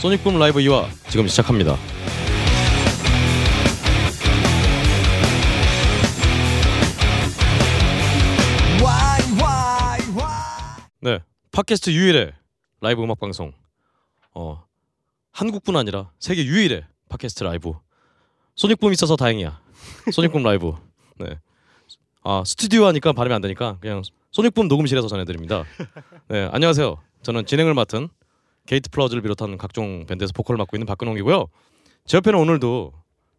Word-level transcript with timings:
소닉붐 0.00 0.38
라이브 0.38 0.60
2화 0.60 0.88
지금 1.10 1.28
시작합니다. 1.28 1.76
네, 11.02 11.18
팟캐스트 11.52 11.90
유일의 11.90 12.32
라이브 12.80 13.02
음악 13.02 13.20
방송. 13.20 13.52
어, 14.34 14.64
한국뿐 15.32 15.76
아니라 15.76 16.10
세계 16.18 16.46
유일의 16.46 16.86
팟캐스트 17.10 17.44
라이브. 17.44 17.74
소닉붐 18.56 18.94
있어서 18.94 19.16
다행이야. 19.16 19.60
소닉붐 20.12 20.42
라이브. 20.42 20.72
네. 21.18 21.38
아 22.22 22.42
스튜디오 22.46 22.86
하니까 22.86 23.12
발음이 23.12 23.34
안 23.34 23.42
되니까 23.42 23.76
그냥 23.80 24.00
소닉붐 24.30 24.68
녹음실에서 24.68 25.08
전해드립니다. 25.08 25.64
네, 26.28 26.48
안녕하세요. 26.52 26.96
저는 27.22 27.44
진행을 27.44 27.74
맡은 27.74 28.08
게이트 28.70 28.88
플라워즈를 28.88 29.20
비롯한 29.20 29.58
각종 29.58 30.06
밴드에서 30.06 30.32
보컬을 30.32 30.56
맡고 30.58 30.76
있는 30.76 30.86
박근홍이고요. 30.86 31.48
제 32.06 32.18
옆에는 32.18 32.38
오늘도 32.38 32.92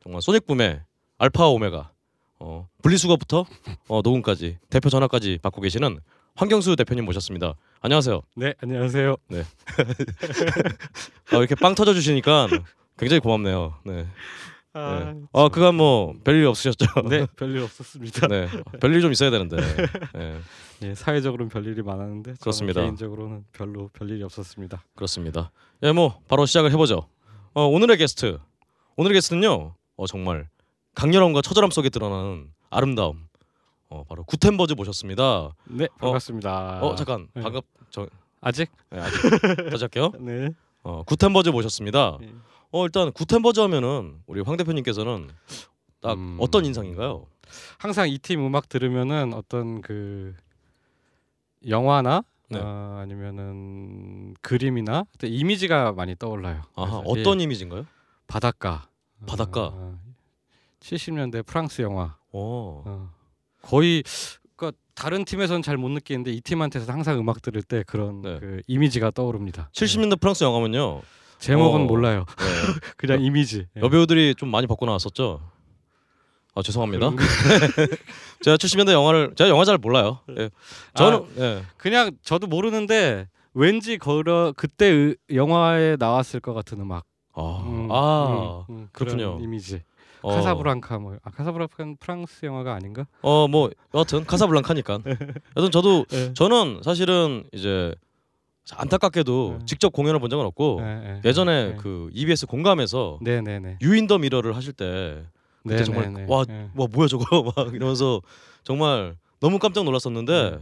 정말 0.03 0.21
소닉붐의 0.21 0.81
알파 1.19 1.47
오메가 1.47 1.93
어, 2.39 2.67
분리수거부터 2.81 3.45
어, 3.87 4.01
녹음까지 4.03 4.57
대표 4.69 4.89
전화까지 4.89 5.39
받고 5.41 5.61
계시는 5.61 6.01
황경수 6.35 6.75
대표님 6.75 7.05
모셨습니다. 7.05 7.53
안녕하세요. 7.79 8.21
네, 8.35 8.55
안녕하세요. 8.61 9.15
아, 11.31 11.37
이렇게 11.37 11.55
빵 11.55 11.75
터져 11.75 11.93
주시니까 11.93 12.49
굉장히 12.97 13.21
고맙네요. 13.21 13.75
네. 13.85 14.05
아, 14.73 15.13
네. 15.13 15.21
아 15.33 15.49
그간 15.49 15.75
뭐 15.75 16.13
별일 16.23 16.45
없으셨죠? 16.47 16.85
네, 17.09 17.25
별일 17.35 17.61
없었습니다. 17.63 18.27
네. 18.27 18.47
별일 18.79 19.01
좀 19.01 19.11
있어야 19.11 19.29
되는데. 19.29 19.57
네. 20.13 20.39
예, 20.83 20.95
사회적으로는 20.95 21.49
별일이 21.49 21.81
많았는데 21.81 22.35
그렇습니다. 22.39 22.81
개인적으로는 22.81 23.45
별로 23.51 23.89
별일이 23.89 24.23
없었습니다. 24.23 24.83
그렇습니다. 24.95 25.51
예, 25.83 25.91
뭐 25.91 26.19
바로 26.27 26.45
시작을 26.45 26.71
해보죠. 26.71 27.07
어, 27.53 27.65
오늘의 27.65 27.97
게스트, 27.97 28.39
오늘의 28.95 29.15
게스트는요, 29.15 29.75
어, 29.97 30.07
정말 30.07 30.47
강렬함과 30.95 31.41
처절함 31.41 31.69
속에 31.69 31.89
드러나는 31.89 32.47
아름다움, 32.69 33.27
어, 33.89 34.03
바로 34.05 34.23
구텐버즈 34.23 34.73
모셨습니다. 34.73 35.53
네, 35.65 35.87
반갑습니다. 35.99 36.81
어, 36.81 36.95
잠깐, 36.95 37.27
네. 37.33 37.41
반갑, 37.41 37.65
저, 37.89 38.07
아직? 38.39 38.71
네, 38.89 38.99
아직 38.99 39.21
다시 39.69 39.83
할게요. 39.83 40.11
네. 40.19 40.49
어, 40.83 41.03
구텐버즈 41.03 41.49
모셨습니다. 41.49 42.17
네. 42.19 42.33
어, 42.71 42.83
일단 42.85 43.11
구텐버즈 43.11 43.59
하면은 43.59 44.21
우리 44.27 44.41
황 44.41 44.57
대표님께서는 44.57 45.29
딱 46.01 46.13
음. 46.17 46.37
어떤 46.39 46.65
인상인가요? 46.65 47.27
항상 47.77 48.07
이 48.09 48.17
팀 48.17 48.45
음악 48.45 48.69
들으면은 48.69 49.33
어떤 49.33 49.81
그 49.81 50.33
영화나 51.67 52.23
네. 52.49 52.59
어, 52.59 52.97
아니면은 53.01 54.33
그림이나 54.41 55.05
이미지가 55.23 55.93
많이 55.93 56.15
떠올라요. 56.17 56.61
아하, 56.75 57.01
그래서 57.01 57.03
어떤 57.07 57.39
예, 57.39 57.43
이미지인가요? 57.43 57.85
바닷가. 58.27 58.87
바닷가? 59.27 59.69
어, 59.73 59.99
70년대 60.79 61.45
프랑스 61.45 61.81
영화. 61.81 62.17
어, 62.31 62.83
어, 62.85 63.09
거의 63.61 64.03
그러니까 64.61 64.77
다른 64.93 65.25
팀에서는 65.25 65.63
잘 65.63 65.77
못 65.77 65.89
느끼는데 65.89 66.31
이 66.31 66.41
팀한테서 66.41 66.91
항상 66.93 67.17
음악 67.19 67.41
들을 67.41 67.63
때 67.63 67.83
그런 67.87 68.21
네. 68.21 68.37
그 68.39 68.61
이미지가 68.67 69.09
떠오릅니다. 69.11 69.69
70년대 69.73 70.19
프랑스 70.19 70.43
영화면요. 70.43 71.01
네. 71.01 71.07
제목은 71.39 71.81
어. 71.81 71.83
몰라요. 71.85 72.25
네. 72.37 72.45
그냥 72.97 73.21
이미지. 73.21 73.65
예. 73.75 73.81
여배우들이 73.81 74.35
좀 74.35 74.49
많이 74.49 74.67
벗고 74.67 74.85
나왔었죠. 74.85 75.41
아 76.53 76.61
죄송합니다. 76.61 77.09
제가 78.43 78.57
70년대 78.57 78.91
영화를 78.91 79.33
제가 79.35 79.49
영화 79.49 79.65
잘 79.65 79.79
몰라요. 79.79 80.19
예. 80.37 80.51
저는 80.93 81.25
예. 81.39 81.63
그냥 81.77 82.11
저도 82.21 82.45
모르는데 82.45 83.27
왠지 83.55 83.97
걸어 83.97 84.53
그때 84.55 84.85
의- 84.85 85.15
영화에 85.33 85.95
나왔을 85.97 86.39
것 86.39 86.53
같은 86.53 86.79
음악. 86.81 87.05
아, 87.33 87.63
음, 87.65 87.87
아 87.89 88.65
음, 88.69 88.75
음, 88.75 88.87
그렇군요. 88.91 89.31
그런 89.37 89.41
이미지. 89.43 89.81
어, 90.21 90.35
카사브랑카 90.35 90.99
뭐 90.99 91.17
아, 91.23 91.29
카사브랑카는 91.31 91.97
프랑스 91.97 92.45
영화가 92.45 92.73
아닌가? 92.73 93.05
어, 93.21 93.47
뭐 93.47 93.69
여하튼 93.93 94.25
카사블랑카니까. 94.25 94.99
여하튼 95.57 95.71
저도 95.71 96.05
네. 96.09 96.33
저는 96.33 96.81
사실은 96.83 97.43
이제 97.51 97.93
안타깝게도 98.73 99.57
네. 99.59 99.65
직접 99.65 99.91
공연을 99.91 100.19
본 100.19 100.29
적은 100.29 100.45
없고 100.45 100.81
네, 100.81 101.21
예전에 101.25 101.69
네. 101.71 101.75
그 101.77 102.09
EBS 102.13 102.45
공감에서 102.45 103.19
네네네. 103.21 103.79
You 103.81 103.97
in 103.97 104.07
the 104.07 104.17
Mirror를 104.17 104.55
하실 104.55 104.73
때 104.73 105.25
그때 105.63 105.77
네, 105.77 105.83
정말 105.83 106.13
네, 106.13 106.25
와, 106.27 106.45
네. 106.45 106.69
와 106.75 106.87
뭐야 106.91 107.07
저거 107.07 107.25
막 107.55 107.73
이러면서 107.73 108.21
정말 108.63 109.15
너무 109.39 109.59
깜짝 109.59 109.83
놀랐었는데 109.83 110.51
네. 110.51 110.59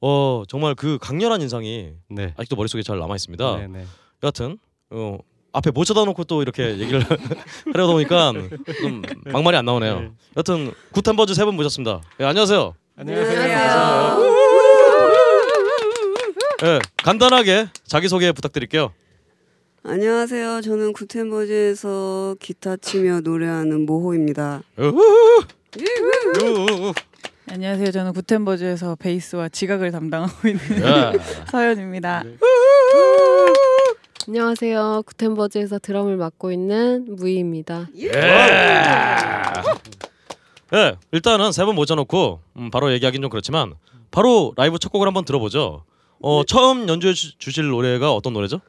어 0.00 0.42
정말 0.48 0.74
그 0.74 0.98
강렬한 1.00 1.42
인상이 1.42 1.94
네. 2.08 2.34
아직도 2.36 2.56
머릿속에 2.56 2.82
잘 2.82 2.98
남아 2.98 3.14
있습니다. 3.16 3.44
여하튼 4.22 4.58
어, 4.90 5.18
앞에 5.54 5.70
모셔다놓고 5.70 6.24
또 6.24 6.42
이렇게 6.42 6.78
얘기를 6.78 7.00
하려다 7.72 7.92
보니까 7.92 8.32
좀 8.80 9.02
막말이 9.24 9.56
안 9.56 9.64
나오네요. 9.64 10.00
네. 10.00 10.10
여하튼 10.36 10.72
구텐버즈 10.92 11.32
세 11.34 11.44
분 11.44 11.54
모셨습니다. 11.56 12.00
예, 12.20 12.24
안녕하세요. 12.24 12.74
안녕하세요. 12.96 14.18
예, 16.64 16.78
간단하게 17.02 17.68
자기 17.86 18.08
소개 18.08 18.32
부탁드릴게요. 18.32 18.92
안녕하세요. 19.84 20.60
저는 20.62 20.92
구텐버즈에서 20.94 22.36
기타 22.40 22.76
치며 22.76 23.20
노래하는 23.20 23.84
모호입니다. 23.86 24.62
안녕하세요. 27.50 27.90
저는 27.92 28.12
구텐버즈에서 28.14 28.96
베이스와 28.96 29.50
지각을 29.50 29.92
담당하고 29.92 30.48
있는 30.48 30.62
예. 30.82 31.12
서연입니다. 31.52 32.22
네. 32.24 32.36
안녕하세요. 34.26 35.02
구텐버즈에서 35.04 35.78
드럼을 35.80 36.16
맡고 36.16 36.50
있는 36.50 37.04
무희입니다. 37.16 37.88
예, 40.72 40.96
일단은 41.12 41.52
세분 41.52 41.74
모셔놓고 41.74 42.40
음, 42.56 42.70
바로 42.70 42.90
얘기하긴 42.94 43.20
좀 43.20 43.28
그렇지만 43.28 43.74
바로 44.10 44.54
라이브 44.56 44.78
첫 44.78 44.90
곡을 44.90 45.06
한번 45.06 45.26
들어보죠. 45.26 45.84
어, 46.22 46.44
처음 46.44 46.88
연주해 46.88 47.12
주- 47.12 47.36
주실 47.36 47.68
노래가 47.68 48.14
어떤 48.14 48.32
노래죠? 48.32 48.60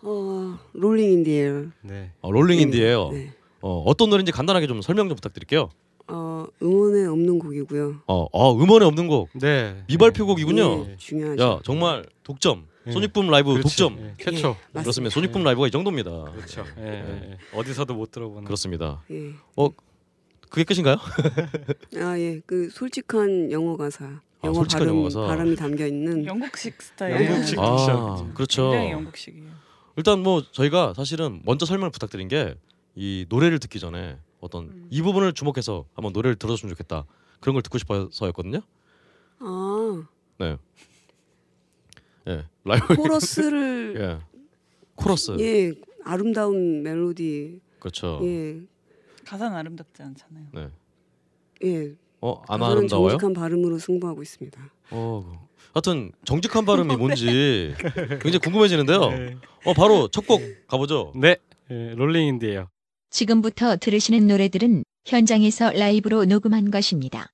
어, 0.00 0.58
Rolling 0.72 1.12
in 1.12 1.24
the 1.24 1.41
Air. 1.41 1.64
네. 1.82 2.12
어, 2.22 2.32
Rolling 2.32 2.58
in 2.60 2.69
the 2.69 2.83
Air요. 2.83 3.10
네. 3.10 3.34
어, 3.60 3.82
어떤 3.86 4.08
노래인지 4.08 4.32
간단하게 4.32 4.66
좀 4.66 4.80
설명 4.80 5.08
좀 5.08 5.16
부탁드릴게요. 5.16 5.68
어, 6.08 6.46
음원에 6.62 7.06
없는 7.06 7.38
곡이고요. 7.38 7.96
어, 8.06 8.26
어 8.32 8.54
음원에 8.54 8.86
없는 8.86 9.06
곡 9.06 9.28
네. 9.34 9.84
미발표 9.86 10.24
곡이군요. 10.26 10.86
예, 10.88 10.96
중요하죠. 10.96 11.42
야 11.42 11.60
정말 11.62 12.06
독점 12.24 12.64
예. 12.66 12.71
소닉붐 12.90 13.28
라이브 13.30 13.52
그렇지. 13.52 13.76
독점 13.76 13.98
예, 14.00 14.14
최초. 14.18 14.48
맞습니다. 14.48 14.80
그렇습니다. 14.82 15.14
소닉붐 15.14 15.42
라이브가 15.44 15.68
이 15.68 15.70
정도입니다. 15.70 16.10
그렇죠. 16.32 16.64
예, 16.78 16.82
예, 16.82 17.30
예. 17.32 17.38
어디서도 17.58 17.94
못 17.94 18.10
들어보는. 18.10 18.44
그렇습니다. 18.44 19.02
예. 19.10 19.32
그게 20.48 20.64
끝인가요? 20.64 20.96
아, 22.02 22.18
예. 22.18 22.40
그 22.46 22.68
솔직한 22.70 23.50
영어 23.52 23.76
가사. 23.76 24.04
영어 24.44 24.50
아, 24.50 24.54
솔직한 24.54 24.80
발음, 24.86 24.94
영어 24.96 25.02
가사. 25.04 25.20
발음이 25.20 25.56
담겨 25.56 25.86
있는 25.86 26.24
영국식 26.26 26.80
스타일. 26.82 27.24
영국식 27.26 27.58
아. 27.58 28.30
그렇죠. 28.34 28.70
굉장히 28.70 28.90
영국식이에요. 28.92 29.50
일단 29.96 30.22
뭐 30.22 30.42
저희가 30.50 30.94
사실은 30.94 31.40
먼저 31.44 31.66
설명을 31.66 31.90
부탁드린 31.90 32.28
게 32.28 32.54
이 32.94 33.24
노래를 33.30 33.58
듣기 33.58 33.80
전에 33.80 34.18
어떤 34.40 34.64
음. 34.64 34.86
이 34.90 35.00
부분을 35.00 35.32
주목해서 35.32 35.86
한번 35.94 36.12
노래를 36.12 36.36
들어줬으면 36.36 36.74
좋겠다 36.74 37.04
그런 37.40 37.54
걸 37.54 37.62
듣고 37.62 37.78
싶어서였거든요. 37.78 38.60
아, 39.38 40.02
네. 40.38 40.58
예 42.28 42.44
라이브 42.64 42.94
코러스를 42.96 43.96
예 44.00 44.18
코러스 44.94 45.36
예, 45.40 45.72
아름다운 46.04 46.82
멜로디. 46.82 47.60
그렇죠. 47.78 48.20
예. 48.22 48.60
가사는 49.24 49.56
아름답지 49.56 50.02
않잖아요. 50.02 50.46
네. 50.52 50.68
예. 51.64 51.94
어안 52.20 52.60
가사는 52.60 52.76
아름다워요? 52.78 53.10
정직한 53.10 53.32
발음으로 53.32 53.78
승부하고 53.78 54.22
있습니다. 54.22 54.60
어 54.90 55.48
하여튼 55.74 56.12
정직한 56.24 56.64
발음이 56.64 56.96
뭔지 56.96 57.74
굉장히 58.20 58.38
궁금해지는데요. 58.38 59.10
네. 59.10 59.36
어 59.64 59.72
바로 59.74 60.08
첫 60.08 60.26
곡 60.26 60.40
가보죠. 60.68 61.12
네. 61.16 61.36
예, 61.70 61.94
롤링인디예요. 61.96 62.68
지금부터 63.10 63.76
들으시는 63.76 64.26
노래들은 64.26 64.84
현장에서 65.06 65.70
라이브로 65.72 66.24
녹음한 66.26 66.70
것입니다. 66.70 67.30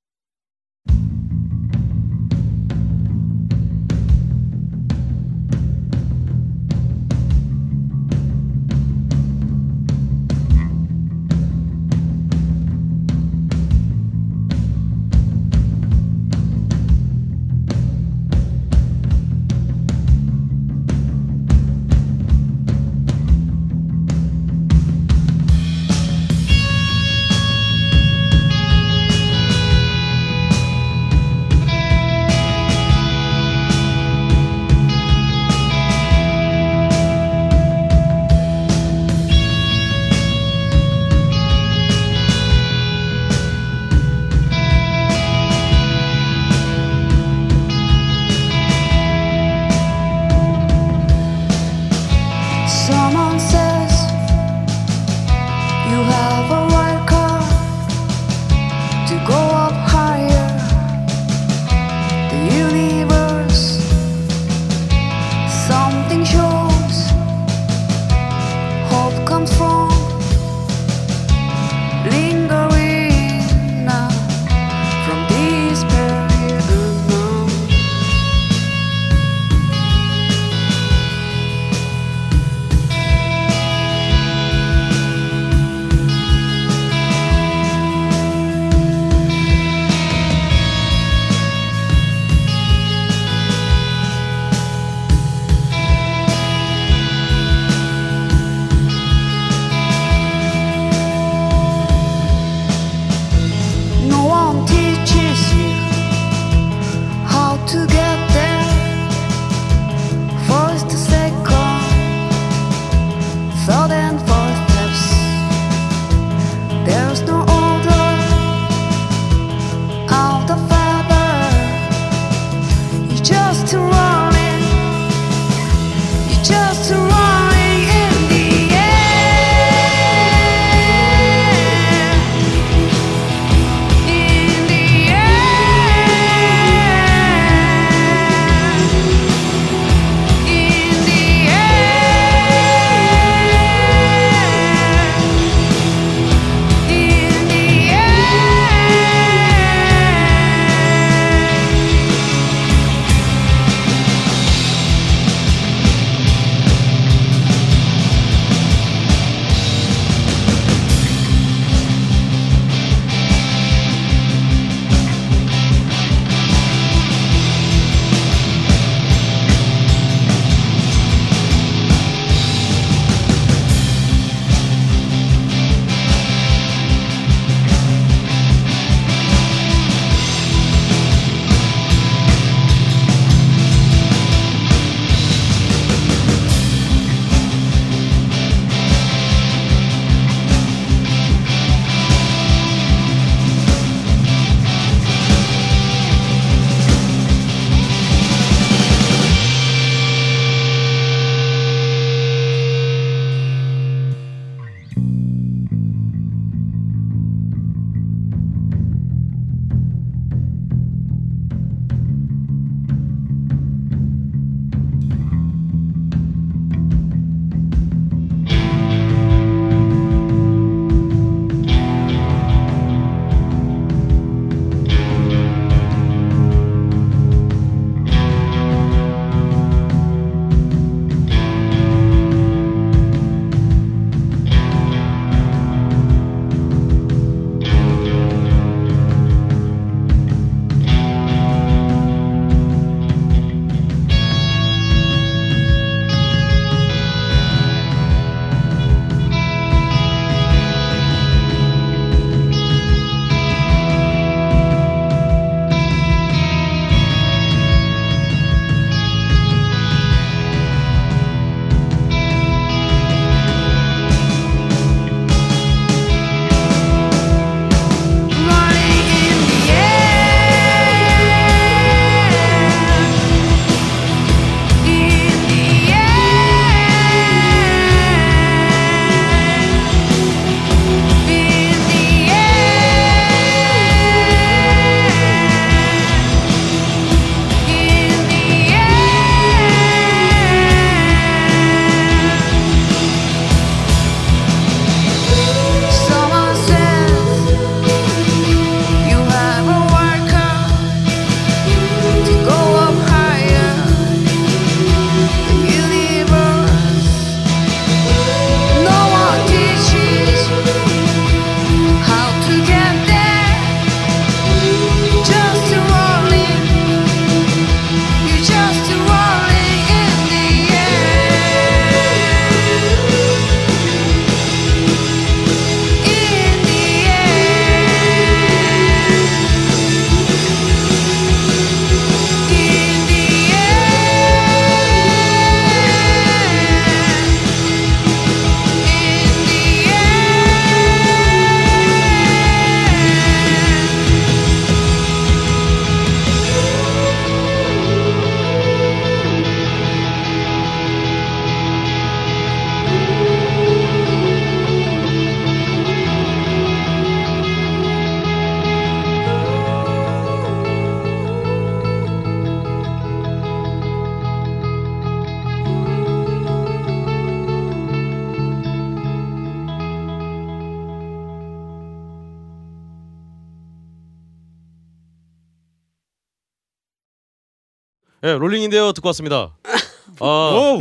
예, 378.25 378.33
Rolling 378.33 378.61
in 378.61 378.69
the 378.69 378.81
Air 378.81 378.93
듣고 378.93 379.09
왔습니다. 379.09 379.55
아, 380.21 380.79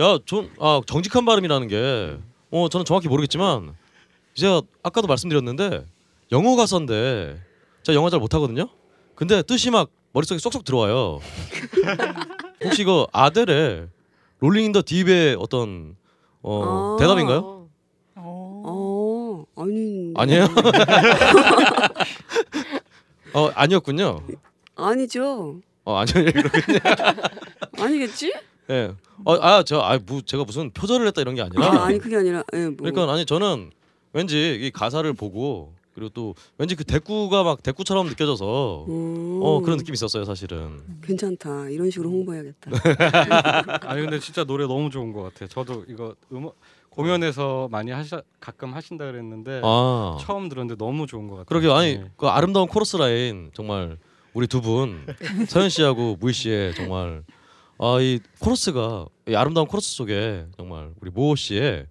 야, 0.00 0.18
전 0.24 0.48
아, 0.60 0.80
정직한 0.86 1.24
발음이라는 1.24 1.68
게 1.68 2.18
어, 2.50 2.68
저는 2.68 2.84
정확히 2.84 3.08
모르겠지만 3.08 3.74
제가 4.34 4.62
아까도 4.82 5.08
말씀드렸는데 5.08 5.84
영어 6.30 6.54
가사인데 6.54 7.40
제가 7.82 7.96
영어 7.96 8.08
잘 8.10 8.20
못하거든요. 8.20 8.68
근데 9.16 9.42
뜻이 9.42 9.70
막 9.70 9.90
머릿속에 10.12 10.38
쏙쏙 10.38 10.64
들어와요. 10.64 11.18
혹시 12.64 12.82
이거 12.82 13.08
아델의 13.12 13.88
Rolling 14.38 14.64
in 14.66 14.72
the 14.72 14.82
Deep의 14.86 15.36
어떤 15.40 15.96
어, 16.42 16.96
아. 16.96 17.00
대답인가요? 17.00 17.68
어. 18.16 18.62
어, 18.64 19.44
아니. 19.56 20.12
아니에요? 20.16 20.46
어, 23.34 23.48
아니었군요. 23.54 24.20
아니죠. 24.76 25.60
어, 25.84 25.96
아니요. 25.96 26.26
예, 26.26 26.30
그렇군요. 26.30 26.78
아니겠지? 27.78 28.32
예. 28.70 28.92
어, 29.24 29.34
아, 29.40 29.62
저 29.64 29.80
아, 29.80 29.98
뭐 30.04 30.20
제가 30.24 30.44
무슨 30.44 30.70
표절을 30.70 31.06
했다 31.08 31.20
이런 31.20 31.34
게 31.34 31.42
아니라 31.42 31.66
아, 31.66 31.86
아니 31.86 31.98
그게 31.98 32.16
아니라 32.16 32.42
예, 32.54 32.66
뭐. 32.66 32.76
그러니까 32.78 33.12
아니 33.12 33.26
저는 33.26 33.70
왠지 34.12 34.54
이 34.60 34.70
가사를 34.70 35.10
보고 35.14 35.72
그리고 35.94 36.08
또 36.10 36.34
왠지 36.58 36.74
그 36.74 36.84
대꾸가 36.84 37.42
막 37.42 37.62
대꾸처럼 37.62 38.08
느껴져서 38.08 38.86
음, 38.88 39.40
어 39.42 39.60
그런 39.60 39.76
느낌이 39.78 39.94
있었어요 39.94 40.24
사실은. 40.24 40.80
괜찮다. 41.02 41.68
이런 41.68 41.90
식으로 41.90 42.08
홍보해야겠다. 42.10 42.70
아니 43.88 44.02
근데 44.02 44.18
진짜 44.18 44.44
노래 44.44 44.66
너무 44.66 44.88
좋은 44.90 45.12
것 45.12 45.22
같아요. 45.22 45.48
저도 45.48 45.84
이거 45.88 46.14
음악 46.32 46.54
공연에서 46.90 47.68
많이 47.70 47.90
하셔 47.90 48.22
가끔 48.40 48.74
하신다 48.74 49.06
그랬는데 49.06 49.60
아 49.64 50.16
처음 50.20 50.48
들었는데 50.48 50.76
너무 50.78 51.06
좋은 51.06 51.26
것 51.28 51.36
같아요. 51.36 51.44
그러게요. 51.46 51.74
아니 51.74 51.98
네. 51.98 52.04
그 52.16 52.26
아름다운 52.28 52.68
코러스 52.68 52.96
라인 52.96 53.50
정말 53.54 53.98
우리 54.34 54.46
두 54.46 54.60
분 54.60 55.06
서현 55.48 55.68
씨하고 55.68 56.16
무희 56.20 56.32
씨의 56.32 56.74
정말 56.74 57.22
아 57.78 57.98
이 58.00 58.20
코러스가 58.38 59.06
이 59.28 59.34
아름다운 59.34 59.66
코러스 59.66 59.94
속에 59.96 60.46
정말 60.56 60.92
우리 61.00 61.10
모호 61.10 61.34
씨의 61.36 61.86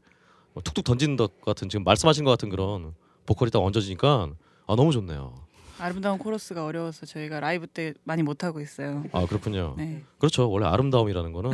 뭐 0.53 0.63
툭툭 0.63 0.83
던지는 0.85 1.17
것 1.17 1.41
같은 1.41 1.69
지금 1.69 1.83
말씀하신 1.83 2.23
것 2.23 2.31
같은 2.31 2.49
그런 2.49 2.93
보컬이 3.25 3.51
딱 3.51 3.59
얹어지니까 3.59 4.29
아 4.67 4.75
너무 4.75 4.91
좋네요. 4.91 5.33
아름다운 5.79 6.17
코러스가 6.19 6.63
어려워서 6.65 7.05
저희가 7.05 7.39
라이브 7.39 7.65
때 7.67 7.93
많이 8.03 8.21
못 8.23 8.43
하고 8.43 8.61
있어요. 8.61 9.03
아 9.11 9.25
그렇군요. 9.25 9.73
네. 9.77 10.03
그렇죠. 10.19 10.49
원래 10.49 10.65
아름다움이라는 10.67 11.31
거는 11.33 11.51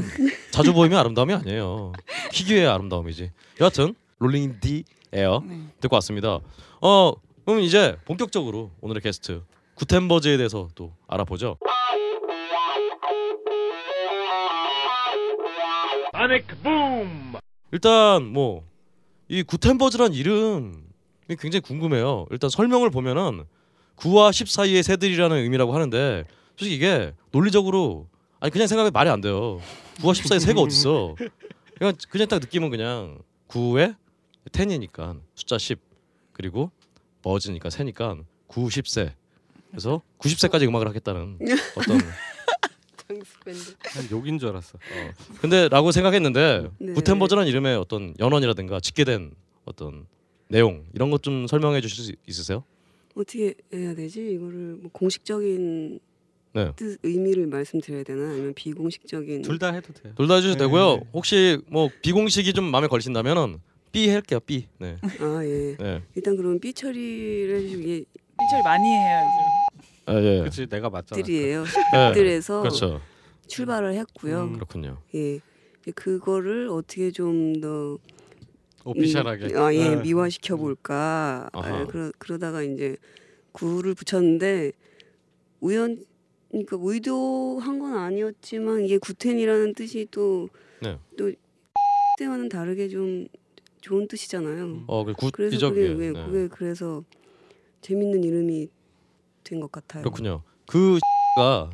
자주 0.51 0.73
보이면 0.73 0.99
아름다움이 0.99 1.33
아니에요. 1.33 1.93
희귀해야 2.33 2.67
아름다움이지. 2.67 3.31
여하튼 3.61 3.95
Rolling 4.19 4.59
the 4.59 4.83
Air 5.13 5.41
네. 5.47 5.61
듣고 5.79 5.95
왔습니다. 5.95 6.39
어 6.81 7.13
그럼 7.45 7.61
이제 7.61 7.97
본격적으로 8.05 8.71
오늘의 8.81 9.01
게스트 9.01 9.41
구텐버즈에 9.77 10.37
대해서 10.37 10.69
또 10.75 10.93
알아보죠. 11.07 11.57
일단 17.71 18.25
뭐 18.25 18.63
이 19.29 19.43
구텐버즈란 19.43 20.13
이름이 20.13 21.35
굉장히 21.37 21.59
궁금해요. 21.59 22.27
일단 22.31 22.49
설명을 22.49 22.89
보면은 22.89 23.43
9와 23.97 24.31
10 24.31 24.47
사이의 24.47 24.83
새들이라는 24.83 25.35
의미라고 25.37 25.73
하는데 25.73 26.23
솔직히 26.55 26.75
이게 26.75 27.13
논리적으로 27.31 28.07
아니 28.39 28.51
그냥 28.51 28.67
생각해 28.67 28.89
말이 28.91 29.09
안 29.09 29.19
돼요. 29.19 29.59
9와 29.97 30.13
10 30.15 30.27
사이의 30.27 30.39
새가 30.39 30.61
어딨어? 30.61 31.15
그냥 31.77 31.93
그냥 32.09 32.27
딱 32.27 32.39
느낌은 32.39 32.69
그냥 32.69 33.19
9에 33.49 33.95
10이니까 34.51 35.19
숫자 35.35 35.57
10 35.57 35.79
그리고 36.31 36.71
버즈니까 37.21 37.69
새니까 37.69 38.15
9, 38.47 38.67
10세. 38.67 39.11
그래서 39.71 40.01
90세까지 40.19 40.67
음악을 40.67 40.87
하겠다는 40.87 41.39
어떤 41.75 41.97
장수 43.07 43.39
밴드. 43.45 43.73
난 43.95 44.07
욕인 44.11 44.39
줄 44.39 44.49
알았어. 44.49 44.77
근데라고 45.41 45.91
생각했는데 45.91 46.67
네. 46.79 46.93
구텐버즈라는 46.93 47.47
이름의 47.49 47.77
어떤 47.77 48.13
연원이라든가 48.19 48.79
짓게 48.79 49.03
된 49.03 49.31
어떤 49.65 50.05
내용 50.49 50.85
이런 50.93 51.09
것 51.09 51.21
좀 51.21 51.47
설명해 51.47 51.81
주실 51.81 52.03
수 52.05 52.11
있으세요? 52.27 52.63
어떻게 53.15 53.53
해야 53.73 53.93
되지? 53.95 54.31
이거를 54.33 54.77
뭐 54.81 54.89
공식적인 54.91 55.99
네. 56.53 56.71
뜻 56.75 56.97
의미를 57.03 57.47
말씀드려야 57.47 58.03
되나? 58.03 58.29
아니면 58.31 58.53
비공식적인 58.53 59.41
둘 59.41 59.57
다 59.59 59.71
해도 59.73 59.93
돼요. 59.93 60.13
둘 60.15 60.27
다 60.27 60.35
해주셔도 60.35 60.57
네. 60.59 60.65
되고요. 60.65 61.01
혹시 61.13 61.59
뭐 61.67 61.89
비공식이 62.01 62.53
좀 62.53 62.65
마음에 62.71 62.87
걸리신다면은 62.87 63.59
B 63.91 64.09
할게요. 64.09 64.39
B. 64.45 64.67
네. 64.79 64.97
아 65.19 65.41
예. 65.43 65.75
네. 65.79 66.03
일단 66.15 66.35
그럼 66.35 66.59
삐 66.59 66.73
처리를 66.73 67.57
해주시고 67.57 67.81
이게 67.81 68.05
삐처리 68.39 68.61
많이 68.63 68.83
해야죠. 68.87 69.27
아, 69.27 69.56
예. 70.09 70.39
그렇지 70.39 70.67
내가 70.67 70.89
맞잖아. 70.89 71.21
들이에요. 71.21 71.63
네. 71.93 72.13
들에서 72.13 72.61
그렇죠. 72.61 73.01
출발을 73.47 73.93
했고요. 73.95 74.43
음. 74.43 74.53
그렇군요. 74.53 74.97
예. 75.15 75.39
그거를 75.95 76.67
어떻게 76.69 77.11
좀 77.11 77.61
더 77.61 77.97
오피셜하게. 78.87 79.55
아, 79.57 79.73
예, 79.73 79.95
네. 79.95 80.01
미화시켜 80.01 80.55
볼까. 80.55 81.49
아. 81.51 81.85
그러, 81.87 82.11
그러다가 82.17 82.61
이제 82.61 82.95
구를 83.51 83.93
붙였는데 83.93 84.71
우연 85.59 86.05
그러니까 86.49 86.77
의도한 86.79 87.79
건 87.79 87.95
아니었지만 87.97 88.85
이게 88.85 88.97
구텐이라는 88.97 89.73
뜻이 89.73 90.07
또 90.11 90.47
네. 90.81 90.97
또 91.17 91.31
때와는 92.17 92.47
다르게 92.47 92.87
좀 92.87 93.27
좋은 93.81 94.07
뜻이잖아요. 94.07 94.83
어, 94.87 95.03
그 95.03 95.13
그래서 95.31 95.69
그게 95.69 95.89
그게. 95.89 95.93
왜 95.99 96.11
네. 96.13 96.25
그게 96.25 96.47
그래서 96.47 97.03
재밌는 97.81 98.23
이름이 98.23 98.69
된 99.47 99.59
것 99.59 99.71
같아요. 99.71 100.03
그렇군요. 100.03 100.41
그가 100.67 101.69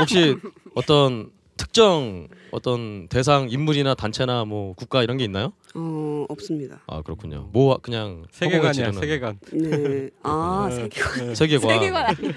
혹시 0.00 0.36
어떤 0.74 1.30
특정 1.56 2.28
어떤 2.52 3.08
대상 3.08 3.48
인물이나 3.50 3.94
단체나 3.94 4.44
뭐 4.44 4.74
국가 4.74 5.02
이런 5.02 5.16
게 5.16 5.24
있나요? 5.24 5.52
어 5.74 6.24
없습니다. 6.28 6.80
아 6.86 7.02
그렇군요. 7.02 7.48
뭐 7.52 7.76
그냥 7.78 8.24
세계관이야 8.30 8.92
세계관. 8.92 9.38
네. 9.52 10.10
아 10.22 10.66
네. 10.70 10.76
세계관. 10.76 11.26
네. 11.28 11.34
세계관. 11.34 11.70
세계관 11.70 12.06
아니에요. 12.16 12.32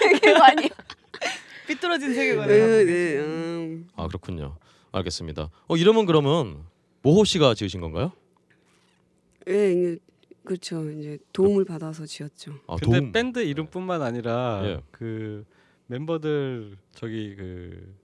세계관이요. 0.00 0.68
삐뚤어진 1.68 2.14
세계관을 2.14 2.56
네, 2.56 2.84
네. 2.84 3.18
음. 3.20 3.88
아 3.96 4.06
그렇군요. 4.08 4.56
알겠습니다. 4.92 5.50
어 5.68 5.76
이름은 5.76 6.06
그러면 6.06 6.64
모호 7.02 7.24
씨가 7.24 7.54
지으신 7.54 7.80
건가요? 7.80 8.12
예, 9.48 9.72
이게 9.72 9.98
그렇죠. 10.44 10.90
이제 10.90 11.18
도움을 11.32 11.64
받아서 11.64 12.06
지었죠. 12.06 12.54
아 12.66 12.76
근데 12.76 12.98
도움. 12.98 13.12
밴드 13.12 13.38
이름뿐만 13.40 14.02
아니라 14.02 14.62
예. 14.64 14.80
그 14.90 15.44
멤버들 15.86 16.76
저기 16.92 17.34
그 17.36 17.94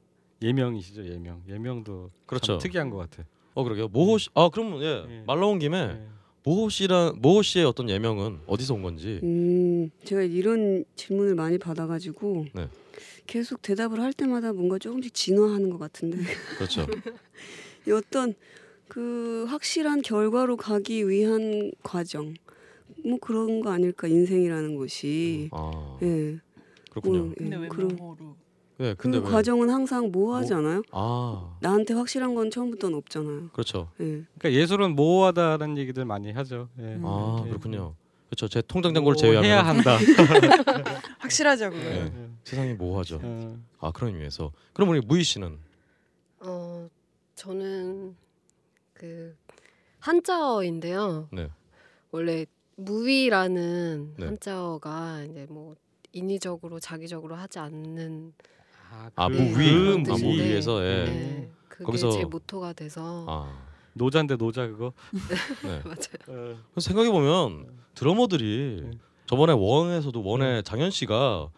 예명이시죠 0.42 1.06
예명 1.06 1.42
예명도 1.48 2.10
그렇죠. 2.26 2.54
참 2.54 2.58
특이한 2.58 2.90
것 2.90 2.98
같아. 2.98 3.24
어 3.54 3.64
그러게요. 3.64 3.88
모호 3.88 4.18
씨. 4.18 4.28
아 4.34 4.50
그러면 4.52 4.82
예. 4.82 5.06
예. 5.08 5.22
말 5.26 5.40
나온 5.40 5.58
김에 5.58 5.86
네. 5.94 6.06
모호 6.44 6.68
씨랑 6.68 7.16
모호 7.20 7.42
씨의 7.42 7.64
어떤 7.64 7.88
예명은 7.88 8.40
어디서 8.46 8.74
온 8.74 8.82
건지. 8.82 9.18
음, 9.22 9.90
제가 10.04 10.22
이런 10.22 10.84
질문을 10.94 11.34
많이 11.34 11.58
받아가지고 11.58 12.46
네. 12.54 12.68
계속 13.26 13.62
대답을 13.62 13.98
할 14.00 14.12
때마다 14.12 14.52
뭔가 14.52 14.78
조금씩 14.78 15.12
진화하는 15.12 15.70
것 15.70 15.78
같은데 15.78 16.18
그렇죠. 16.56 16.86
이 17.88 17.90
어떤 17.90 18.34
그 18.88 19.44
확실한 19.48 20.02
결과로 20.02 20.56
가기 20.56 21.08
위한 21.08 21.72
과정 21.82 22.34
뭐 23.04 23.18
그런 23.20 23.60
거 23.60 23.70
아닐까 23.70 24.06
인생이라는 24.06 24.76
것이 24.76 25.48
아 25.52 25.98
예, 26.02 26.38
그렇군요. 26.90 27.18
뭐, 27.24 27.30
예, 27.30 27.34
근데 27.34 27.56
왜 27.56 27.68
그런? 27.68 27.90
예. 28.80 28.94
그 28.94 28.96
근데 28.96 29.18
왜? 29.18 29.24
과정은 29.24 29.70
항상 29.70 30.10
모호하잖아요. 30.10 30.82
아 30.92 31.56
나한테 31.60 31.94
확실한 31.94 32.34
건 32.34 32.50
처음부터는 32.50 32.96
없잖아요. 32.98 33.48
그렇죠. 33.52 33.88
예. 34.00 34.24
그러니까 34.38 34.52
예술은 34.52 34.94
모호하다는 34.96 35.78
얘기들 35.78 36.04
많이 36.04 36.30
하죠. 36.32 36.68
예. 36.78 36.94
음. 36.94 37.02
아 37.04 37.42
예. 37.44 37.48
그렇군요. 37.50 37.94
그렇죠. 38.28 38.48
제 38.48 38.60
통장 38.62 38.92
잔고를 38.92 39.16
제외하면 39.16 39.44
해야 39.48 39.62
한다. 39.64 39.96
확실하죠 41.20 41.70
그거. 41.70 41.82
네. 41.82 42.12
예. 42.14 42.28
세상이 42.44 42.74
모호하죠. 42.74 43.20
어. 43.22 43.58
아 43.80 43.92
그런 43.92 44.14
의미에서. 44.14 44.52
그럼 44.72 44.90
우리 44.90 45.00
무희 45.00 45.22
씨는 45.22 45.58
어 46.40 46.88
저는 47.34 48.14
그 48.98 49.36
한자어인데요. 50.00 51.28
네. 51.32 51.48
원래 52.10 52.46
무위라는 52.76 54.14
네. 54.18 54.26
한자어가 54.26 55.22
이제 55.24 55.46
뭐 55.48 55.74
인위적으로 56.12 56.80
자기적으로 56.80 57.34
하지 57.36 57.58
않는 57.58 58.32
아 59.14 59.28
네, 59.28 59.36
무위. 59.50 59.52
그런 59.72 60.04
아 60.10 60.14
무위에서 60.16 60.82
예. 60.84 61.04
네, 61.04 61.50
그게 61.68 61.84
거기서- 61.84 62.12
제 62.12 62.24
모토가 62.24 62.72
돼서 62.72 63.24
아 63.28 63.66
노자인데 63.94 64.36
노자 64.36 64.66
그거. 64.66 64.92
네. 65.64 65.80
맞아요. 65.84 66.54
어. 66.74 66.80
생각해 66.80 67.10
보면 67.10 67.66
드러머들이 67.94 68.80
네. 68.82 68.90
저번에 69.26 69.52
원에서도 69.56 70.22
원에 70.22 70.62
장현 70.62 70.90
씨가 70.90 71.48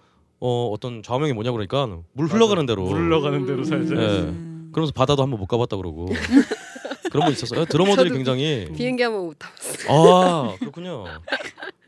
어 0.40 0.66
어떤 0.73 1.02
좌명이 1.02 1.33
뭐냐 1.33 1.50
그러니까 1.52 1.87
물 2.12 2.26
흘러가는 2.26 2.64
대로 2.64 2.85
물 2.85 2.97
흘러가는 2.97 3.45
대로 3.47 3.64
살자. 3.64 3.95
네. 3.95 4.21
음. 4.23 4.71
그러면서 4.73 4.92
바다도 4.92 5.23
한번 5.23 5.40
못 5.40 5.47
가봤다 5.47 5.76
그러고 5.76 6.07
그런 7.10 7.24
분 7.26 7.32
있었어요. 7.32 7.64
드러머들이 7.64 8.10
굉장히 8.10 8.68
비행기 8.76 9.02
한번 9.02 9.26
못 9.26 9.38
타봤어요. 9.38 9.92
아 9.92 10.56
그렇군요. 10.58 11.04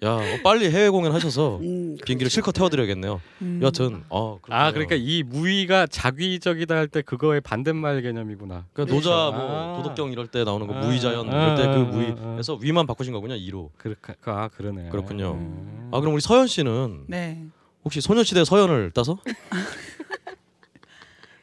야 0.03 0.13
어, 0.13 0.21
빨리 0.43 0.71
해외 0.71 0.89
공연 0.89 1.13
하셔서 1.13 1.59
음, 1.59 1.97
비행기를 2.07 2.31
실컷 2.31 2.53
태워드려야겠네요. 2.53 3.21
음. 3.43 3.59
여하튼 3.63 4.03
아 4.09 4.37
그렇군요. 4.41 4.57
아 4.57 4.73
그러니까 4.73 4.95
이 4.99 5.23
무위가 5.23 5.87
자기적이다 5.87 6.75
할 6.75 6.89
때 6.89 7.03
그거의 7.03 7.41
반대말 7.43 8.01
개념이구나. 8.03 8.65
그러니까 8.73 8.95
노자 8.95 9.11
그렇죠. 9.11 9.33
뭐 9.37 9.51
아. 9.51 9.77
도덕경 9.83 10.13
이럴 10.13 10.27
때 10.29 10.43
나오는 10.45 10.67
거 10.67 10.75
아. 10.75 10.79
무의자연 10.81 11.29
아, 11.33 11.55
이럴 11.55 11.57
때그 11.57 11.71
아, 11.71 11.77
무의에서 12.25 12.55
위만 12.55 12.87
바꾸신 12.87 13.13
거군요 13.13 13.35
2로. 13.37 13.69
그렇게 13.77 14.15
아 14.25 14.49
그러네. 14.49 14.89
그렇군요. 14.91 15.33
음. 15.35 15.91
아 15.93 16.01
그럼 16.01 16.15
우리 16.15 16.21
서현 16.23 16.47
씨는 16.47 17.05
네. 17.09 17.45
혹시 17.85 18.01
소녀시대 18.01 18.45
서현을 18.45 18.91
따서? 18.95 19.19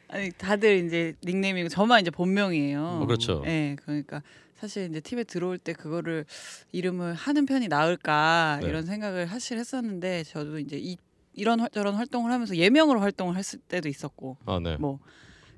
아니 0.08 0.30
다들 0.32 0.84
이제 0.86 1.14
닉네임이고 1.24 1.68
저만 1.68 2.00
이제 2.00 2.10
본명이에요. 2.10 2.82
어, 3.02 3.06
그렇죠. 3.06 3.42
네, 3.44 3.76
그러니까 3.84 4.22
사실 4.56 4.88
이제 4.90 5.00
팀에 5.00 5.24
들어올 5.24 5.58
때 5.58 5.72
그거를 5.72 6.24
이름을 6.72 7.14
하는 7.14 7.46
편이 7.46 7.68
나을까 7.68 8.58
네. 8.62 8.68
이런 8.68 8.86
생각을 8.86 9.28
사실 9.28 9.58
했었는데 9.58 10.24
저도 10.24 10.58
이제 10.58 10.76
이 10.78 10.96
이런 11.34 11.60
활- 11.60 11.70
저런 11.70 11.94
활동을 11.94 12.32
하면서 12.32 12.56
예명으로 12.56 13.00
활동을 13.00 13.36
했을 13.36 13.60
때도 13.60 13.88
있었고 13.88 14.36
아 14.46 14.58
네. 14.60 14.76
뭐 14.78 14.98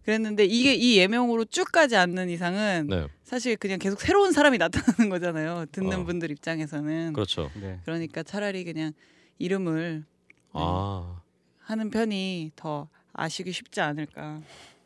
그랬는데 0.04 0.45
이게 0.45 0.75
이 0.75 0.99
예명으로 0.99 1.45
쭉 1.47 1.71
가지 1.73 1.97
않는 1.97 2.28
이상은 2.28 2.88
네, 2.88 3.07
사실 3.23 3.57
그냥 3.57 3.78
계속 3.78 4.00
새로운 4.00 4.33
사람이 4.33 4.59
나타나는 4.59 5.09
거잖아요. 5.11 5.66
듣는 5.73 6.00
어. 6.00 6.04
분들 6.04 6.30
입장에서는 6.33 7.12
그렇죠. 7.14 7.50
네. 7.61 7.78
그러니까 7.85 8.23
차라리 8.23 8.64
그냥 8.64 8.92
이름을 9.38 10.04
아 10.52 11.23
하는 11.61 11.90
편이 11.90 12.50
더 12.57 12.88
아시기 13.12 13.52
쉽지 13.52 13.81
않을까. 13.81 14.40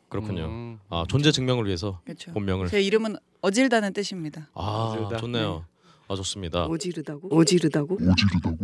그렇군요. 0.09 0.45
음. 0.45 0.79
아 0.89 1.03
존재 1.07 1.31
증명을 1.31 1.65
위해서 1.65 1.99
그렇죠. 2.05 2.31
본명을. 2.33 2.67
제 2.69 2.81
이름은 2.81 3.17
어질다는 3.41 3.93
뜻입니다. 3.93 4.49
아 4.53 4.61
어지르다. 4.61 5.17
좋네요. 5.17 5.65
아 6.07 6.15
좋습니다. 6.15 6.65
어지르다고? 6.65 7.35
어지르다고? 7.35 7.97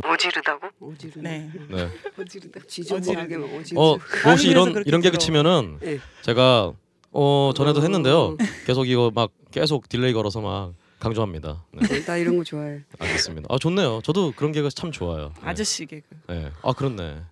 어지르다고? 0.04 0.68
어지르네. 0.80 1.52
네. 1.54 1.76
네. 1.76 1.90
어지르다. 2.20 2.60
지저분하게 2.68 3.36
어지르. 3.36 3.80
어 3.80 3.98
혹시 4.26 4.50
이런 4.50 4.84
이런 4.86 5.02
개그. 5.02 5.18
치면은 5.18 5.78
네. 5.82 6.00
제가 6.22 6.74
어 7.12 7.52
전에도 7.56 7.80
어. 7.80 7.82
했는데요. 7.84 8.38
계속 8.66 8.88
이거 8.88 9.12
막 9.14 9.32
계속 9.50 9.90
delay 9.90 10.14
걸어서 10.14 10.40
막 10.42 10.74
강조합니다. 11.00 11.66
네, 11.72 12.06
나 12.06 12.16
이런 12.18 12.38
거 12.38 12.44
좋아해. 12.44 12.82
알겠습니다. 13.00 13.48
아 13.54 13.58
좋네요. 13.58 14.02
저도 14.04 14.34
그런 14.36 14.52
개그 14.52 14.70
참 14.70 14.92
좋아요. 14.92 15.34
네. 15.42 15.42
아저씨 15.50 15.88
개그. 15.88 16.06
네. 16.28 16.52
아 16.62 16.74
그렇네. 16.74 17.24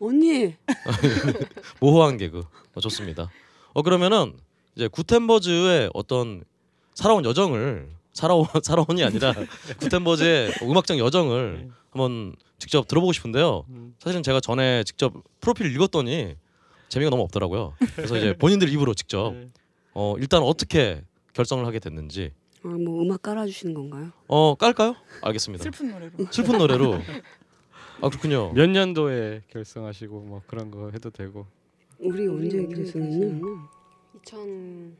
언니. 0.00 0.54
모호한 1.80 2.16
개그. 2.18 2.42
어, 2.74 2.80
좋습니다. 2.80 3.30
어 3.72 3.82
그러면은 3.82 4.34
이제 4.74 4.88
구텐버즈의 4.88 5.90
어떤 5.94 6.44
살아온 6.94 7.24
여정을 7.24 7.88
살아온 8.12 8.46
살아온이 8.62 9.02
아니라 9.04 9.34
구텐버즈의 9.80 10.52
음악적 10.62 10.98
여정을 10.98 11.70
한번 11.90 12.34
직접 12.58 12.86
들어보고 12.88 13.12
싶은데요. 13.12 13.64
음. 13.68 13.94
사실은 13.98 14.22
제가 14.22 14.40
전에 14.40 14.84
직접 14.84 15.12
프로필 15.40 15.74
읽었더니 15.74 16.36
재미가 16.88 17.10
너무 17.10 17.22
없더라고요. 17.24 17.74
그래서 17.96 18.16
이제 18.16 18.34
본인들 18.36 18.68
입으로 18.70 18.94
직접 18.94 19.32
네. 19.34 19.48
어 19.94 20.14
일단 20.18 20.42
어떻게 20.42 21.02
결정을 21.32 21.66
하게 21.66 21.78
됐는지 21.78 22.32
아, 22.64 22.68
뭐 22.68 23.02
음악 23.02 23.22
깔아주시는 23.22 23.74
건가요? 23.74 24.10
어 24.28 24.54
깔까요? 24.54 24.96
알겠습니다. 25.22 25.64
슬픈 25.64 25.90
노래로. 25.90 26.12
슬픈 26.30 26.58
노래로 26.58 27.00
아 28.00 28.08
그렇군요. 28.08 28.52
몇 28.52 28.68
년도에 28.68 29.42
결성하시고 29.48 30.20
뭐 30.20 30.42
그런 30.46 30.70
거 30.70 30.90
해도 30.90 31.10
되고. 31.10 31.46
우리 31.98 32.26
언제 32.28 32.66
결승했냐? 32.66 33.40
2008년? 34.24 34.92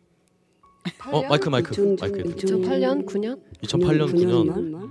어 1.12 1.22
마이크 1.28 1.48
마이크 1.48 1.70
이천- 1.72 1.98
마이크. 2.00 2.18
이천- 2.30 2.62
2008년 2.62 3.06
9년? 3.06 3.40
2008년 3.62 4.12
9년. 4.14 4.70
말? 4.70 4.88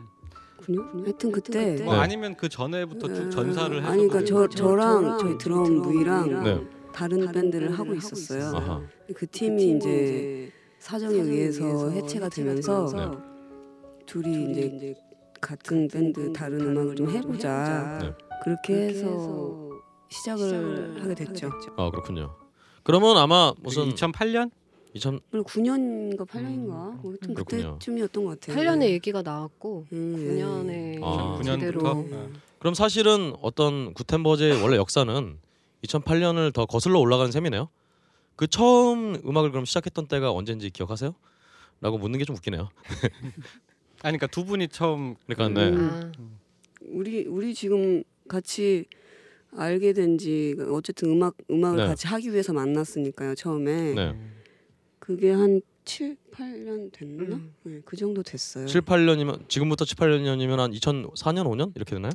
9년? 0.62 1.04
하여튼 1.04 1.32
그때. 1.32 1.84
뭐 1.84 1.94
네. 1.94 2.00
아니면 2.00 2.36
그 2.36 2.48
전에부터 2.50 3.08
쭉 3.14 3.30
전사를 3.32 3.78
해서 3.82 3.88
아니 3.92 4.08
그러니까 4.08 4.24
저 4.26 4.48
저랑 4.48 5.18
저희 5.20 5.38
드럼 5.38 5.82
V랑 5.82 6.44
네. 6.44 6.62
다른 6.94 7.32
밴드를 7.32 7.72
하고 7.78 7.94
있었어요. 7.96 8.56
아하. 8.56 8.82
그 9.16 9.26
팀이 9.28 9.78
이제 9.78 10.52
사정에 10.80 11.16
의해서 11.16 11.90
해체가 11.90 12.30
되면서 12.30 12.86
네. 12.94 13.18
둘이 14.06 14.52
이제 14.52 14.96
같은 15.50 15.88
밴드 15.88 16.34
다른 16.34 16.60
음악을 16.62 16.96
좀 16.96 17.10
해보자. 17.10 18.00
네. 18.02 18.14
그렇게 18.44 18.74
해서 18.88 19.70
시작을 20.10 21.04
하게 21.04 21.14
됐죠. 21.14 21.52
아 21.78 21.90
그렇군요. 21.92 22.36
그러면 22.84 23.18
아마 23.18 23.54
무슨 23.60 23.90
2008년? 23.94 24.50
2000 24.94 25.20
그리고 25.30 25.46
9년인가 25.50 26.26
8년인가 26.26 26.68
뭐 26.68 27.12
하여튼 27.12 27.34
그렇군요. 27.36 27.74
그때쯤이었던 27.74 28.24
것 28.26 28.40
같아요. 28.40 28.58
8년에 28.58 28.84
얘기가 28.90 29.22
나왔고 29.22 29.86
음, 29.92 30.16
9년에 30.18 31.04
아. 31.04 31.40
제대로 31.44 31.82
9년부터 31.82 32.30
그럼 32.60 32.74
사실은 32.74 33.34
어떤 33.42 33.94
구텐버즈의 33.94 34.62
원래 34.64 34.78
역사는 34.78 35.38
2008년을 35.84 36.54
더 36.54 36.66
거슬러 36.66 37.00
올라가는 37.00 37.32
셈이네요. 37.32 37.70
그 38.36 38.48
처음 38.48 39.16
음악을 39.26 39.52
그럼 39.52 39.66
시작했던 39.66 40.08
때가 40.08 40.32
언제인지 40.32 40.70
기억하세요? 40.72 41.14
라고 41.82 41.98
묻는 41.98 42.18
게 42.18 42.26
좀 42.26 42.36
웃기네요. 42.38 42.70
아니 44.02 44.18
그러니까 44.18 44.28
두 44.28 44.46
분이 44.46 44.68
처음 44.70 45.16
그러니까 45.28 45.60
네. 45.62 45.70
음. 45.70 45.90
아, 45.92 46.12
우리 46.88 47.26
우리 47.26 47.54
지금 47.54 48.04
같이 48.28 48.86
알게 49.58 49.94
된 49.94 50.18
지 50.18 50.56
어쨌든 50.70 51.12
음악 51.12 51.36
음악을 51.50 51.78
네. 51.78 51.88
같이 51.88 52.08
하기 52.08 52.32
위해서 52.32 52.54
만났으니까요 52.54 53.36
처음에 53.36 53.94
네. 53.94 54.16
그게 55.00 55.32
한 55.32 55.62
7, 55.86 56.18
8년 56.32 56.92
됐나? 56.92 57.36
음. 57.36 57.54
네, 57.64 57.80
그 57.86 57.96
정도 57.96 58.24
됐어요. 58.24 58.66
7, 58.66 58.82
8년이면 58.82 59.48
지금부터 59.48 59.86
7, 59.86 59.98
8년이면 59.98 60.58
한 60.58 60.72
2004년, 60.72 61.46
5년 61.46 61.74
이렇게 61.76 61.94
되나요? 61.96 62.12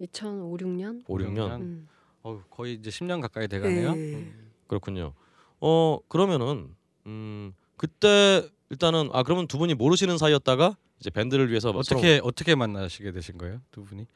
2005, 0.00 0.56
6년? 0.56 1.02
5, 1.06 1.18
6년. 1.18 1.60
음. 1.60 1.88
어, 2.24 2.42
거의 2.50 2.74
이제 2.74 2.90
10년 2.90 3.20
가까이 3.22 3.46
돼 3.46 3.60
가네요. 3.60 3.94
네. 3.94 4.14
음. 4.14 4.34
그렇군요. 4.66 5.12
어 5.60 5.98
그러면은 6.08 6.74
음 7.06 7.52
그때 7.76 8.48
일단은 8.70 9.10
아 9.12 9.22
그러면 9.22 9.46
두 9.46 9.58
분이 9.58 9.74
모르시는 9.74 10.18
사이였다가 10.18 10.76
이제 11.00 11.10
밴드를 11.10 11.48
위해서 11.50 11.68
서로- 11.68 11.78
어떻게 11.80 12.20
어떻게 12.22 12.54
만나시게 12.54 13.12
되신 13.12 13.38
거예요, 13.38 13.60
두 13.70 13.82
분이? 13.84 14.06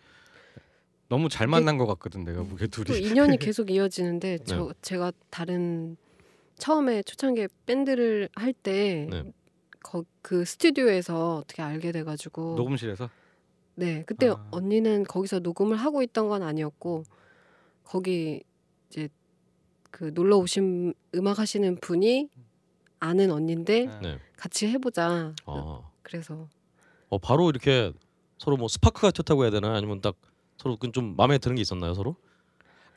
너무 1.08 1.28
잘 1.28 1.46
만난 1.46 1.76
것 1.78 1.86
같거든 1.86 2.24
내가 2.24 2.42
보기에 2.42 2.66
또 2.68 2.84
둘이. 2.84 3.00
인연이 3.00 3.36
계속 3.38 3.70
이어지는데 3.70 4.38
네. 4.38 4.44
저 4.44 4.72
제가 4.82 5.12
다른 5.30 5.96
처음에 6.58 7.02
초창기에 7.02 7.48
밴드를 7.66 8.28
할때 8.34 9.08
네. 9.10 9.32
그 10.22 10.44
스튜디오에서 10.46 11.36
어떻게 11.38 11.60
알게 11.62 11.92
돼가지고 11.92 12.54
녹음실에서 12.56 13.10
네 13.74 14.02
그때 14.06 14.28
아. 14.30 14.48
언니는 14.50 15.04
거기서 15.04 15.40
녹음을 15.40 15.76
하고 15.76 16.02
있던 16.02 16.28
건 16.28 16.42
아니었고 16.42 17.04
거기 17.84 18.42
이제 18.88 19.08
그 19.90 20.10
놀러 20.14 20.38
오신 20.38 20.94
음악 21.16 21.38
하시는 21.38 21.76
분이 21.76 22.30
아는 22.98 23.30
언니인데 23.30 23.88
아, 23.88 24.00
네. 24.00 24.18
같이 24.36 24.66
해보자 24.68 25.34
아, 25.44 25.90
그래서 26.02 26.48
어 27.14 27.18
바로 27.18 27.48
이렇게 27.48 27.92
서로 28.38 28.56
뭐 28.56 28.66
스파크가 28.66 29.12
튀었다고 29.12 29.44
해야 29.44 29.50
되나 29.52 29.74
아니면 29.74 30.00
딱 30.00 30.16
서로 30.56 30.76
그좀 30.76 31.14
마음에 31.16 31.38
드는 31.38 31.54
게 31.54 31.62
있었나요 31.62 31.94
서로? 31.94 32.16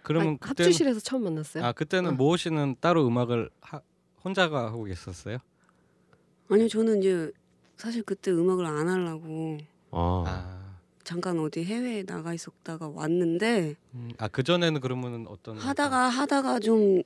그러면 0.01 0.29
아니, 0.29 0.39
그때는 0.39 0.69
합주실에서 0.69 0.99
처음 1.01 1.25
만났어요. 1.25 1.63
아 1.63 1.71
그때는 1.71 2.11
어. 2.11 2.13
모호 2.13 2.35
씨는 2.37 2.77
따로 2.79 3.05
음악을 3.05 3.51
하, 3.61 3.79
혼자가 4.25 4.67
하고 4.67 4.85
계셨어요? 4.85 5.37
아니요 6.49 6.67
저는 6.67 6.99
이제 6.99 7.31
사실 7.75 8.01
그때 8.01 8.31
음악을 8.31 8.65
안 8.65 8.87
하려고 8.89 9.57
아, 9.91 10.23
아, 10.25 10.77
잠깐 11.03 11.37
어디 11.39 11.63
해외에 11.63 12.03
나가 12.03 12.33
있었다가 12.33 12.89
왔는데 12.89 13.75
음, 13.93 14.11
아그 14.17 14.41
전에는 14.41 14.81
그러면은 14.81 15.27
어떤 15.27 15.57
하다가 15.57 16.09
하다가 16.09 16.59
좀 16.59 17.03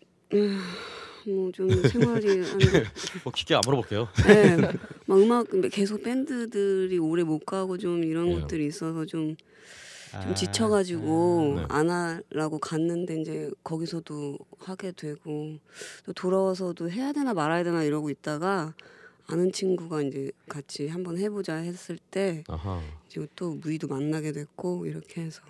뭐 1.29 1.51
좀 1.51 1.67
생활이 1.88 2.27
안 2.39 2.60
뭐 3.23 3.34
깊게 3.34 3.55
안 3.55 3.62
물어볼게요. 3.65 4.07
네, 4.25 4.57
막 5.05 5.19
음악 5.19 5.47
계속 5.71 6.03
밴드들이 6.03 6.97
오래 6.97 7.23
못 7.23 7.45
가고 7.45 7.77
좀 7.77 8.03
이런 8.03 8.29
예. 8.36 8.41
것들이 8.41 8.65
있어서 8.67 9.05
좀, 9.05 9.36
좀 10.23 10.31
아, 10.31 10.34
지쳐가지고 10.34 11.55
네. 11.57 11.65
안 11.69 11.89
하려고 11.89 12.57
갔는데 12.60 13.21
이제 13.21 13.51
거기서도 13.63 14.38
하게 14.60 14.91
되고 14.91 15.57
또 16.05 16.13
돌아와서도 16.13 16.89
해야 16.89 17.12
되나 17.12 17.34
말아야 17.34 17.63
되나 17.63 17.84
이러고 17.84 18.10
있다가 18.10 18.73
아는 19.27 19.51
친구가 19.51 20.01
이제 20.03 20.31
같이 20.49 20.88
한번 20.88 21.17
해보자 21.17 21.55
했을 21.55 21.97
때 22.10 22.43
아하 22.47 22.81
이제 23.07 23.25
또 23.36 23.51
무이도 23.55 23.88
만나게 23.88 24.31
됐고 24.31 24.86
이렇게 24.86 25.21
해서 25.21 25.41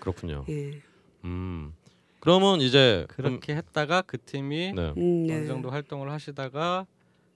그렇군요. 0.00 0.44
예, 0.48 0.82
음 1.24 1.74
그러면 2.24 2.62
이제 2.62 3.04
그렇게 3.08 3.54
했다가 3.54 4.00
그 4.02 4.16
팀이 4.16 4.72
네. 4.74 4.94
음, 4.96 5.26
네. 5.26 5.36
어느 5.36 5.46
정도 5.46 5.68
활동을 5.68 6.10
하시다가 6.10 6.86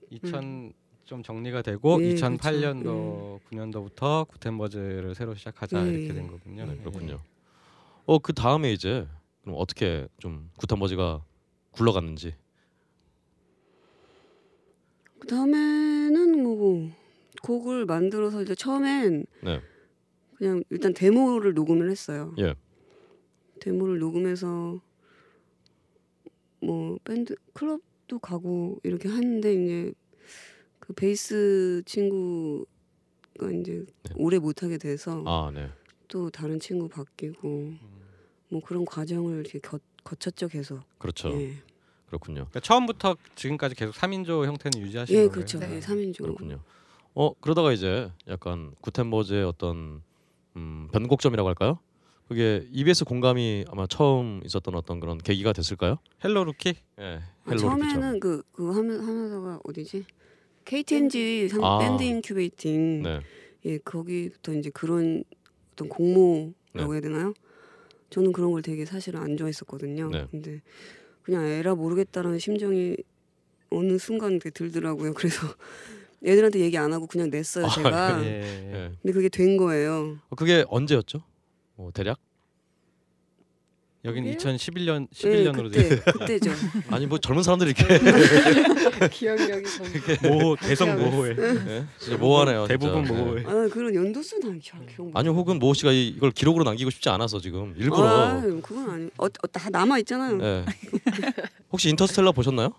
2000 0.09 0.73
좀 1.05 1.23
정리가 1.23 1.61
되고 1.61 1.99
네, 1.99 2.15
2008년도 2.15 3.41
9년도부터 3.51 4.27
구텐버즈를 4.29 5.15
새로 5.15 5.35
시작하자 5.35 5.85
네. 5.85 5.91
이렇게 5.91 6.15
된 6.15 6.27
거군요. 6.27 6.65
네, 6.65 6.73
네. 6.73 6.79
그렇군요. 6.79 7.21
어 8.07 8.19
그 8.19 8.33
다음에 8.33 8.73
이제 8.73 9.07
그럼 9.43 9.57
어떻게 9.59 10.09
좀 10.19 10.51
구탄버지가 10.57 11.23
굴러갔는지. 11.73 12.35
그 15.19 15.27
다음에는 15.27 16.43
뭐 16.43 16.91
곡을 17.43 17.85
만들어서 17.85 18.41
이제 18.43 18.55
처음엔 18.55 19.27
네. 19.43 19.61
그냥 20.37 20.63
일단 20.71 20.95
데모를 20.95 21.53
녹음을 21.53 21.91
했어요. 21.91 22.35
예. 22.39 22.55
데모를 23.59 23.99
녹음해서 23.99 24.81
뭐 26.61 26.99
밴드 27.05 27.37
클럽도 27.53 28.19
가고 28.19 28.81
이렇게 28.83 29.09
하는데 29.09 29.53
이제 29.53 29.93
그 30.81 30.93
베이스 30.93 31.83
친구가 31.87 33.51
이제 33.61 33.85
네. 34.03 34.15
오래 34.17 34.39
못 34.39 34.63
하게 34.63 34.79
돼서 34.79 35.23
아 35.27 35.51
네. 35.53 35.69
또 36.09 36.31
다른 36.31 36.59
친구 36.59 36.89
바뀌고 36.89 37.75
뭐 38.51 38.61
그런 38.63 38.85
과정을 38.85 39.41
이렇게 39.41 39.59
겨, 39.59 39.79
거쳤죠 40.03 40.49
계속. 40.49 40.81
그렇죠. 40.99 41.31
예, 41.33 41.53
그렇군요. 42.07 42.47
그러니까 42.49 42.61
처음부터 42.61 43.17
지금까지 43.35 43.75
계속 43.75 43.95
3인조 43.95 44.47
형태는 44.47 44.81
유지하시는 44.81 45.19
예 45.19 45.23
거예요. 45.27 45.31
그렇죠. 45.33 45.59
네. 45.59 45.77
예, 45.77 45.81
3인조. 45.81 46.23
그렇군요. 46.25 46.61
어 47.15 47.33
그러다가 47.41 47.73
이제 47.73 48.11
약간 48.27 48.75
구텐버즈의 48.81 49.45
어떤 49.45 50.03
음, 50.57 50.89
변곡점이라고 50.93 51.49
할까요? 51.49 51.79
그게 52.29 52.67
EBS 52.71 53.05
공감이 53.07 53.65
아마 53.71 53.87
처음 53.87 54.43
있었던 54.45 54.75
어떤 54.75 55.01
그런 55.01 55.17
계기가 55.17 55.55
됐을까요? 55.55 55.97
Hello 56.23 56.45
Rookie? 56.45 56.75
예. 57.01 57.05
아, 57.05 57.21
Hello 57.49 57.59
처음에는 57.59 58.21
그 58.21 58.43
그거 58.53 58.73
하면 58.73 59.01
하면서가 59.01 59.61
어디지? 59.65 60.05
KT&G 60.67 61.49
상 61.49 61.65
아. 61.65 61.79
밴드 61.79 62.03
incubating 62.03 63.03
네. 63.03 63.21
예 63.65 63.79
거기부터 63.79 64.53
이제 64.53 64.69
그런 64.71 65.25
어떤 65.73 65.89
공모라고 65.89 66.53
네. 66.75 66.85
해야 66.85 67.01
되나요? 67.01 67.33
저는 68.11 68.33
그런 68.33 68.53
걸 68.53 68.61
되게 68.61 68.85
사실은 68.85 69.21
안 69.21 69.39
좋아했었거든요. 69.39 70.11
네. 70.11 70.27
근데 70.31 70.61
그냥 71.23 71.47
에라 71.47 71.75
모르겠다라는 71.75 72.39
심정이 72.39 72.97
어느 73.71 73.97
순간 73.97 74.39
들더라고요. 74.39 75.15
그래서 75.15 75.47
애들한테 76.25 76.61
얘기 76.61 76.77
안 76.77 76.93
하고 76.93 77.07
그냥 77.07 77.31
냈어요 77.31 77.67
아, 77.67 77.69
제가. 77.71 78.23
예. 78.25 78.43
예. 78.43 78.93
근데 79.01 79.13
그게 79.15 79.31
된 79.31 79.57
거예요. 79.57 80.19
어, 80.29 80.37
그게 80.37 80.67
언제였죠? 80.69 81.23
어, 81.79 81.91
대략? 81.95 82.19
여긴 84.05 84.25
그게요? 84.25 84.37
2011년 84.39 85.09
예, 85.25 85.51
11년으로 85.51 85.73
돼. 85.73 85.89
그때 85.89 86.13
그때죠. 86.13 86.51
아니 86.89 87.07
뭐 87.07 87.19
젊은 87.19 87.43
사람들이 87.43 87.75
이렇게 87.77 87.99
기억력이 89.11 89.65
좀 89.69 89.87
모호 90.31 90.57
대성 90.57 90.97
모호에 90.99 91.31
예? 91.37 91.85
진짜 91.99 92.17
모호하네요. 92.17 92.67
진짜. 92.69 92.79
대부분 92.79 93.05
예. 93.07 93.13
모호에. 93.13 93.43
아 93.45 93.69
그런 93.69 93.93
연도수 93.95 94.39
난 94.41 94.59
기억 94.61 94.87
기억. 94.87 95.11
아니 95.15 95.29
혹은 95.29 95.59
모호 95.59 95.75
씨가 95.75 95.91
이- 95.93 96.09
이걸 96.09 96.31
기록으로 96.31 96.63
남기고 96.65 96.91
싶지 96.91 97.09
않아서 97.09 97.41
지금 97.41 97.75
일부러. 97.77 98.07
아, 98.09 98.41
그건 98.41 98.91
아니. 98.91 99.07
어, 99.19 99.25
어, 99.27 99.47
다 99.53 99.69
남아 99.69 99.99
있잖아요. 100.01 100.39
예. 100.43 100.65
혹시 101.73 101.89
인터스텔라 101.91 102.33
보셨나요? 102.33 102.71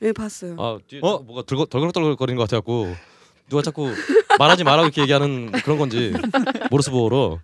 예, 0.00 0.12
봤어요. 0.12 0.56
아 0.58 0.78
뒤에 0.88 1.00
어? 1.02 1.18
뭐가 1.18 1.42
들거 1.42 1.66
덜걸덜거리는 1.66 2.36
것 2.36 2.44
같아갖고 2.44 2.94
누가 3.50 3.62
자꾸 3.62 3.92
말하지 4.38 4.64
말라고 4.64 4.84
이렇게 4.86 5.02
얘기하는 5.02 5.52
그런 5.52 5.78
건지 5.78 6.12
모르스 6.70 6.90
보어로 6.90 7.40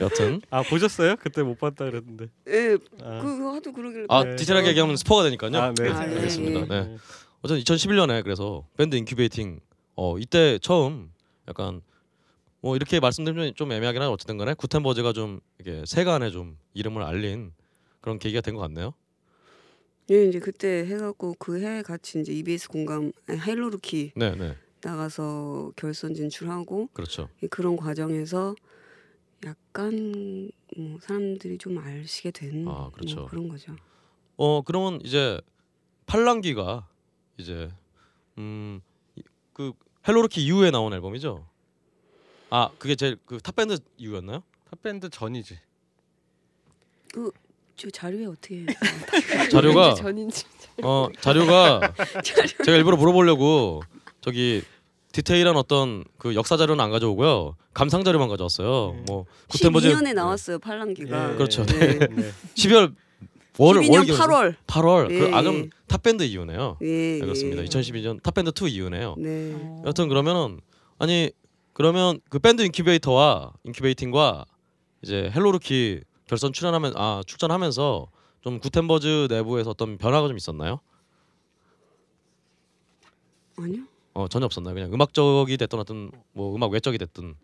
여튼 0.00 0.40
아 0.50 0.62
보셨어요? 0.62 1.16
그때 1.16 1.42
못 1.42 1.58
봤다 1.58 1.84
그랬는데. 1.84 2.28
예, 2.48 2.76
아, 3.02 3.20
그 3.20 3.46
하도 3.54 3.72
그러길래. 3.72 4.06
아 4.08 4.24
네. 4.24 4.36
디테일하게 4.36 4.68
얘기하면 4.70 4.96
스포가 4.96 5.22
되니까요. 5.24 5.56
아, 5.56 5.72
네. 5.74 5.88
아, 5.90 6.06
예, 6.10 6.16
알겠습니다. 6.16 6.60
예. 6.60 6.64
네. 6.64 6.96
어쨌든 7.42 7.62
2011년에 7.62 8.22
그래서 8.22 8.66
밴드 8.76 8.96
incubating 8.96 9.60
어 9.96 10.18
이때 10.18 10.58
처음 10.60 11.10
약간 11.48 11.82
뭐 12.60 12.76
이렇게 12.76 13.00
말씀드리면 13.00 13.54
좀 13.56 13.72
애매하긴 13.72 14.00
하지만 14.00 14.12
어쨌든 14.14 14.38
간에 14.38 14.54
구텐버즈가 14.54 15.12
좀 15.12 15.40
이렇게 15.58 15.84
세간에 15.86 16.30
좀 16.30 16.56
이름을 16.74 17.02
알린 17.02 17.52
그런 18.00 18.18
계기가 18.18 18.40
된 18.40 18.54
것 18.54 18.60
같네요. 18.62 18.94
예, 20.10 20.24
이제 20.26 20.38
그때 20.40 20.84
해갖고 20.86 21.34
그 21.38 21.62
해 21.62 21.82
같이 21.82 22.20
이제 22.20 22.32
EBS 22.32 22.68
공감 22.68 23.12
Hello 23.30 23.67
Rookie 23.67 24.12
네, 24.16 24.34
네. 24.36 24.56
나가서 24.82 25.72
결선 25.76 26.14
진출하고 26.14 26.88
그렇죠. 26.92 27.28
이 27.42 27.46
그런 27.46 27.76
과정에서 27.76 28.54
약간 29.44 30.50
뭐 30.76 30.98
사람들이 31.00 31.58
좀 31.58 31.78
아시게 31.78 32.30
된 32.32 32.66
아, 32.68 32.90
그렇죠. 32.92 33.20
뭐 33.20 33.28
그런 33.28 33.48
거죠. 33.48 33.76
어 34.36 34.62
그러면 34.62 35.00
이제 35.04 35.40
팔랑기가 36.06 36.88
이제 37.38 37.70
음 38.38 39.05
그 39.05 39.72
Hello 40.06 40.23
Rookie 40.23 40.44
이후에 40.44 40.70
나온 40.70 40.92
앨범이죠. 40.92 41.46
아 42.50 42.70
그게 42.78 42.94
제일 42.96 43.16
그 43.24 43.38
탑밴드 43.38 43.78
이후였나요? 43.96 44.42
탑밴드 44.70 45.08
전이지. 45.10 45.58
저 47.76 47.90
자료에 47.90 48.26
어떻게? 48.26 48.66
자료가 49.50 49.94
전인지 49.94 50.44
어 50.82 51.08
자료가 51.20 51.94
제가 52.64 52.76
일부러 52.76 52.96
물어보려고 52.96 53.82
저기 54.20 54.62
디테일한 55.12 55.56
어떤 55.56 56.04
그 56.18 56.34
역사 56.34 56.56
자료는 56.56 56.82
안 56.82 56.90
가져오고요 56.90 57.56
감상 57.74 58.02
자료만 58.02 58.28
가져왔어요. 58.28 58.94
네. 58.96 59.04
뭐 59.06 59.26
구텐버즈 59.48 59.92
12년에 59.92 60.14
나왔어요 60.14 60.58
팔랑기가. 60.58 61.32
예. 61.32 61.36
그렇죠. 61.36 61.64
네. 61.66 61.98
네. 61.98 62.32
12월 62.54 62.94
월 63.58 63.76
12년 63.76 64.30
월 64.30 64.56
8월. 64.56 64.56
8월 64.66 65.10
예. 65.10 65.18
그, 65.18 65.36
아 65.36 65.42
그럼 65.42 65.70
탑밴드 65.86 66.22
이후네요. 66.22 66.78
예, 66.80 66.86
네, 66.86 67.18
그렇습니다. 67.20 67.62
예. 67.62 67.66
2012년 67.66 68.22
탑밴드 68.22 68.50
2 68.50 68.68
이후네요. 68.70 69.14
네. 69.18 69.52
어. 69.54 69.82
여튼 69.86 70.08
그러면은 70.08 70.60
아니 70.98 71.30
그러면 71.74 72.20
그 72.30 72.38
밴드 72.38 72.62
인큐베이터와 72.62 73.52
incubating과 73.64 74.46
이제 75.02 75.30
Hello 75.34 75.65
Rookie 75.65 76.02
결선 76.26 76.52
출연하면 76.52 76.94
아 76.96 77.22
출전하면서 77.26 78.08
좀 78.40 78.58
구텐버즈 78.60 79.28
내부에서 79.28 79.70
어떤 79.70 79.98
변화가 79.98 80.28
좀 80.28 80.36
있었나요? 80.36 80.80
아니요. 83.58 83.82
어 84.14 84.28
전혀 84.28 84.44
없었나요? 84.46 84.74
그냥 84.74 84.92
음악적이 84.92 85.56
됐든 85.56 85.78
어떤 85.78 86.10
뭐 86.32 86.54
음악 86.54 86.70
외적이 86.72 86.98
됐든 86.98 87.34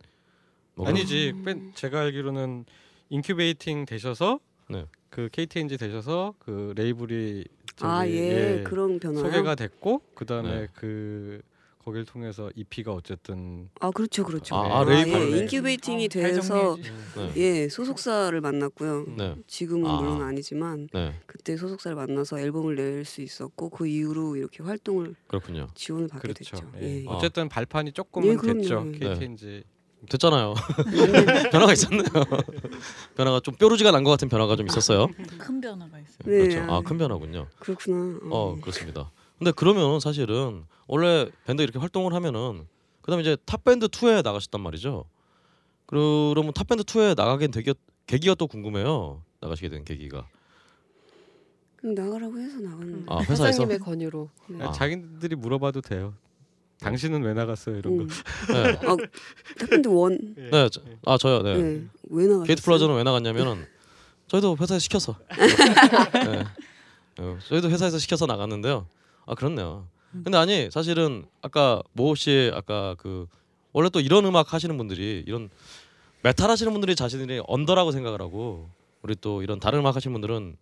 뭐 0.75 0.87
아니지. 0.87 1.35
밴- 1.45 1.73
제가 1.75 2.01
알기로는 2.01 2.67
incubating 3.11 3.87
되셔서 3.87 4.39
네. 4.69 4.85
그 5.11 5.29
KT&G 5.33 5.79
되셔서 5.79 6.35
그 6.39 6.75
레이블이 6.77 7.45
저기, 7.77 7.91
아 7.91 8.07
예, 8.07 8.63
그런 8.67 9.01
변화. 9.01 9.21
소개가 9.21 9.55
됐고 9.55 10.03
그다음에 10.15 10.51
네. 10.63 10.69
그 10.75 11.41
거길 11.89 12.05
통해서 12.05 12.51
EP가 12.55 12.93
어쨌든 12.93 13.71
아 13.81 13.91
그렇죠, 13.91 14.25
그렇죠. 14.25 14.55
아, 14.55 14.81
아, 14.81 14.85
레이블. 14.85 15.33
예, 15.33 15.39
incubating이 15.39 16.05
어, 16.05 16.09
잘 16.09 16.23
돼서. 16.35 16.77
네. 17.17 17.33
예 17.37 17.69
소속사를 17.69 18.39
만났고요. 18.41 19.07
네. 19.17 19.35
지금은 19.47 19.89
아. 19.91 20.01
물론 20.01 20.23
아니지만 20.23 20.89
네. 20.93 21.15
그때 21.27 21.57
소속사를 21.57 21.95
만나서 21.97 22.39
앨범을 22.41 22.77
낼 22.77 23.05
수 23.05 23.23
있었고 23.23 23.71
그 23.71 23.87
이후로 23.87 24.37
이렇게 24.37 24.63
활동을 24.63 25.15
그렇군요. 25.29 25.69
지원을 25.75 26.09
받게 26.09 26.33
그렇죠. 26.33 26.57
됐죠. 26.57 26.71
예. 26.83 27.03
예. 27.03 27.05
아. 27.09 27.13
어쨌든 27.13 27.49
발판이 27.49 27.93
조금은 27.93 28.29
예, 28.29 28.35
그럼요. 28.37 28.61
됐죠. 28.61 28.85
네. 28.85 28.99
KT&G. 28.99 29.65
됐잖아요. 30.11 30.55
변화가 31.51 31.73
있었네요. 31.73 32.05
변화가 33.17 33.41
좀 33.41 33.55
뾰루지가 33.57 33.91
난 33.91 34.05
것 34.05 34.11
같은 34.11 34.29
변화가 34.29 34.57
좀 34.57 34.67
있었어요. 34.69 35.09
큰 35.39 35.61
변화가 35.61 35.99
있어요. 35.99 36.19
네, 36.25 36.39
그렇죠. 36.49 36.73
아. 36.73 36.77
아 36.79 36.83
큰 36.83 36.99
변화군요. 36.99 37.47
그렇구나. 37.59 38.19
어 38.31 38.57
그렇습니다. 38.61 39.11
근데 39.39 39.53
그러면 39.53 40.01
사실은 40.01 40.65
원래 40.87 41.31
밴드 41.47 41.63
이렇게 41.63 41.79
활동을 41.79 42.13
하면은 42.15 42.67
그다음에 43.03 43.23
이제 43.23 43.37
탑 43.47 43.65
밴드 43.65 43.87
2에 43.87 44.23
나가셨단 44.23 44.61
말이죠. 44.61 45.05
그러면 45.87 46.53
탑 46.53 46.67
밴드 46.67 46.83
2에 46.83 47.17
나가게 47.17 47.47
된 47.47 47.51
계기가, 47.53 47.79
계기가 48.07 48.35
또 48.35 48.47
궁금해요. 48.47 49.23
나가시게 49.41 49.69
된 49.69 49.85
계기가. 49.85 50.27
그럼 51.77 51.95
나가라고 51.95 52.39
해서 52.39 52.59
나갔는데. 52.59 53.05
아 53.07 53.21
회사에서 53.21 53.45
사장님의 53.45 53.79
권유로 53.79 54.29
네. 54.49 54.65
아. 54.65 54.73
자기들이 54.73 55.37
물어봐도 55.37 55.81
돼요. 55.81 56.15
당신은 56.81 57.23
왜 57.23 57.35
나갔어요 57.35 57.77
이런 57.77 58.01
음. 58.01 58.09
거. 58.09 58.15
네. 58.53 58.79
아, 58.87 58.97
탑밴드 59.59 59.89
원. 59.89 60.35
네, 60.37 60.69
저, 60.71 60.81
아 61.07 61.17
저요. 61.17 61.43
네. 61.43 61.57
네. 61.57 61.85
왜 62.11 62.25
나갔어요? 62.25 62.45
게이트 62.45 62.63
플라워즈는 62.63 62.97
왜 62.97 63.03
나갔냐면은 63.05 63.67
저희도 64.27 64.57
회사에서 64.61 64.79
시켜서. 64.81 65.17
네. 66.13 66.45
어, 67.19 67.39
저희도 67.49 67.71
회사에서 67.71 67.99
시켜서 67.99 68.27
나갔는데요. 68.27 68.87
아 69.29 69.35
그렇네요. 69.35 69.87
근데 70.25 70.39
아니 70.39 70.71
사실은 70.71 71.27
아까 71.43 71.83
모호 71.93 72.15
씨 72.15 72.51
아까 72.55 72.95
그 72.99 73.27
원래 73.75 73.91
또 73.91 74.01
이런 74.01 74.25
음악 74.25 74.55
하시는 74.55 74.75
분들이 74.79 75.23
이런 75.27 75.51
메탈 76.23 76.51
하시는 76.51 76.73
분들이 76.73 76.97
자신들이 76.97 77.43
언더라고 77.47 77.93
생각을 77.93 78.23
하고 78.23 78.71
우리 79.03 79.15
또 79.15 79.43
이런 79.43 79.61
다른 79.61 79.81
음악 79.81 79.97
하시는 79.97 80.13
분들은 80.15 80.57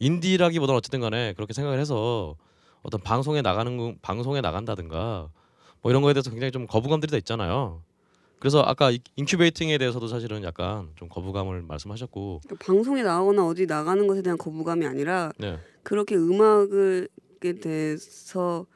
인디라기보다는 0.00 0.76
어쨌든 0.76 1.00
간에 1.00 1.32
그렇게 1.34 1.52
생각을 1.52 1.78
해서 1.78 2.34
어떤 2.82 3.00
방송에 3.00 3.40
나가는 3.40 3.76
거- 3.76 3.94
방송에 4.02 4.40
나간다든가 4.40 5.28
뭐 5.80 5.90
이런 5.92 6.02
거에 6.02 6.12
대해서 6.12 6.30
굉장히 6.30 6.50
좀 6.50 6.66
거부감들이 6.66 7.10
다 7.10 7.16
있잖아요. 7.18 7.82
그래서 8.40 8.62
아까 8.62 8.90
이- 8.90 9.00
incubating에 9.16 9.78
대해서도 9.78 10.08
사실은 10.08 10.42
약간 10.42 10.90
좀 10.96 11.08
거부감을 11.08 11.62
말씀하셨고 11.62 12.40
그러니까 12.44 12.64
방송에 12.66 13.02
나오거나 13.04 13.46
어디 13.46 13.66
나가는 13.66 14.04
것에 14.08 14.22
대한 14.22 14.36
거부감이 14.38 14.86
아니라 14.86 15.32
네. 15.38 15.58
그렇게 15.84 16.16
음악을 16.16 17.08
에 17.44 17.52
대해서 17.54 18.66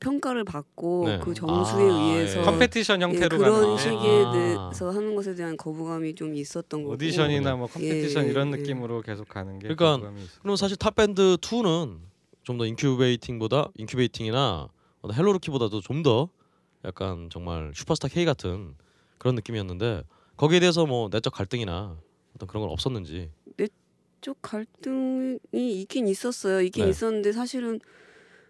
평가를 0.00 0.44
받고 0.44 1.04
네. 1.06 1.18
그 1.22 1.34
점수에 1.34 1.90
아, 1.90 1.94
의해서 1.94 2.40
예. 2.40 2.44
competition 2.44 3.00
예, 3.00 3.04
형태로 3.06 3.38
그런 3.38 3.52
가는 3.60 3.78
식에 3.78 4.24
아. 4.26 4.32
대해서 4.32 4.90
하는 4.90 5.16
것에 5.16 5.34
대한 5.34 5.56
거부감이 5.56 6.14
좀 6.14 6.34
있었던 6.34 6.82
거고 6.82 6.94
오디션이나 6.94 7.56
뭐 7.56 7.66
competition 7.66 8.26
예, 8.26 8.30
이런 8.30 8.52
예. 8.52 8.56
느낌으로 8.56 9.02
계속 9.02 9.28
가는 9.28 9.58
게 9.58 9.68
그러니까. 9.68 10.12
그럼 10.42 10.56
사실 10.56 10.76
탑 10.76 10.94
밴드 10.94 11.36
2는 11.40 11.98
좀 12.42 12.58
더 12.58 12.66
incubating보다 12.66 13.70
incubating이나 13.76 14.68
어떤 15.00 15.16
Hello 15.16 15.35
Rookie보다도 15.35 15.80
좀 15.80 16.02
더 16.02 16.28
약간 16.84 17.30
정말 17.32 17.72
슈퍼스타 17.74 18.08
K 18.08 18.26
같은 18.26 18.74
그런 19.18 19.34
느낌이었는데 19.36 20.02
거기에 20.36 20.60
대해서 20.60 20.84
뭐 20.84 21.08
내적 21.10 21.32
갈등이나 21.32 21.96
어떤 22.34 22.46
그런 22.46 22.62
건 22.62 22.70
없었는지 22.70 23.30
내적 24.20 24.38
갈등이 24.40 25.38
있긴 25.82 26.08
있었어요. 26.08 26.62
있긴 26.62 26.84
네. 26.84 26.90
있었는데 26.90 27.32
사실은 27.32 27.78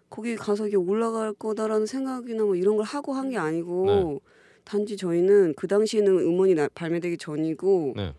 거기 0.09 0.35
가서 0.35 0.67
이게 0.67 0.77
올라갈 0.77 1.33
거다라는 1.33 1.85
생각이나 1.85 2.43
뭐 2.43 2.55
이런 2.55 2.77
걸 2.77 2.85
하고 2.85 3.13
한 3.13 3.29
게 3.29 3.37
아니고 3.37 3.85
네. 3.85 4.19
단지 4.63 4.97
저희는 4.97 5.53
그 5.55 5.67
당시에는 5.67 6.19
음원이 6.19 6.55
나- 6.55 6.69
발매되기 6.73 7.17
전이고 7.17 7.93
네. 7.95 8.13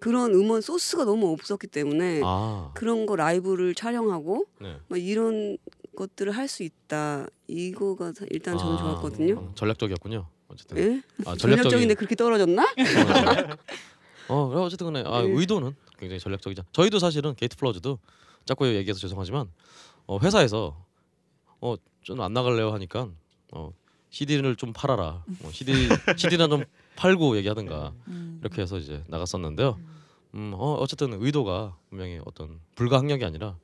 그런 0.00 0.32
음원 0.34 0.60
소스가 0.60 1.04
너무 1.04 1.30
없었기 1.32 1.66
때문에 1.68 2.20
아 2.24 2.70
그런 2.74 3.06
거 3.06 3.16
라이브를 3.16 3.74
촬영하고 3.74 4.46
네. 4.60 4.76
막 4.88 4.96
이런 5.00 5.58
것들을 5.96 6.30
할 6.32 6.46
수 6.48 6.62
있다. 6.62 7.26
이거가 7.48 8.12
사- 8.12 8.26
일단 8.30 8.56
저는 8.58 8.74
아, 8.74 8.78
좋았거든요. 8.78 9.34
어, 9.36 9.52
전략적이었군요. 9.56 10.26
어쨌든 10.48 10.78
예? 10.78 11.02
아, 11.26 11.34
전략적인 11.36 11.88
데 11.88 11.94
그렇게 11.94 12.14
떨어졌나? 12.14 12.64
어, 14.28 14.48
그래 14.48 14.60
어쨌든 14.60 14.92
간에 14.92 15.02
아, 15.06 15.22
네. 15.22 15.28
의도는 15.30 15.74
굉장히 15.98 16.20
전략적이죠. 16.20 16.62
저희도 16.72 16.98
사실은 16.98 17.34
게이트 17.34 17.56
플라워즈도 17.56 17.98
자꾸 18.44 18.66
얘기해서 18.68 19.00
죄송하지만 19.00 19.48
어, 20.06 20.18
회사에서 20.20 20.76
어 21.60 21.81
좀 21.81 22.11
안 22.11 22.32
나갈래요 22.32 22.72
하니까 22.72 23.08
어 23.52 23.72
CD를 24.10 24.56
좀 24.56 24.72
팔아라. 24.72 25.24
뭐 25.42 25.50
CD 25.52 25.72
CD나 26.16 26.48
좀 26.48 26.64
팔고 26.96 27.36
얘기하든가 27.38 27.92
음. 28.08 28.38
이렇게 28.40 28.62
해서 28.62 28.78
이제 28.78 29.04
나갔었는데요. 29.08 29.78
음, 30.34 30.52
어, 30.54 30.74
어쨌든 30.74 31.14
의도가 31.22 31.76
분명히 31.88 32.20
어떤 32.24 32.60
불가항력이 32.74 33.24
아니라 33.24 33.58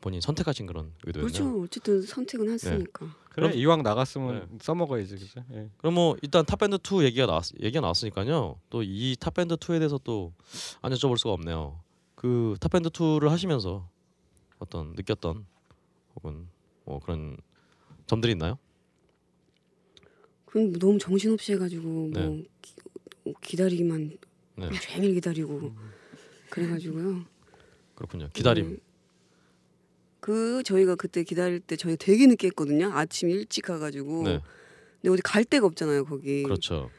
본인 0.00 0.20
선택하신 0.20 0.66
그런 0.66 0.92
의도였네요. 1.04 1.32
그렇죠. 1.32 1.62
어쨌든 1.62 2.02
선택은 2.02 2.50
했으니까. 2.50 3.06
그래 3.30 3.48
그럼- 3.48 3.52
이왕 3.54 3.82
나갔으면 3.82 4.58
써먹어야지 4.60 5.14
그죠? 5.16 5.40
예. 5.52 5.70
그럼 5.78 5.94
뭐 5.94 6.16
일단 6.22 6.44
탑밴드 6.44 6.76
2 6.82 7.02
얘기가 7.04 7.26
나왔 7.26 7.44
얘기가 7.60 7.80
나왔으니까요. 7.80 8.58
또 8.70 8.82
이 8.82 9.16
탑밴드 9.18 9.56
2에 9.56 9.78
대해서 9.78 9.98
또 9.98 10.32
안 10.82 10.92
여쭤볼 10.92 11.16
수가 11.18 11.32
없네요. 11.34 11.80
그 12.14 12.56
탑밴드 12.60 12.88
2를 12.90 13.28
하시면서 13.28 13.88
어떤 14.58 14.92
느꼈던 14.94 15.46
혹은 16.16 16.48
뭐 16.84 17.00
그런 17.00 17.36
점들이 18.06 18.32
있나요? 18.32 18.58
그럼 20.46 20.72
너무 20.74 20.98
정신없이 20.98 21.52
해가지고 21.52 21.88
뭐 21.88 22.10
네. 22.12 22.44
기, 22.60 22.74
기다리기만 23.42 24.18
네. 24.56 24.70
종일 24.80 25.14
기다리고 25.14 25.72
그래가지고요. 26.50 27.24
그렇군요. 27.94 28.28
기다림. 28.32 28.66
음, 28.66 28.78
그 30.20 30.62
저희가 30.62 30.94
그때 30.94 31.24
기다릴 31.24 31.60
때 31.60 31.76
저희 31.76 31.96
되게 31.96 32.26
늦게 32.26 32.48
했거든요. 32.48 32.92
아침 32.92 33.30
일찍 33.30 33.62
가가지고. 33.62 34.24
네. 34.24 34.40
근데 35.00 35.12
어디 35.12 35.22
갈 35.22 35.44
데가 35.44 35.66
없잖아요 35.66 36.04
거기. 36.04 36.42
그렇죠. 36.42 36.90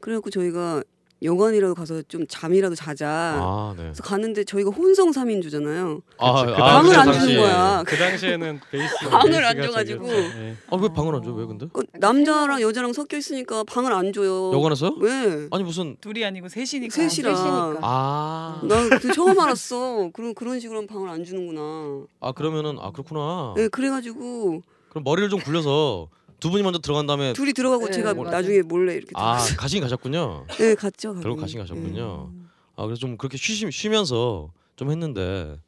그래갖고 0.00 0.30
저희가 0.30 0.82
여관이라도 1.22 1.74
가서 1.74 2.02
좀 2.08 2.26
잠이라도 2.28 2.74
자자. 2.74 3.08
아, 3.08 3.74
네. 3.76 3.84
그래서 3.84 4.02
가는데 4.02 4.44
저희가 4.44 4.70
혼성 4.70 5.10
3인조잖아요. 5.12 6.02
아, 6.18 6.44
그 6.44 6.52
아, 6.52 6.56
방을 6.56 6.82
그때 6.90 6.96
안 6.98 7.04
당시에. 7.06 7.20
주는 7.26 7.40
거야. 7.40 7.82
그 7.86 7.96
당시에는 7.96 8.60
베이스 8.70 8.94
방을 9.08 9.44
안 9.44 9.62
줘가지고. 9.62 10.06
저기였죠. 10.06 10.38
예. 10.38 10.56
아, 10.70 10.76
왜 10.76 10.88
방을 10.92 11.14
안 11.14 11.22
줘? 11.22 11.32
왜 11.32 11.46
근데? 11.46 11.66
그 11.72 11.84
남자랑 11.94 12.60
여자랑 12.60 12.92
섞여 12.92 13.16
있으니까 13.16 13.64
방을 13.64 13.92
안 13.94 14.12
줘요. 14.12 14.52
여관에서요? 14.52 14.96
왜? 15.00 15.48
아니 15.52 15.64
무슨 15.64 15.96
둘이 16.02 16.22
아니고 16.24 16.48
셋이니까. 16.50 16.94
셋이라. 16.94 17.34
아. 17.80 18.60
나 18.62 18.88
그때 18.90 19.10
처음 19.12 19.38
알았어. 19.40 20.10
그런 20.12 20.34
그런 20.34 20.60
식으로 20.60 20.78
하면 20.78 20.86
방을 20.86 21.08
안 21.08 21.24
주는구나. 21.24 22.04
아, 22.20 22.32
그러면은 22.32 22.76
아, 22.78 22.90
그렇구나. 22.92 23.54
네, 23.56 23.68
그래가지고 23.68 24.62
그럼 24.90 25.04
머리를 25.04 25.30
좀 25.30 25.40
굴려서 25.40 26.08
두 26.40 26.50
분이 26.50 26.62
먼저 26.62 26.78
들어간 26.78 27.06
다음에 27.06 27.32
둘이 27.32 27.52
들어가고 27.52 27.86
네, 27.86 27.92
제가 27.92 28.14
맞아요. 28.14 28.30
나중에 28.30 28.62
몰래 28.62 28.94
이렇게 28.94 29.10
아, 29.14 29.36
들어갔어요. 29.36 29.56
가신 29.58 29.80
가셨군요. 29.80 30.46
네, 30.58 30.74
갔죠. 30.74 31.14
결국. 31.14 31.40
가신 31.40 31.58
네. 31.58 31.62
가셨군요. 31.64 32.32
아 32.76 32.84
그래서 32.84 32.98
좀 33.00 33.16
그렇게 33.16 33.36
쉬, 33.38 33.54
쉬면서 33.70 34.52
좀 34.76 34.90
했는데 34.90 35.58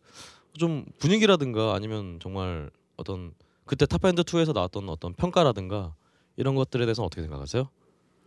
좀 0.52 0.84
분위기라든가 0.98 1.74
아니면 1.74 2.18
정말 2.22 2.70
어떤 2.96 3.32
그때 3.64 3.86
탑밴드 3.86 4.22
2에서 4.22 4.52
나왔던 4.54 4.88
어떤 4.88 5.14
평가라든가 5.14 5.94
이런 6.36 6.54
것들에 6.54 6.84
대해서는 6.84 7.06
어떻게 7.06 7.22
생각하세요? 7.22 7.68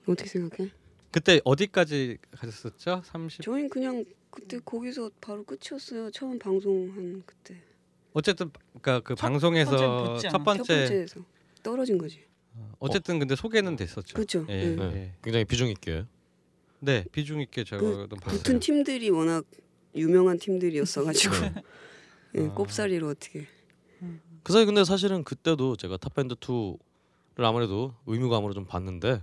어떻게 0.08 0.27
생각해? 0.30 0.71
그때 1.12 1.41
어디까지 1.43 2.17
가셨었죠? 2.38 3.01
30. 3.06 3.41
저희는 3.43 3.69
그냥 3.69 4.04
그때 4.30 4.60
거기서 4.63 5.12
바로 5.19 5.43
끝이었어요. 5.43 6.10
처음 6.12 6.39
방송한 6.39 7.23
그때 7.25 7.62
어쨌든 8.13 8.49
그러니까 8.82 9.01
그 9.01 9.15
첫 9.15 9.27
방송에서 9.27 9.77
첫 9.77 9.84
않아? 9.84 10.17
첫 10.32 10.43
번째 10.43 10.63
번째에서 10.77 11.19
떨어진 11.62 11.97
거지. 11.97 12.23
어쨌든 12.80 13.20
근데 13.20 13.36
소개는 13.36 13.76
됐었죠. 13.76 14.16
그렇죠. 14.16 14.46
예, 14.50 14.70
네. 14.70 14.76
네. 14.76 14.96
예. 14.96 15.14
굉장히 15.24 15.46
비중 15.46 15.70
있게. 15.70 16.06
네 16.80 17.06
비중 17.12 17.42
있게 17.42 17.64
저도 17.64 18.08
붙은 18.08 18.18
봤어요. 18.18 18.60
팀들이 18.60 19.10
워낙 19.12 19.46
유명한 19.96 20.40
팀들이었어가지고 20.40 21.36
예, 22.38 22.48
아. 22.48 22.54
꼽사리로 22.54 23.10
어떻게 23.10 23.48
그 24.44 24.52
사이 24.52 24.66
근데 24.66 24.84
사실은 24.84 25.24
그때도 25.24 25.76
제가 25.76 25.98
탑밴드 25.98 26.36
2를 26.36 26.80
아무래도 27.44 27.94
의무감으로 28.08 28.54
좀 28.54 28.66
봤는데 28.66 29.22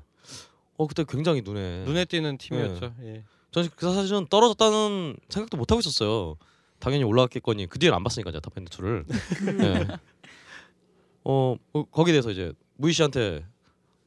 어 0.76 0.86
그때 0.86 1.04
굉장히 1.08 1.42
눈에 1.42 1.84
눈에 1.84 2.04
띄는 2.04 2.38
팀이었죠. 2.38 2.94
네. 3.00 3.16
예. 3.16 3.24
저는 3.50 3.70
그 3.74 3.92
사실은 3.92 4.26
떨어졌다는 4.28 5.16
생각도 5.28 5.56
못 5.56 5.70
하고 5.72 5.80
있었어요. 5.80 6.36
당연히 6.78 7.02
올라갔겠거니 7.02 7.66
그 7.66 7.80
뒤에는 7.80 7.96
안 7.96 8.04
봤으니까 8.04 8.30
제가 8.30 8.40
탑밴드 8.40 8.70
2를. 8.70 9.04
네. 9.58 9.86
어 11.24 11.56
어, 11.72 11.84
거기에 11.90 12.12
대해서 12.12 12.30
이제 12.30 12.52
무희 12.80 12.92
씨한테 12.92 13.44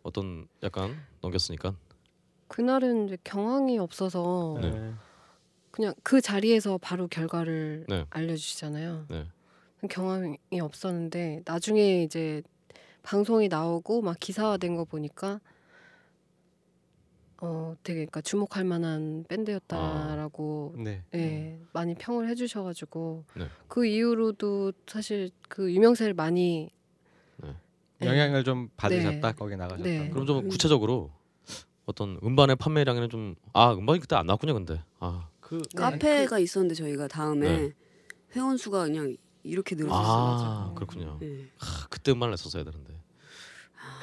어떤 0.02 0.48
약간 0.64 0.96
넘겼으니까. 1.22 1.76
그날은 2.48 3.08
이제 3.08 3.18
경황이 3.26 3.78
없어서 3.78 4.58
네. 4.62 4.72
네. 4.72 4.94
그냥 5.72 5.94
그 6.04 6.22
자리에서 6.22 6.78
바로 6.78 7.10
결과를 7.10 7.86
네. 7.90 8.06
알려주시잖아요. 8.10 9.06
네. 9.10 9.28
경황이 9.90 10.38
없었는데 10.62 11.42
나중에 11.46 12.04
이제 12.04 12.44
방송이 13.04 13.50
나오고 13.50 14.02
막 14.02 14.18
기사화된 14.18 14.78
거 14.78 14.86
보니까 14.86 15.42
어 17.42 17.76
되게 17.84 18.02
그러니까 18.06 18.22
주목할 18.22 18.64
만한 18.64 19.26
밴드였다라고 19.28 20.76
네. 20.78 21.04
예 21.14 21.60
많이 21.74 21.96
평을 21.96 22.30
해주셔가지고 22.30 23.26
네. 23.36 23.48
그 23.68 23.86
이후로도 23.86 24.72
사실 24.88 25.32
그 25.50 25.74
유명세를 25.74 26.14
많이 26.14 26.72
네. 27.38 27.50
예, 27.50 27.56
영향을 28.08 28.44
좀 28.44 28.70
받으셨다 28.78 29.32
네. 29.32 29.34
거기 29.38 29.56
나가셨다. 29.56 29.84
네. 29.84 30.10
그럼 30.10 30.26
좀 30.26 30.48
구체적으로 30.48 31.12
어떤 31.86 32.20
음반의 32.24 32.56
판매량에는 32.58 33.10
좀 33.10 33.36
아 33.54 33.74
음반이 33.74 34.00
그때 34.00 34.16
안 34.16 34.26
나왔군요 34.28 34.54
근데 34.54 34.82
아, 35.00 35.28
그 35.40 35.56
네. 35.58 35.76
카페가 35.76 36.40
있었는데 36.40 36.76
저희가 36.76 37.08
다음에 37.08 37.48
네. 37.58 37.74
회원 38.36 38.58
수가 38.58 38.84
그냥 38.86 39.16
이렇게 39.44 39.76
늘어났어요. 39.76 40.38
아 40.40 40.74
그렇군요. 40.76 41.18
네. 41.20 41.48
하, 41.58 41.88
그때 41.90 42.12
음반을 42.12 42.32
냈었어야 42.32 42.64
되는데 42.64 42.94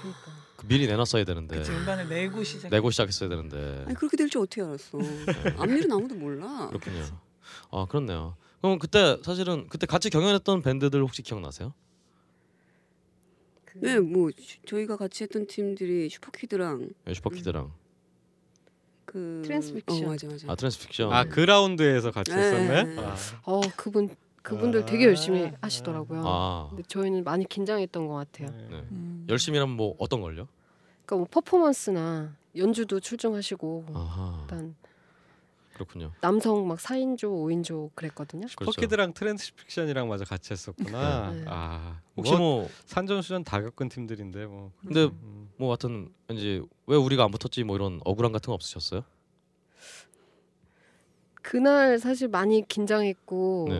그러니까 0.00 0.20
그 0.56 0.66
미리 0.66 0.87
내놨어야 0.87 1.24
되는데 1.24 1.56
음반을 1.62 2.08
내고 2.08 2.42
시작. 2.44 2.68
내고 2.68 2.90
시작했어야 2.90 3.28
되는데 3.28 3.84
아니 3.87 3.94
그렇게 3.94 4.16
될 4.16 4.28
줄 4.28 4.42
어떻게 4.42 4.62
알았어? 4.62 4.98
앞일은 5.56 5.90
아무도 5.92 6.14
몰라. 6.16 6.66
그렇군요. 6.68 7.04
아 7.70 7.87
그렇네요. 7.88 8.37
그럼 8.61 8.78
그때 8.78 9.18
사실은 9.24 9.66
그때 9.68 9.87
같이 9.87 10.11
경연했던 10.11 10.62
밴드들 10.62 11.00
혹시 11.00 11.22
기억나세요? 11.22 11.72
그 13.80 13.86
네, 13.86 13.98
뭐 14.00 14.30
슈- 14.38 14.58
저희가 14.66 14.96
같이 14.96 15.24
했던 15.24 15.46
팀들이 15.46 16.08
슈퍼키드랑 16.10 16.90
네, 17.04 17.14
슈퍼키드랑 17.14 17.72
그 19.04 19.42
트랜스픽션. 19.44 20.04
어, 20.04 20.08
맞아 20.10 20.26
맞아. 20.26 20.52
아 20.52 20.54
트랜스픽션. 20.54 21.12
아 21.12 21.24
그라운드에서 21.24 22.10
같이 22.10 22.30
네. 22.30 22.38
했었네. 22.38 23.00
아. 23.00 23.16
어 23.44 23.60
그분 23.76 24.14
그분들 24.42 24.84
되게 24.86 25.04
열심히 25.06 25.50
하시더라고요. 25.60 26.22
아 26.26 26.66
근데 26.70 26.82
저희는 26.88 27.24
많이 27.24 27.46
긴장했던 27.48 28.06
것 28.06 28.14
같아요. 28.14 28.48
네. 28.50 28.66
네. 28.70 28.84
음. 28.92 29.26
열심히 29.28 29.58
하면 29.58 29.76
뭐 29.76 29.94
어떤 29.98 30.20
걸요? 30.20 30.48
그러니까 31.06 31.16
뭐 31.16 31.26
퍼포먼스나 31.30 32.34
연주도 32.56 33.00
출중하시고 33.00 33.86
아하 33.94 34.38
일단 34.42 34.74
그렇군요. 35.78 36.12
남성 36.20 36.66
막 36.66 36.78
4인조, 36.78 37.22
5인조 37.22 37.90
그랬거든요. 37.94 38.46
그렇죠. 38.56 38.72
퍼키드랑 38.72 39.12
트랜스픽션이랑 39.14 40.08
마저 40.08 40.24
같이 40.24 40.52
했었구나. 40.52 41.30
네. 41.30 41.44
아 41.46 42.00
혹시 42.16 42.32
뭐 42.32 42.40
뭐 42.40 42.68
산전수전 42.86 43.44
다 43.44 43.62
겪은 43.62 43.88
팀들인데 43.88 44.46
뭐. 44.46 44.72
근데 44.84 45.04
음. 45.04 45.50
뭐 45.56 45.68
하여튼 45.70 46.12
왠지 46.26 46.62
왜 46.86 46.96
우리가 46.96 47.24
안 47.24 47.30
붙었지 47.30 47.62
뭐 47.62 47.76
이런 47.76 48.00
억울함 48.04 48.32
같은 48.32 48.48
거 48.48 48.54
없으셨어요? 48.54 49.02
그날 51.42 51.98
사실 51.98 52.28
많이 52.28 52.66
긴장했고 52.66 53.66
네. 53.70 53.74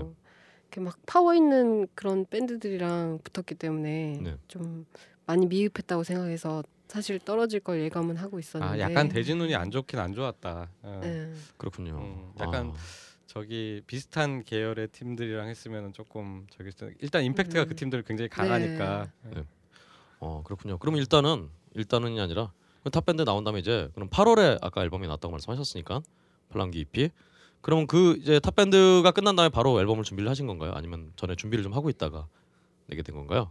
이렇게 0.63 0.81
막 0.81 0.99
파워 1.07 1.35
있는 1.35 1.89
그런 1.95 2.25
밴드들이랑 2.27 3.21
붙었기 3.25 3.57
때문에 3.57 4.21
네. 4.23 4.37
좀 4.47 4.87
많이 5.27 5.47
미흡했다고 5.47 6.05
생각해서 6.05 6.63
사실 6.89 7.19
떨어질 7.19 7.61
걸 7.61 7.81
예감은 7.83 8.17
하고 8.17 8.39
아 8.39 8.41
있었는데 8.41 8.81
약간 8.81 9.09
대진운이 9.09 9.55
안 9.55 9.71
좋긴 9.71 9.99
안 9.99 10.15
좋았다. 10.15 10.71
어. 10.83 11.01
네. 11.03 11.33
그렇군요. 11.57 11.99
음, 11.99 12.33
약간 12.41 12.69
아, 12.71 12.75
저기 13.27 13.83
비슷한 13.87 14.43
계열의 14.43 14.89
팀들이랑 14.89 15.49
했으면 15.49 15.93
조금 15.93 16.47
저기 16.51 16.71
있- 16.71 16.97
일단 17.01 17.23
임팩트가 17.25 17.63
음. 17.65 17.69
그 17.69 17.77
팀들 17.77 18.03
굉장히 18.03 18.29
강하니까. 18.31 19.11
네. 19.35 19.45
어 20.21 20.43
그렇군요. 20.45 20.79
그럼 20.79 20.97
일단은 20.97 21.49
일단은이 21.75 22.19
아니라 22.21 22.53
그럼 22.81 22.91
탑밴드 22.91 23.23
나온 23.23 23.45
다음에 23.45 23.61
이제 23.61 23.89
그럼 23.95 24.09
8월에 24.09 24.59
아까 24.63 24.83
앨범이 24.83 25.07
나왔다고 25.07 25.31
말씀하셨으니까 25.33 26.01
팔랑귀 26.49 26.81
EP. 26.81 27.11
그러면 27.61 27.87
그 27.87 28.17
이제 28.21 28.41
탑 28.41 28.55
밴드가 28.57 29.11
끝난 29.11 29.37
다음에 29.37 29.49
바로 29.51 29.79
앨범을 29.81 30.05
준비를 30.05 30.31
하신 30.31 30.47
건가요? 30.47 30.73
아니면 30.75 31.13
전에 31.17 31.35
준비를 31.35 31.63
좀 31.63 31.75
하고 31.75 31.91
있다가 31.91 32.27
내게 32.87 33.03
된 33.03 33.15
건가요? 33.15 33.51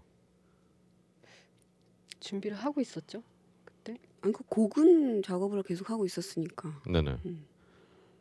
준비를 2.20 2.58
하고 2.58 2.82
있었죠 2.82 3.24
그때. 3.66 3.98
아니 4.22 4.34
그 4.34 4.44
곡은 4.50 5.24
작업을 5.24 5.64
계속 5.64 5.90
하고 5.90 6.06
있었으니까. 6.06 6.82
네네. 6.86 7.18
음. 7.26 7.46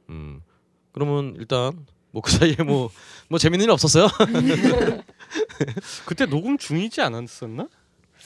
음 0.08 0.42
그러면 0.92 1.34
일단 1.38 1.86
뭐 2.12 2.22
그 2.22 2.30
사이에 2.30 2.56
뭐 2.64 2.90
뭐 3.28 3.38
재밌는 3.38 3.64
일 3.64 3.70
없었어요? 3.70 4.06
그때 6.06 6.26
녹음 6.26 6.56
중이지 6.58 7.00
않았었나? 7.00 7.68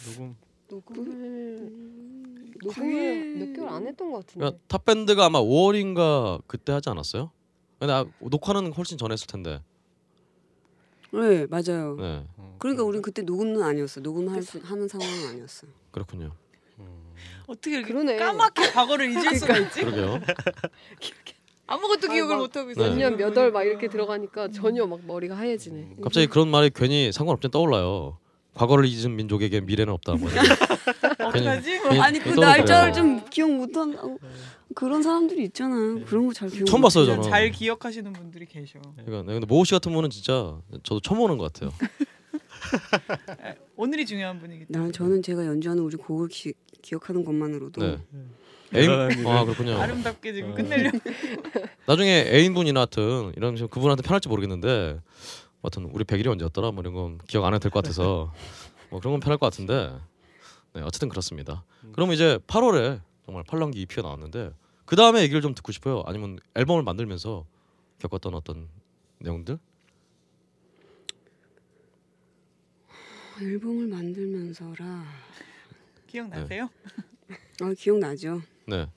녹음. 0.07 0.37
녹음을 0.69 1.57
녹음을 2.63 2.75
당일- 2.75 3.39
몇 3.39 3.53
개월 3.57 3.69
안 3.71 3.87
했던 3.87 4.13
것 4.13 4.19
같은데. 4.19 4.39
그러니까 4.41 4.63
탑밴드가 4.69 5.25
아마 5.27 5.41
5월인가 5.41 6.43
그때 6.47 6.73
하지 6.73 6.89
않았어요? 6.91 7.31
근데 7.79 7.93
아, 7.93 8.05
녹화는 8.21 8.73
훨씬 8.73 8.99
전에 8.99 9.13
했을 9.15 9.27
텐데. 9.27 9.63
네 11.13 11.47
맞아요. 11.49 11.97
네. 11.99 12.25
음, 12.39 12.55
그러니까 12.59 12.85
우린 12.85 13.03
그때 13.03 13.23
녹음은 13.23 13.63
아니었어. 13.63 14.01
녹음할 14.01 14.43
수, 14.43 14.61
하는 14.63 14.87
상황은 14.89 15.29
아니었어. 15.31 15.67
그렇군요. 15.91 16.33
어떻게 17.47 17.77
이렇게 17.79 17.93
그러네. 17.93 18.17
까맣게 18.17 18.71
과거를 18.71 19.11
잊을 19.11 19.35
수가 19.37 19.57
있지? 19.59 19.81
그러게요. 19.81 20.21
아무것도 21.67 22.09
기억을 22.09 22.37
막못 22.37 22.57
하고 22.57 22.71
있어. 22.71 22.83
네. 22.83 22.91
몇년 22.91 23.17
몇 23.17 23.37
월 23.37 23.51
막 23.53 23.63
이렇게 23.65 23.89
들어가니까 23.89 24.49
전혀 24.49 24.87
막 24.87 25.01
머리가 25.05 25.37
하얘지네. 25.37 25.97
갑자기 26.03 26.27
그런 26.29 26.49
말이 26.49 26.71
괜히 26.75 27.11
상관없지 27.13 27.49
떠올라요. 27.51 28.19
과거를 28.55 28.87
잊은 28.87 29.15
민족에게 29.17 29.61
미래는 29.61 29.93
없다. 29.93 30.15
뭐. 30.15 30.29
어떡하지? 31.19 31.79
뭐. 31.81 31.89
괜히- 31.91 32.01
아니 32.01 32.19
그 32.19 32.25
괜히 32.31 32.41
날짜를. 32.41 32.93
좀 32.93 33.25
기억 33.31 33.51
못 33.53 33.77
한다고 33.77 34.19
그런 34.75 35.03
사람들이 35.03 35.45
있잖아. 35.45 35.75
그런 36.07 36.27
거 36.27 36.33
잘 36.33 36.49
기억. 36.49 36.65
처음 36.67 36.81
못 36.81 36.87
봤어요 36.87 37.07
저는. 37.07 37.23
잘 37.23 37.51
기억하시는 37.51 38.13
분들이 38.13 38.47
계셔. 38.47 38.79
그러니까 38.97 39.23
네, 39.23 39.33
근데 39.35 39.47
모호 39.47 39.65
씨 39.65 39.73
같은 39.73 39.93
분은 39.93 40.11
진짜 40.11 40.57
저도 40.83 41.01
처음 41.01 41.19
보는 41.19 41.39
것 41.39 41.53
같아요. 41.53 41.73
오늘이 43.77 44.07
중요한 44.07 44.39
분이기 44.39 44.67
때문에. 44.67 44.85
난 44.85 44.93
저는 44.93 45.23
제가 45.23 45.45
연주하는 45.47 45.83
우리 45.83 45.97
곡을 45.97 46.29
기, 46.29 46.53
기억하는 46.83 47.25
것만으로도 47.25 47.81
네. 47.81 47.99
애인 48.75 49.27
아 49.27 49.45
그렇군요. 49.45 49.77
아름답게 49.79 50.33
지금 50.33 50.53
어. 50.53 50.55
끝내려. 50.55 50.91
나중에 51.87 52.25
애인분이나 52.29 52.81
하여튼 52.81 53.33
이런 53.37 53.57
식으로 53.57 53.69
그분한테 53.69 54.03
편할지 54.03 54.29
모르겠는데 54.29 55.01
하여튼 55.63 55.91
우리 55.93 56.05
100일이 56.05 56.29
언제였더라 56.29 56.71
뭐 56.71 56.83
이런 56.83 56.95
건 56.95 57.19
기억 57.27 57.45
안 57.45 57.55
해도 57.55 57.63
될 57.63 57.71
것 57.73 57.83
같아서 57.83 58.33
뭐 58.91 59.01
그런 59.01 59.13
건 59.15 59.21
편할 59.21 59.39
것 59.39 59.47
같은데 59.51 59.91
네 60.75 60.83
어쨌든 60.83 61.09
그렇습니다. 61.09 61.65
그럼 61.93 62.13
이제 62.13 62.39
8월에 62.47 63.01
정말 63.25 63.43
팔랑기 63.49 63.81
EP가 63.83 64.03
나왔는데 64.03 64.53
그 64.91 64.97
다음에 64.97 65.23
얘기를 65.23 65.41
좀 65.41 65.55
듣고 65.55 65.71
싶어요. 65.71 66.03
아니면 66.05 66.41
앨범을 66.57 66.83
만들면서 66.83 67.47
겪었던 68.01 68.35
어떤 68.35 68.67
내용들? 69.19 69.57
앨범을 73.41 73.87
만들면서라. 73.87 75.05
기억나세요? 76.09 76.69
아 77.63 77.73
기억나죠. 77.79 78.43
네. 78.67 78.89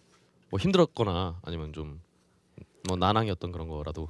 뭐 0.49 0.59
힘들었거나 0.59 1.39
아니면 1.43 1.71
좀 1.73 2.01
뭐 2.85 2.97
난항이었던 2.97 3.51
그런 3.53 3.69
거라도 3.69 4.09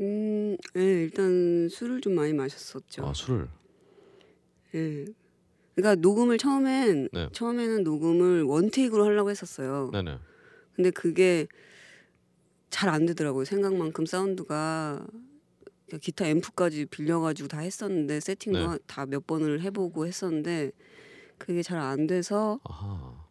음, 0.00 0.56
예, 0.76 0.80
일단 0.80 1.68
술을 1.68 2.00
좀 2.00 2.14
많이 2.14 2.32
마셨었죠. 2.32 3.06
아, 3.06 3.12
술을 3.12 3.48
예. 4.74 5.04
그러니까 5.76 5.94
녹음을 6.00 6.36
처음엔 6.38 7.10
네. 7.12 7.28
처음에는 7.32 7.84
녹음을 7.84 8.42
원테이크로 8.42 9.04
하려고 9.04 9.30
했었어요. 9.30 9.90
네네 9.92 10.18
근데 10.78 10.90
그게 10.92 11.48
잘 12.70 12.88
안 12.88 13.04
되더라고요. 13.06 13.44
생각만큼 13.44 14.06
사운드가 14.06 15.04
그러니까 15.86 15.98
기타 16.00 16.28
앰프까지 16.28 16.86
빌려가지고 16.86 17.48
다 17.48 17.58
했었는데 17.58 18.20
세팅도 18.20 18.72
네. 18.74 18.78
다몇 18.86 19.26
번을 19.26 19.60
해보고 19.62 20.06
했었는데 20.06 20.70
그게 21.38 21.62
잘 21.62 21.78
안 21.80 22.06
돼서 22.06 22.60
아하 22.62 23.26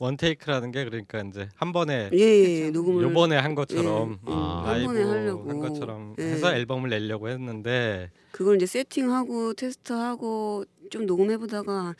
원테이크라는 0.00 0.72
게 0.72 0.84
그러니까 0.84 1.20
이제 1.22 1.48
한 1.56 1.72
번에 1.72 2.08
예, 2.14 2.18
예, 2.18 2.64
예, 2.66 2.70
녹음을 2.70 3.02
요번에 3.02 3.36
한 3.36 3.54
것처럼 3.54 4.18
예, 4.26 4.30
예, 4.30 4.34
아. 4.34 4.62
한 4.66 4.84
번에 4.84 5.02
하려고 5.02 5.50
한 5.50 5.58
것처럼 5.58 6.14
예. 6.18 6.22
해서 6.22 6.54
앨범을 6.54 6.88
내려고 6.88 7.28
했는데 7.28 8.10
그걸 8.30 8.56
이제 8.56 8.64
세팅하고 8.66 9.52
테스트하고 9.54 10.64
좀 10.90 11.04
녹음해 11.04 11.36
보다가 11.36 11.94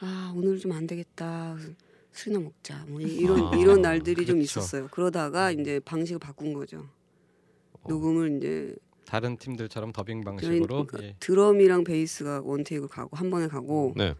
아 0.00 0.32
오늘 0.36 0.58
좀 0.58 0.72
안 0.72 0.86
되겠다 0.86 1.56
술이나 2.12 2.40
먹자 2.40 2.84
뭐 2.88 3.00
이- 3.00 3.04
이런 3.16 3.52
아, 3.52 3.56
이런 3.56 3.82
날들이 3.82 4.26
좀 4.26 4.36
그렇죠. 4.36 4.60
있었어요. 4.60 4.88
그러다가 4.90 5.50
이제 5.50 5.80
방식을 5.80 6.18
바꾼 6.18 6.52
거죠. 6.52 6.88
어. 7.72 7.88
녹음을 7.88 8.36
이제 8.36 8.74
다른 9.06 9.36
팀들처럼 9.36 9.92
더빙 9.92 10.22
방식으로 10.22 10.86
그 10.86 11.02
예. 11.02 11.16
드럼이랑 11.20 11.84
베이스가 11.84 12.42
원테이크 12.44 12.86
가고 12.88 13.16
한 13.16 13.30
번에 13.30 13.48
가고 13.48 13.92
네 13.96 14.14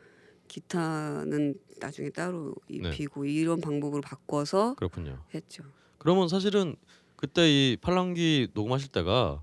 기타는 0.49 1.55
나중에 1.81 2.11
따로 2.11 2.55
네. 2.69 2.77
입히고 2.77 3.25
이런 3.25 3.61
방법으로 3.61 4.01
바꿔서 4.03 4.75
그렇군요. 4.75 5.19
했죠. 5.35 5.63
그러면 5.99 6.29
사실은 6.29 6.77
그때 7.17 7.49
이 7.49 7.77
팔랑기 7.81 8.49
녹음하실 8.55 8.91
때가 8.91 9.43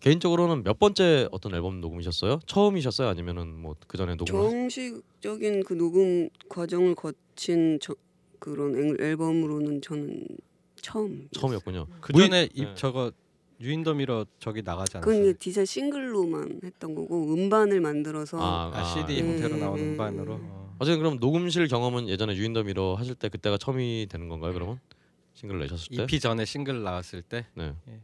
개인적으로는 0.00 0.62
몇 0.62 0.78
번째 0.78 1.28
어떤 1.32 1.54
앨범 1.54 1.80
녹음이셨어요? 1.80 2.40
처음이셨어요? 2.46 3.08
아니면은 3.08 3.54
뭐 3.60 3.74
그 3.86 3.96
전에 3.96 4.14
녹음? 4.16 4.26
정식적인 4.26 5.64
그 5.64 5.74
녹음 5.74 6.28
과정을 6.48 6.94
거친 6.94 7.78
저, 7.80 7.94
그런 8.38 8.76
앨- 8.76 9.00
앨범으로는 9.00 9.80
저는 9.82 10.26
처음 10.80 11.28
처음이었군요. 11.32 11.86
그 12.00 12.12
전에 12.12 12.48
입 12.54 12.64
네. 12.64 12.74
저거 12.76 13.10
You 13.60 13.74
in 13.74 13.84
the 13.84 13.98
Mirror 13.98 14.26
저기 14.38 14.62
나가지 14.62 14.92
그건 14.94 15.14
않았어요? 15.14 15.30
이제 15.30 15.38
디지털 15.38 15.66
싱글로만 15.66 16.60
했던 16.62 16.94
거고 16.94 17.34
음반을 17.34 17.80
만들어서 17.80 18.38
아, 18.40 18.70
아, 18.72 18.84
CD 18.84 19.16
예, 19.16 19.20
형태로 19.20 19.56
나온 19.56 19.78
예, 19.78 19.82
음반으로 19.82 20.34
예. 20.34 20.38
어. 20.40 20.76
어쨌든 20.78 21.00
그럼 21.00 21.16
녹음실 21.18 21.66
경험은 21.66 22.08
예전에 22.08 22.36
You 22.36 22.48
in 22.48 22.57
the 22.57 22.69
Mirror 22.69 22.94
하실 22.94 23.16
때 23.16 23.28
그때가 23.28 23.58
처음이 23.58 24.06
되는 24.08 24.28
건가요? 24.28 24.52
그러면 24.52 24.78
싱글 25.34 25.58
내셨을 25.58 25.96
때? 25.96 26.02
EP 26.04 26.20
전에 26.20 26.44
싱글 26.44 26.84
나왔을 26.84 27.22
때 27.22 27.46
네. 27.54 27.72
예, 27.88 28.00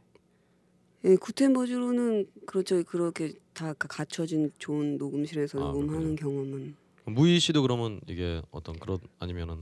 구텐버즈로는 1.20 2.26
그렇죠 2.46 2.82
그렇게 2.84 3.34
다 3.52 3.72
가- 3.74 3.88
갖춰진 3.88 4.50
좋은 4.58 4.96
녹음실에서 4.96 5.58
아, 5.58 5.72
녹음하는 5.72 6.16
경험은 6.16 6.74
무희 7.06 7.38
씨도 7.38 7.62
그러면 7.62 8.00
이게 8.06 8.40
어떤 8.50 8.78
그런 8.78 8.98
아니면은 9.18 9.58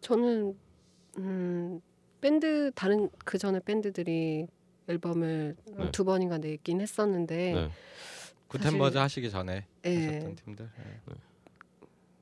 저는 0.00 0.56
음, 1.18 1.80
밴드 2.20 2.70
다른 2.74 3.10
그 3.24 3.36
전에 3.36 3.60
밴드들이 3.60 4.46
앨범을 4.88 5.56
네. 5.76 5.90
두 5.92 6.04
번인가 6.04 6.38
내긴 6.38 6.80
했었는데 6.80 7.52
네. 7.52 7.70
구텐버즈 8.48 8.96
하시기 8.98 9.30
전에 9.30 9.66
예, 9.84 10.06
하셨던 10.06 10.36
팀들 10.36 10.70
예. 10.78 11.14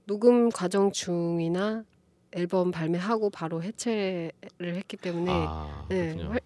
녹음 0.05 0.49
과정 0.51 0.91
중이나 0.91 1.85
앨범 2.33 2.71
발매하고 2.71 3.31
바로 3.31 3.63
해체를 3.63 4.33
했기 4.61 4.97
때문에 4.97 5.31
아 5.33 5.87
네, 5.89 6.15
그렇군요. 6.15 6.38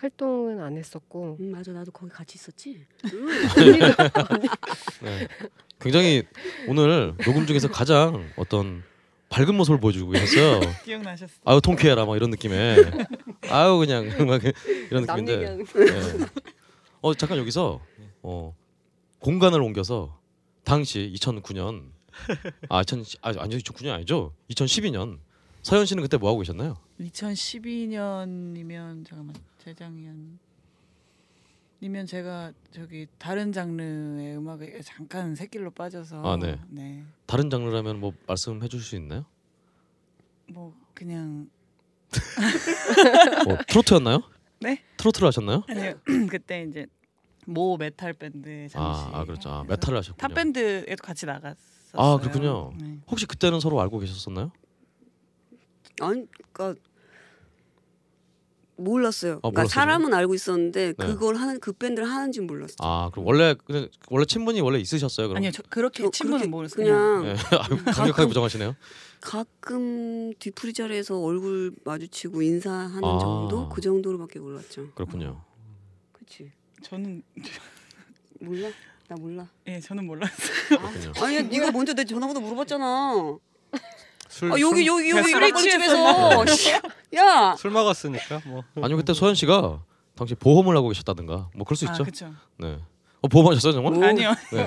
활동은 0.00 0.60
안 0.60 0.78
했었고 0.78 1.36
음, 1.40 1.50
맞아 1.50 1.72
나도 1.72 1.90
거기 1.92 2.10
같이 2.10 2.36
있었지 2.36 2.80
네. 5.02 5.28
굉장히 5.78 6.24
오늘 6.68 7.14
녹음 7.24 7.46
중에서 7.46 7.68
가장 7.68 8.30
어떤 8.36 8.82
밝은 9.28 9.54
모습을 9.54 9.78
보여주고 9.78 10.12
계셨어요. 10.12 10.60
기억나셨어? 10.84 11.34
아유 11.44 11.60
통쾌해라 11.62 12.04
막 12.04 12.16
이런 12.16 12.30
느낌에 12.30 12.76
아유 13.48 13.78
그냥 13.78 14.08
막 14.26 14.42
이런 14.90 15.06
남 15.06 15.24
느낌인데 15.24 15.58
예. 15.78 16.26
어 17.00 17.14
잠깐 17.14 17.38
여기서 17.38 17.80
어 18.22 18.56
공간을 19.20 19.60
옮겨서 19.60 20.18
당시 20.64 21.12
2009년 21.16 21.90
아 22.68 22.80
2000, 22.80 23.04
아 23.22 23.32
아니 23.38 23.56
2009년 23.58 23.90
아니죠 23.90 24.34
2012년 24.50 25.18
서현 25.62 25.86
씨는 25.86 26.02
그때 26.02 26.16
뭐 26.16 26.30
하고 26.30 26.40
계셨나요? 26.40 26.76
2012년이면 27.00 29.06
잠깐만 29.06 29.34
재작년 29.58 30.38
이면 31.80 32.06
제가 32.06 32.52
저기 32.70 33.06
다른 33.18 33.52
장르의 33.52 34.36
음악에 34.36 34.80
잠깐 34.82 35.34
새길로 35.34 35.70
빠져서 35.70 36.22
아, 36.22 36.36
네. 36.36 36.60
네. 36.68 37.02
다른 37.24 37.48
장르라면 37.48 38.00
뭐 38.00 38.12
말씀해 38.26 38.68
주실 38.68 38.86
수 38.86 38.96
있나요? 38.96 39.24
뭐 40.48 40.74
그냥 40.92 41.48
뭐 43.46 43.56
트로트였나요? 43.66 44.22
네? 44.60 44.82
트로트를 44.98 45.28
하셨나요? 45.28 45.62
아니요 45.68 45.94
그때 46.28 46.66
이제 46.68 46.86
모 47.46 47.78
메탈 47.78 48.12
밴드 48.12 48.68
잠시 48.68 49.00
아, 49.04 49.20
아 49.20 49.24
그렇죠. 49.24 49.48
아, 49.48 49.64
메탈을 49.66 49.96
하셨군요. 49.98 50.28
탑 50.28 50.34
밴드에도 50.34 51.02
같이 51.02 51.24
나갔었어요. 51.24 51.94
아, 51.94 52.18
그렇군요. 52.18 52.74
네. 52.78 52.98
혹시 53.10 53.24
그때는 53.24 53.58
서로 53.60 53.80
알고 53.80 54.00
계셨었나요? 54.00 54.52
아니 56.00 56.26
그러니까 56.52 56.80
몰랐어요. 58.80 59.34
아, 59.34 59.40
그러니까 59.40 59.60
몰랐어요? 59.62 59.68
사람은 59.74 60.14
알고 60.14 60.34
있었는데 60.34 60.94
네. 60.98 61.06
그걸 61.06 61.36
하는 61.36 61.60
그 61.60 61.72
밴드를 61.72 62.08
하는지 62.10 62.40
몰랐어. 62.40 62.74
아 62.80 63.10
그럼 63.10 63.26
원래 63.26 63.54
그냥 63.64 63.88
원래 64.10 64.24
친분이 64.24 64.60
원래 64.60 64.78
있으셨어요? 64.78 65.28
그럼? 65.28 65.36
아니요 65.38 65.50
저 65.52 65.62
그렇게 65.68 66.02
저 66.04 66.10
친분은 66.10 66.38
그렇게 66.38 66.50
모르겠어요. 66.50 66.84
그냥 66.84 67.20
그냥 67.22 67.26
예. 67.26 67.30
아유, 67.56 67.68
강력하게 67.84 68.10
가끔- 68.12 68.28
부정하시네요. 68.28 68.76
가끔 69.20 70.32
뒤풀이 70.38 70.72
자리에서 70.72 71.18
얼굴 71.20 71.72
마주치고 71.84 72.40
인사하는 72.42 73.04
아. 73.04 73.18
정도 73.20 73.68
그 73.68 73.80
정도로밖에 73.80 74.38
몰랐죠. 74.38 74.90
그렇군요. 74.94 75.42
그렇지. 76.12 76.50
저는 76.82 77.22
몰라? 78.40 78.68
나 79.08 79.16
몰라. 79.16 79.46
예 79.66 79.80
저는 79.80 80.06
몰랐어요. 80.06 80.78
그렇군요. 80.78 81.12
아니야 81.24 81.42
네가 81.42 81.70
먼저 81.72 81.92
내 81.92 82.04
전화번호 82.04 82.40
물어봤잖아. 82.40 83.36
술, 84.30 84.52
아 84.52 84.60
여기 84.60 84.84
술, 84.84 84.86
여기 84.86 85.10
여기 85.10 85.28
씨, 86.56 86.72
야술 87.14 87.70
먹었으니까 87.72 88.40
뭐 88.46 88.62
아니면 88.76 88.98
그때 88.98 89.12
소연 89.12 89.34
씨가 89.34 89.82
당시 90.14 90.34
보험을 90.36 90.76
하고 90.76 90.88
계셨다든가 90.88 91.50
뭐 91.54 91.64
그럴 91.64 91.76
수 91.76 91.86
아 91.88 91.90
있죠. 91.92 92.04
그렇죠. 92.04 92.32
네. 92.58 92.78
어 93.22 93.28
보험하셨어요 93.28 93.72
정말? 93.72 93.92
오. 93.94 94.04
아니요. 94.04 94.32
네. 94.52 94.66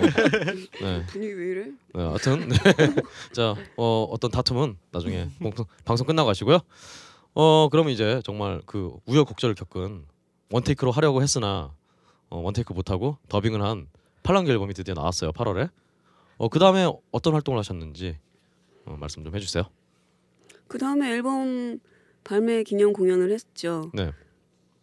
네. 0.82 1.06
분위기 1.08 1.34
왜 1.34 1.46
이래? 1.52 1.62
네. 1.94 2.04
하여튼 2.04 2.50
네. 2.50 2.56
자 3.34 3.56
어, 3.78 4.04
어떤 4.12 4.30
다툼은 4.32 4.78
나중에 4.92 5.30
방송, 5.42 5.66
방송 5.86 6.06
끝나고 6.08 6.30
하시고요. 6.30 6.60
어 7.36 7.70
그러면 7.72 7.94
이제 7.94 8.22
정말 8.26 8.62
그 8.66 8.94
우여곡절을 9.06 9.56
겪은 9.56 10.06
원테이크로 10.52 10.92
하려고 10.92 11.24
했으나 11.24 11.74
어, 12.30 12.38
원테이크 12.40 12.74
못하고 12.74 13.18
더빙을 13.30 13.64
한 13.64 13.88
팔랑귀 14.24 14.52
앨범이 14.52 14.74
드디어 14.74 14.94
나왔어요. 14.94 15.32
8월에. 15.32 15.70
어, 16.38 16.50
그 16.50 16.60
다음에 16.60 16.92
어떤 17.12 17.34
활동을 17.34 17.60
하셨는지 17.60 18.18
어, 18.86 18.98
말씀 19.00 19.24
좀 19.24 19.36
해주세요. 19.36 19.64
그 20.68 20.78
다음에 20.78 21.12
앨범 21.12 21.80
발매 22.24 22.64
기념 22.64 22.94
공연을 22.94 23.32
했죠. 23.32 23.92
네. 23.94 24.12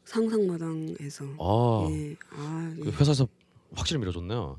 상상마당에서. 0.05 1.24
아, 1.38 1.88
예. 1.90 2.16
아, 2.32 2.74
예. 2.78 2.80
그 2.82 2.90
회사에서 2.90 3.28
확실히 3.74 4.01
밀어줬네요. 4.01 4.59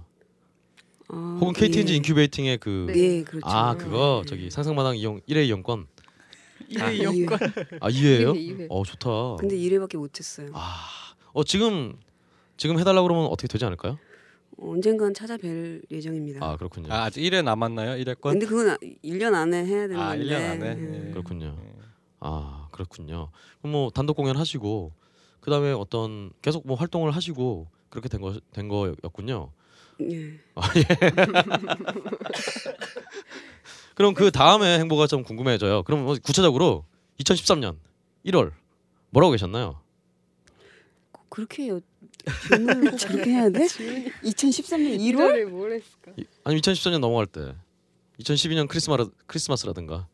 아, 1.10 1.38
혹은 1.42 1.54
KT&G 1.54 1.93
예. 1.94 1.98
incubating의 1.97 2.58
그 2.60 2.86
네, 2.88 3.24
그렇죠. 3.24 3.46
아 3.48 3.76
그거 3.76 4.22
네. 4.26 4.30
저기 4.30 4.50
상상마당 4.50 4.96
이용 4.98 5.20
1회 5.28 5.46
이용권 5.48 5.88
이래 6.70 6.96
이- 6.96 7.04
연관. 7.04 7.39
아 7.82 7.89
2회예요? 7.89 8.36
이회, 8.36 8.39
이회. 8.39 8.68
어 8.70 8.84
좋다. 8.84 9.36
근데 9.39 9.58
1회밖에 9.58 9.98
못했어요. 9.98 10.52
아, 10.54 10.86
어 11.34 11.44
지금 11.44 11.98
지금 12.56 12.80
해달라 12.80 13.02
고 13.02 13.08
그러면 13.08 13.26
어떻게 13.26 13.48
되지 13.50 13.66
않을까요? 13.66 14.00
언젠간 14.62 15.14
찾아뵐 15.14 15.82
예정입니다. 15.91 16.45
아 16.45 16.55
그렇군요. 16.55 16.93
아, 16.93 17.05
아직 17.05 17.22
1회 17.22 17.43
남았나요? 17.43 18.01
1회권? 18.03 18.22
근데 18.34 18.45
그건 18.45 18.70
아- 18.70 18.78
1년 19.03 19.34
안에 19.34 19.66
해야 19.66 19.88
되는 19.88 19.99
아, 19.99 20.09
건데. 20.09 20.26
1년 20.26 20.49
안에? 20.51 20.78
예. 20.80 21.07
예. 21.07 21.12
그렇군요. 21.12 21.57
예. 21.64 21.74
아 22.20 22.68
그렇군요. 22.72 23.30
그럼 23.62 23.72
뭐 23.72 23.89
단독 23.89 24.16
공연 24.16 24.38
하시고 24.38 24.91
그 25.39 25.49
다음에 25.49 25.72
어떤 25.72 26.32
계속 26.41 26.68
뭐 26.68 26.76
활동을 26.78 27.12
하시고 27.12 27.68
그렇게 27.89 28.07
된 28.09 28.22
거 28.22 28.39
된 28.53 28.68
거였군요. 28.68 29.51
예. 30.01 30.39
그럼 33.95 34.14
그 34.14 34.32
다음에 34.32 34.80
행보가 34.80 35.07
좀 35.07 35.24
궁금해져요. 35.24 35.84
그럼 35.84 36.03
뭐 36.05 36.16
구체적으로 36.22 36.86
2013년 37.20 37.78
1월 38.26 38.51
뭐라고 39.09 39.32
계셨나요? 39.32 39.80
꼭 41.12 41.30
그렇게 41.30 41.68
요 41.68 41.80
질문을 42.47 42.91
그렇게 42.97 43.30
해야 43.32 43.49
돼? 43.49 43.65
2013년 43.65 44.97
1월? 44.99 45.17
1월에 45.17 45.45
뭘 45.49 45.72
했을까? 45.74 46.11
이- 46.17 46.26
아니면 46.43 46.61
2014년 46.61 46.99
넘어갈 46.99 47.26
때 47.26 47.53
2012년 48.19 48.67
크리스마스 48.67 49.09
크리스마스라든가 49.28 50.07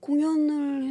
공연을 0.00 0.82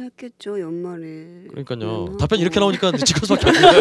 해- 0.00 0.04
했겠죠 0.04 0.58
연말에. 0.60 1.46
그러니까요. 1.50 1.78
공연하고. 1.78 2.16
답변 2.16 2.38
이렇게 2.40 2.58
나오니까 2.60 2.92
지금 3.04 3.22
수밖에 3.22 3.48
안 3.48 3.52
돼요. 3.54 3.72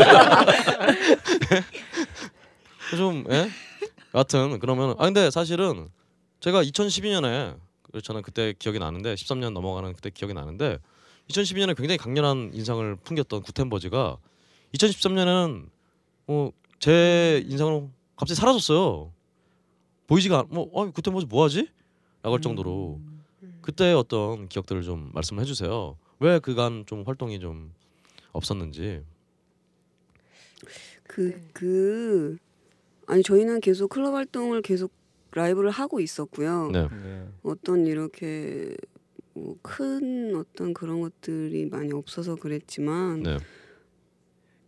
좀 2.98 3.26
예? 3.32 3.50
여하튼 4.14 4.60
그러면 4.60 4.92
아 5.00 5.06
근데 5.06 5.32
사실은 5.32 5.88
제가 6.42 6.62
2012년에 6.64 7.56
저는 8.04 8.22
그때 8.22 8.54
기억이 8.58 8.80
나는데 8.80 9.16
13년 9.16 9.54
넘어가는 9.54 9.94
그때 9.94 10.10
기억이 10.10 10.34
나는데 10.34 10.80
2012년에 11.30 11.76
굉장히 11.78 11.98
강렬한 11.98 12.52
인상을 12.54 12.98
풍겼던 13.04 13.42
구텐버즈가 13.44 14.18
2013년에는 14.74 15.68
뭐제 16.26 17.44
인상으로 17.48 17.90
갑자기 18.16 18.40
사라졌어요. 18.40 19.12
보이지가 20.08 20.40
않, 20.40 20.46
뭐 20.50 20.70
어, 20.74 20.90
구텐버즈 20.92 21.26
뭐하지? 21.30 21.70
라고 22.24 22.36
할 22.36 22.42
정도로 22.42 23.00
그때 23.62 23.92
어떤 23.94 24.48
기억들을 24.48 24.84
좀 24.84 25.10
말씀해 25.14 25.46
주세요. 25.46 25.98
왜 26.20 26.40
그간 26.40 26.86
좀 26.86 27.04
활동이 27.06 27.40
좀 27.40 27.74
없었는지. 28.32 29.04
그 31.08 31.32
네. 31.32 31.50
그 31.54 32.38
아니 33.08 33.24
저희는 33.24 33.60
계속 33.62 33.90
클럽 33.90 34.14
활동을 34.14 34.62
계속 34.62 34.92
라이브를 35.32 35.72
하고 35.72 36.00
있었고요. 36.00 36.70
네. 36.72 36.88
네. 36.88 37.28
어떤 37.44 37.88
이렇게 37.88 38.76
뭐 39.34 39.56
큰 39.62 40.36
어떤 40.36 40.74
그런 40.74 41.02
것들이 41.02 41.66
많이 41.68 41.92
없어서 41.92 42.36
그랬지만 42.36 43.24
네. 43.24 43.38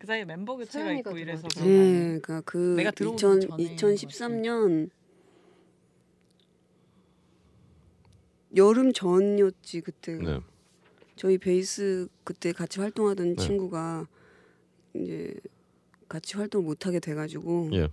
그 0.03 0.07
사이에 0.07 0.25
멤버 0.25 0.57
교체가 0.57 0.91
있고 0.95 1.17
이래서 1.17 1.47
거 1.47 1.63
네? 1.63 2.19
그러니까 2.21 2.41
그 2.41 2.57
내가 2.75 2.91
들어오기 2.91 3.15
2000, 3.15 3.39
전에 3.39 3.75
2013년 3.77 4.89
여름 8.57 8.91
전이었지 8.91 9.79
그때. 9.79 10.15
네. 10.17 10.41
저희 11.15 11.37
베이스 11.37 12.09
그때 12.25 12.51
같이 12.51 12.81
활동하던 12.81 13.37
네. 13.37 13.41
친구가 13.41 14.05
이제 14.93 15.33
같이 16.09 16.35
활동 16.35 16.65
못 16.65 16.85
하게 16.85 16.99
돼가지고 16.99 17.69
예. 17.71 17.87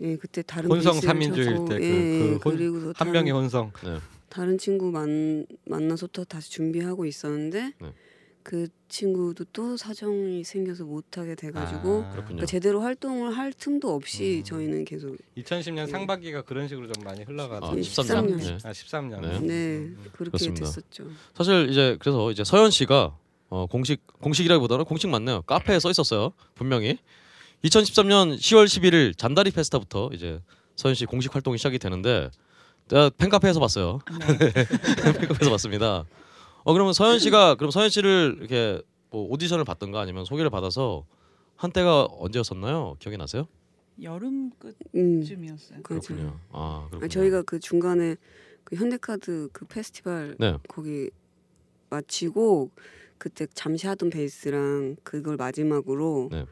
예 0.00 0.16
그때 0.16 0.42
다른 0.42 0.70
혼성 0.70 0.92
베이스를 0.92 1.08
삼인조일 1.08 1.44
찾고, 1.56 1.68
때 1.70 1.78
그- 1.80 1.84
예, 1.84 2.18
그 2.18 2.36
혼- 2.36 2.56
그리고서 2.56 2.86
한 2.86 2.92
다른- 2.94 3.12
명의 3.14 3.32
혼성. 3.32 3.72
다른 4.28 4.58
친구 4.58 4.92
만 4.92 5.44
만나서 5.64 6.06
또 6.12 6.24
다시 6.24 6.52
준비하고 6.52 7.04
있었는데 7.04 7.72
네. 7.80 7.92
그 8.44 8.68
친구도 8.88 9.46
또 9.54 9.74
사정이 9.76 10.44
생겨서 10.44 10.84
못 10.84 11.16
하게 11.16 11.34
돼가지고 11.34 12.04
아. 12.04 12.10
그러니까 12.10 12.44
제대로 12.44 12.82
활동을 12.82 13.34
할 13.36 13.54
틈도 13.54 13.92
없이 13.94 14.40
음. 14.40 14.44
저희는 14.44 14.84
계속 14.84 15.16
2010년 15.38 15.90
상반기가 15.90 16.42
그런 16.42 16.68
식으로 16.68 16.92
좀 16.92 17.02
많이 17.02 17.24
흘러가지고. 17.24 17.66
아, 17.66 17.76
예, 17.76 17.80
13년. 17.80 18.36
13년. 18.36 18.36
네. 18.36 18.58
아, 18.62 18.72
13년. 18.72 19.20
네. 19.22 19.40
네 19.40 19.76
음. 19.78 19.96
그렇게 20.12 20.30
그렇습니다. 20.32 20.66
됐었죠. 20.66 21.06
사실 21.32 21.70
이제 21.70 21.96
그래서 21.98 22.30
이제 22.30 22.44
서현 22.44 22.70
씨가 22.70 23.16
어, 23.48 23.66
공식 23.66 24.06
공식이라기보다는 24.20 24.84
공식 24.84 25.08
맞네요. 25.08 25.40
카페에 25.42 25.80
써 25.80 25.90
있었어요. 25.90 26.32
분명히 26.54 26.98
2013년 27.64 28.36
10월 28.36 28.66
11일 28.66 29.16
잔다리 29.16 29.52
페스타부터 29.52 30.10
이제 30.12 30.38
서현 30.76 30.94
씨 30.94 31.06
공식 31.06 31.34
활동이 31.34 31.56
시작이 31.56 31.78
되는데 31.78 32.28
제가 32.90 33.08
팬카페에서 33.16 33.58
봤어요. 33.58 34.00
팬카페에서 35.02 35.50
봤습니다. 35.50 36.04
어 36.64 36.72
그러면 36.72 36.92
서현 36.92 37.18
씨가 37.18 37.56
그럼 37.56 37.70
서현 37.70 37.90
씨를 37.90 38.36
이렇게 38.40 38.82
뭐 39.10 39.28
오디션을 39.30 39.64
받던가 39.64 40.00
아니면 40.00 40.24
소개를 40.24 40.50
받아서 40.50 41.06
한때가 41.56 42.08
언제였었나요? 42.18 42.96
기억이 42.98 43.16
나세요? 43.16 43.46
여름 44.02 44.50
음, 44.94 45.20
끝쯤이었어요. 45.20 45.70
맞아요. 45.70 45.82
그렇군요. 45.82 46.40
아 46.50 46.86
그렇군요. 46.88 47.04
아, 47.04 47.08
저희가 47.08 47.42
그 47.42 47.60
중간에 47.60 48.16
그 48.64 48.76
현대카드 48.76 49.50
그 49.52 49.66
페스티벌 49.66 50.36
네. 50.40 50.56
거기 50.68 51.10
마치고 51.90 52.70
그때 53.18 53.46
잠시 53.54 53.86
하던 53.86 54.10
베이스랑 54.10 54.96
그걸 55.04 55.36
마지막으로 55.36 56.28
네. 56.32 56.46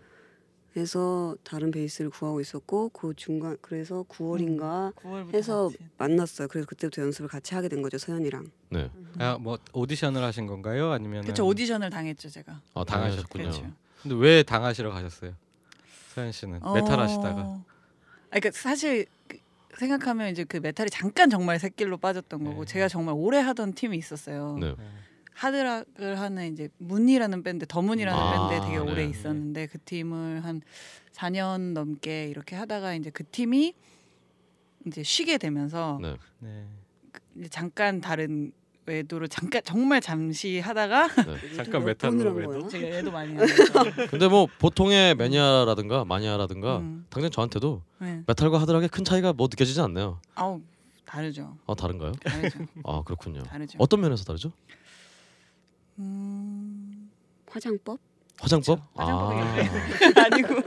해서 0.77 1.37
다른 1.45 1.71
베이스를 1.71 2.11
구하고 2.11 2.41
있었고 2.41 2.89
그 2.91 3.13
중간 3.15 3.57
그래서 3.61 4.05
9월인가 4.09 4.95
9월부터 4.95 5.35
해서 5.35 5.69
같이. 5.69 5.79
만났어요. 5.99 6.49
그래서 6.49 6.67
그때부터 6.67 7.03
연습을 7.03 7.29
같이 7.29 7.55
하게 7.55 7.69
된 7.69 7.83
거죠 7.83 7.99
서연이랑. 7.99 8.47
네. 8.71 8.91
아, 9.19 9.37
뭐 9.39 9.59
오디션을 9.73 10.23
하신 10.23 10.47
건가요? 10.47 10.91
아니면 10.93 11.25
그쵸 11.25 11.47
오디션을 11.47 11.91
당했죠 11.91 12.31
제가. 12.31 12.61
아 12.75 12.85
당하셨군요. 12.85 13.43
그렇죠. 13.45 13.71
근데 14.03 14.17
왜 14.17 14.43
당하시러 14.43 14.91
가셨어요? 14.91 15.35
서현 16.15 16.33
씨는 16.33 16.61
메탈 16.75 16.99
하시다가. 16.99 17.41
어... 17.43 17.65
아, 18.31 18.39
그러니까 18.39 18.51
사실 18.59 19.07
그- 19.29 19.39
생각하면 19.79 20.31
이제 20.31 20.45
그 20.45 20.57
메탈이 20.59 20.91
잠깐 20.91 21.29
정말 21.31 21.59
샛길로 21.59 21.99
빠졌던 21.99 22.45
거고 22.45 22.65
네. 22.65 22.73
제가 22.73 22.89
정말 22.89 23.15
오래 23.17 23.39
하던 23.41 23.75
팀이 23.75 23.97
있었어요. 23.99 24.57
네. 24.61 24.75
하드락을 25.35 26.19
하는 26.21 26.53
이제 26.53 26.69
문이라는 26.79 27.43
밴드, 27.43 27.67
더문이라는 27.67 28.21
아, 28.23 28.31
밴드에 28.31 28.61
되게 28.61 28.79
오래 28.79 29.05
네. 29.05 29.11
있었는데 29.11 29.67
그 29.67 29.79
팀을 29.79 30.45
한 30.45 30.63
4년 31.13 31.73
넘게 31.73 32.29
이렇게 32.29 32.57
하다가 32.57 32.95
이제 32.95 33.11
그 33.11 33.25
팀이 33.25 33.75
이제 34.87 35.03
쉬게 35.03 35.39
되면서 35.39 35.99
네. 36.01 36.17
네. 36.39 36.67
이제 37.37 37.49
잠깐 37.49 38.01
다른 38.01 38.53
외도를 38.87 39.29
잠깐 39.29 39.63
정말 39.65 40.01
잠시 40.01 40.59
하다가 40.59 41.09
잠깐 41.57 41.83
몇 41.83 41.85
메탈로 41.85 42.17
번을 42.17 42.43
한 42.45 42.51
외도? 42.55 42.69
제가 42.69 42.97
얘도 42.97 43.13
많이 43.13 43.35
하죠. 43.37 43.55
근데 44.11 44.29
뭐 44.29 44.49
보통의 44.59 45.15
매니아라든가 45.15 46.05
마니아라든가 46.05 46.79
음. 46.79 47.07
당장 47.09 47.31
저한테도 47.31 47.83
네. 48.01 48.23
메탈과 48.27 48.61
하드락의 48.61 48.89
큰 48.89 49.05
차이가 49.05 49.33
뭐 49.33 49.47
느껴지지 49.49 49.81
않네요. 49.83 50.21
아우 50.35 50.61
다르죠. 51.05 51.57
아 51.67 51.75
다른가요? 51.75 52.13
다르죠. 52.13 52.59
아 52.85 53.03
그렇군요. 53.05 53.43
다르죠. 53.45 53.79
어떤 53.79 54.01
면에서 54.01 54.25
다르죠? 54.25 54.51
음... 55.99 57.11
화장법? 57.47 57.99
화장법? 58.41 58.81
화장법이 58.95 59.41
아, 59.41 60.25
아니고 60.25 60.63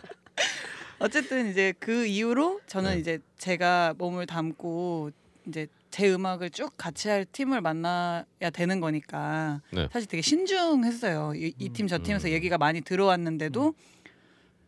어쨌든 0.99 1.49
이제 1.49 1.73
그 1.80 2.05
이후로 2.05 2.61
저는 2.67 2.91
네. 2.91 2.99
이제 2.99 3.19
제가 3.38 3.95
몸을 3.97 4.26
담고 4.26 5.11
이제 5.47 5.67
제 5.89 6.11
음악을 6.11 6.49
쭉 6.49 6.73
같이 6.78 7.09
할 7.09 7.26
팀을 7.26 7.61
만나야 7.61 8.49
되는 8.53 8.80
거니까 8.80 9.61
네. 9.71 9.88
사실 9.91 10.09
되게 10.09 10.21
신중했어요. 10.21 11.34
이 11.36 11.69
팀저 11.69 11.99
팀에서 11.99 12.28
음. 12.28 12.34
얘기가 12.34 12.57
많이 12.57 12.82
들어왔는데도 12.82 13.73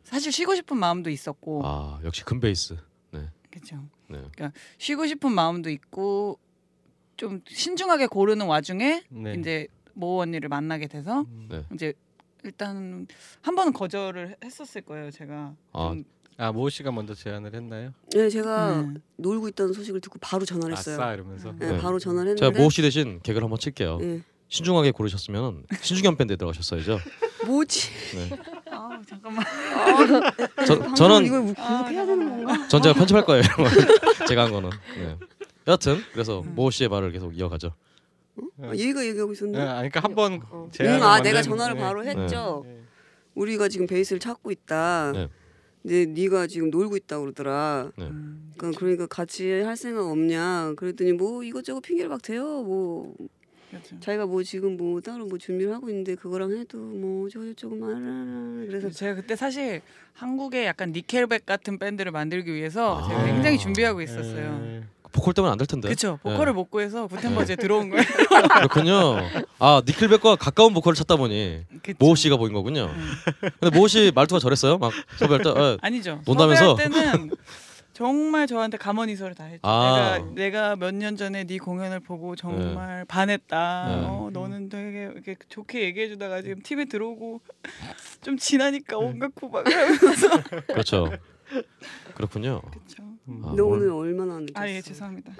사실 0.03 0.31
쉬고 0.31 0.55
싶은 0.55 0.77
마음도 0.77 1.09
있었고 1.09 1.61
아 1.65 1.99
역시 2.03 2.23
금 2.23 2.39
베이스. 2.39 2.77
네. 3.11 3.27
그렇죠. 3.51 3.75
네. 4.07 4.19
그러니까 4.35 4.51
쉬고 4.77 5.05
싶은 5.05 5.31
마음도 5.31 5.69
있고 5.69 6.39
좀 7.17 7.41
신중하게 7.45 8.07
고르는 8.07 8.45
와중에 8.45 9.03
네. 9.09 9.33
이제 9.37 9.67
모 9.97 10.21
언니를 10.21 10.47
만나게 10.47 10.87
돼서 10.87 11.21
음. 11.21 11.47
네. 11.49 11.63
이제 11.73 11.93
일단 12.43 13.07
한 13.41 13.55
번은 13.55 13.73
거절을 13.73 14.37
했었을 14.43 14.81
거예요 14.81 15.09
제가 15.11 15.55
아, 15.73 15.89
좀 15.89 16.03
아, 16.37 16.51
모 16.51 16.69
씨가 16.69 16.91
먼저 16.91 17.15
제안을 17.15 17.53
했나요? 17.55 17.93
네 18.11 18.29
제가 18.29 18.81
음. 18.81 19.01
놀고 19.17 19.47
있다는 19.49 19.73
소식을 19.73 20.01
듣고 20.01 20.19
바로 20.21 20.45
전화를 20.45 20.77
했어요. 20.77 20.95
아싸 20.95 21.13
이러면서. 21.13 21.51
네, 21.57 21.71
네. 21.71 21.77
바로 21.79 21.97
전화를 21.97 22.35
제가 22.35 22.45
했는데 22.45 22.59
모호 22.59 22.69
씨 22.69 22.83
대신 22.83 23.19
개그를 23.23 23.43
한번 23.43 23.57
칠게요. 23.59 23.97
네. 23.97 24.21
신중하게 24.49 24.91
고르셨으면 24.91 25.63
신중현 25.81 26.15
밴드에 26.15 26.35
들어가셨어야죠. 26.35 26.99
뭐지? 27.47 27.89
네. 28.15 28.37
아 28.69 29.01
잠깐만. 29.09 29.43
저, 30.67 30.77
방송 30.77 30.95
저는 30.95 31.25
이걸 31.25 31.45
계속 31.47 31.59
해야 31.59 32.05
되는 32.05 32.29
건가? 32.29 32.67
전 32.67 32.81
제가 32.83 32.93
편집할 32.93 33.25
거예요. 33.25 33.43
제가 34.27 34.43
한 34.43 34.51
거는. 34.51 34.69
네. 34.95 35.17
여하튼 35.67 35.97
그래서 36.13 36.43
모 36.45 36.69
씨의 36.69 36.87
말을 36.89 37.11
계속 37.11 37.35
이어가죠. 37.35 37.73
아, 38.61 38.75
얘가 38.75 39.05
얘기하고 39.05 39.31
예, 39.31 39.33
있었네. 39.33 39.59
아니, 39.59 39.89
그러니까 39.89 39.99
한번 40.01 40.41
음, 40.51 40.69
제안을 40.71 41.03
아 41.03 41.21
내가 41.21 41.41
전화를 41.41 41.75
예. 41.77 41.79
바로 41.79 42.05
했죠. 42.05 42.63
예. 42.67 42.77
우리가 43.35 43.69
지금 43.69 43.87
베이스를 43.87 44.19
찾고 44.19 44.51
있다. 44.51 45.11
네. 45.13 45.29
근데 45.83 46.05
네가 46.05 46.47
지금 46.47 46.69
놀고 46.69 46.97
있다 46.97 47.17
고 47.17 47.23
그러더라. 47.23 47.91
네. 47.97 48.05
음, 48.05 48.51
그러니까, 48.57 48.79
그러니까 48.79 49.07
같이 49.07 49.61
할 49.61 49.77
생각 49.77 50.05
없냐? 50.07 50.73
그랬더니 50.75 51.13
뭐 51.13 51.43
이것저것 51.43 51.81
핑계를 51.81 52.09
막 52.09 52.21
대요. 52.21 52.43
뭐 52.63 53.15
그렇죠. 53.69 53.99
자기가 53.99 54.25
뭐 54.25 54.43
지금 54.43 54.77
뭐 54.77 55.01
따로 55.01 55.25
뭐 55.25 55.37
준비를 55.37 55.73
하고 55.73 55.89
있는데 55.89 56.15
그거랑 56.15 56.51
해도 56.57 56.77
뭐 56.77 57.29
저저저거 57.29 57.75
말하라. 57.75 58.65
그래서 58.65 58.89
제가 58.89 59.15
그때 59.15 59.35
사실 59.35 59.81
한국에 60.13 60.65
약간 60.65 60.91
니켈백 60.91 61.45
같은 61.45 61.77
밴드를 61.77 62.11
만들기 62.11 62.53
위해서 62.53 63.05
제가 63.07 63.21
아. 63.21 63.25
굉장히 63.25 63.57
준비하고 63.57 64.01
있었어요. 64.01 64.61
예. 64.63 64.83
보컬 65.17 65.33
때문에 65.33 65.51
안 65.51 65.57
될 65.57 65.65
텐데. 65.67 65.87
그렇죠. 65.87 66.19
네. 66.23 66.31
보컬을 66.31 66.53
못 66.53 66.69
구해서 66.69 67.07
구텐버즈에 67.07 67.55
들어온 67.55 67.89
거예요. 67.89 68.03
그렇군요. 68.53 69.17
아 69.59 69.81
니클백과 69.85 70.35
가까운 70.35 70.73
보컬을 70.73 70.95
찾다 70.95 71.15
보니 71.15 71.63
그쵸. 71.81 71.97
모호 71.99 72.15
씨가 72.15 72.37
보인 72.37 72.53
거군요. 72.53 72.89
근데 73.59 73.75
모호 73.75 73.87
씨 73.87 74.11
말투가 74.13 74.39
저랬어요? 74.39 74.77
막 74.77 74.91
섭외할 75.17 75.41
때. 75.43 75.49
아, 75.49 75.77
아니죠. 75.81 76.21
논다면서? 76.25 76.75
섭외할 76.77 76.91
때는 76.91 77.31
정말 77.93 78.45
저한테 78.45 78.77
감언이설을 78.77 79.33
다 79.33 79.45
했죠. 79.45 79.61
아. 79.63 80.19
내가 80.19 80.31
내가 80.35 80.75
몇 80.75 80.93
년 80.93 81.17
전에 81.17 81.45
네 81.45 81.57
공연을 81.57 81.99
보고 82.01 82.35
정말 82.35 83.05
반했다. 83.05 83.85
네. 83.87 83.93
어, 84.05 84.29
너는 84.31 84.69
되게 84.69 85.09
이렇게 85.13 85.35
좋게 85.49 85.81
얘기해주다가 85.81 86.43
지금 86.43 86.61
팀에 86.61 86.85
들어오고 86.85 87.41
좀 88.21 88.37
지나니까 88.37 88.97
온갖 88.99 89.33
구박을 89.33 89.73
하면서 89.75 90.29
그렇죠. 90.67 91.11
그렇군요. 92.13 92.61
그렇죠. 92.61 93.16
아, 93.43 93.53
너 93.55 93.65
오늘 93.65 93.89
얼마나 93.91 94.39
늦었어? 94.39 94.53
아 94.55 94.67
예 94.69 94.81
죄송합니다. 94.81 95.33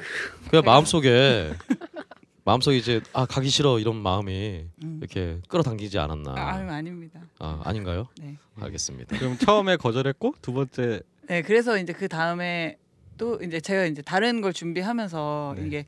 그냥 0.49 0.65
마음속에 0.65 1.53
마음속에 2.43 2.77
이제 2.77 3.01
아 3.13 3.25
가기 3.25 3.49
싫어 3.49 3.79
이런 3.79 3.95
마음이 3.97 4.65
음. 4.83 4.97
이렇게 5.01 5.39
끌어당기지 5.49 5.97
않았나. 5.99 6.31
아, 6.38 6.55
아유 6.55 6.69
아닙니다. 6.69 7.21
아 7.39 7.61
아닌가요? 7.65 8.07
네. 8.21 8.38
알겠습니다. 8.59 9.17
그럼 9.17 9.38
처음에 9.38 9.77
거절했고 9.77 10.35
두 10.41 10.53
번째 10.53 11.01
네, 11.27 11.41
그래서 11.41 11.77
이제 11.77 11.93
그 11.93 12.07
다음에 12.07 12.77
또 13.17 13.39
이제 13.41 13.59
제가 13.59 13.85
이제 13.85 14.01
다른 14.01 14.41
걸 14.41 14.53
준비하면서 14.53 15.55
네. 15.57 15.65
이게 15.67 15.85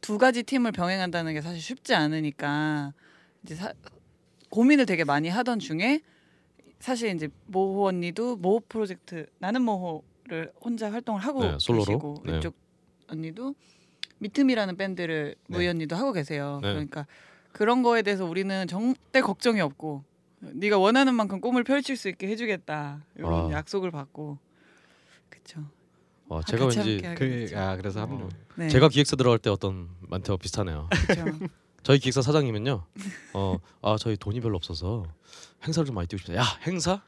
두 0.00 0.18
가지 0.18 0.42
팀을 0.42 0.72
병행한다는 0.72 1.32
게 1.34 1.40
사실 1.40 1.60
쉽지 1.60 1.94
않으니까 1.94 2.92
이제 3.42 3.54
사, 3.56 3.72
고민을 4.50 4.86
되게 4.86 5.02
많이 5.04 5.28
하던 5.28 5.58
중에 5.58 6.00
사실 6.78 7.12
이제 7.14 7.28
모호 7.46 7.88
언니도 7.88 8.36
모호 8.36 8.60
프로젝트 8.68 9.26
나는 9.38 9.62
모호 9.62 10.04
를 10.28 10.52
혼자 10.60 10.90
활동을 10.90 11.20
하고 11.20 11.40
네, 11.42 11.56
솔로로. 11.60 11.84
계시고 11.84 12.22
네. 12.26 12.38
이쪽 12.38 12.54
언니도 13.08 13.54
미틈이라는 14.18 14.76
밴드를 14.76 15.36
네. 15.46 15.56
무희 15.56 15.68
언니도 15.68 15.94
하고 15.94 16.12
계세요. 16.12 16.58
네. 16.62 16.72
그러니까 16.72 17.06
그런 17.52 17.82
거에 17.82 18.02
대해서 18.02 18.24
우리는 18.24 18.66
절대 18.66 19.20
걱정이 19.20 19.60
없고 19.60 20.02
네가 20.40 20.78
원하는 20.78 21.14
만큼 21.14 21.40
꿈을 21.40 21.62
펼칠 21.64 21.96
수 21.96 22.08
있게 22.08 22.26
해주겠다 22.28 23.04
이런 23.16 23.52
아. 23.52 23.52
약속을 23.52 23.90
받고 23.92 24.38
그렇죠. 25.28 25.64
어, 26.28 26.42
제가 26.42 26.64
같이 26.64 26.78
왠지 26.78 27.02
그. 27.14 27.48
아 27.54 27.76
그래서 27.76 28.00
합류. 28.00 28.24
어, 28.24 28.28
네. 28.56 28.68
제가 28.68 28.88
기획사 28.88 29.14
들어갈 29.14 29.38
때 29.38 29.48
어떤 29.48 29.88
멘트와 30.10 30.38
비슷하네요. 30.38 30.88
그렇죠. 30.90 31.24
저희 31.84 32.00
기획사 32.00 32.20
사장님은요. 32.20 32.84
어, 33.34 33.58
아 33.80 33.96
저희 34.00 34.16
돈이 34.16 34.40
별로 34.40 34.56
없어서 34.56 35.06
행사를 35.64 35.86
좀 35.86 35.94
많이 35.94 36.08
뛰고 36.08 36.18
싶다. 36.18 36.34
야 36.34 36.42
행사? 36.66 37.00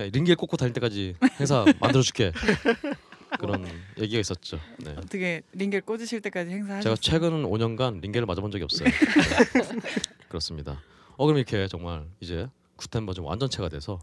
야, 0.00 0.04
링겔 0.12 0.36
꽂고 0.36 0.56
다닐 0.56 0.72
때까지 0.72 1.14
행사 1.38 1.64
만들어줄게. 1.80 2.32
그런 3.38 3.66
얘기가 3.98 4.20
있었죠. 4.20 4.60
네. 4.78 4.92
어떻게 4.92 5.42
링겔 5.52 5.80
꽂으실 5.82 6.20
때까지 6.20 6.50
행사하셨어요? 6.50 6.94
제가 6.94 6.96
최근 7.00 7.42
5년간 7.42 8.00
링겔을 8.00 8.26
맞아본 8.26 8.52
적이 8.52 8.64
없어요. 8.64 8.88
네. 8.88 8.94
그렇습니다. 10.28 10.80
어 11.16 11.26
그럼 11.26 11.38
이렇게 11.38 11.66
정말 11.66 12.06
이제 12.20 12.48
구텐버즈 12.76 13.20
완전체가 13.20 13.68
돼서 13.68 14.00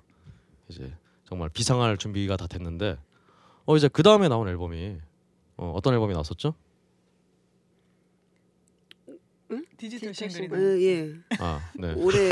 이제 0.67 0.93
정말 1.25 1.49
비상할 1.49 1.95
준비가 1.97 2.35
다 2.35 2.45
됐는데 2.47 2.97
어 3.65 3.77
이제 3.77 3.87
그 3.87 4.03
다음에 4.03 4.27
나온 4.27 4.49
앨범이 4.49 4.97
어, 5.57 5.73
어떤 5.77 5.93
앨범이 5.93 6.11
나왔었죠? 6.11 6.53
디지털 9.77 10.09
어, 10.09 10.13
싱글이 10.13 10.85
예. 10.87 11.13
아 11.39 11.59
네. 11.77 11.93
올해 11.97 12.29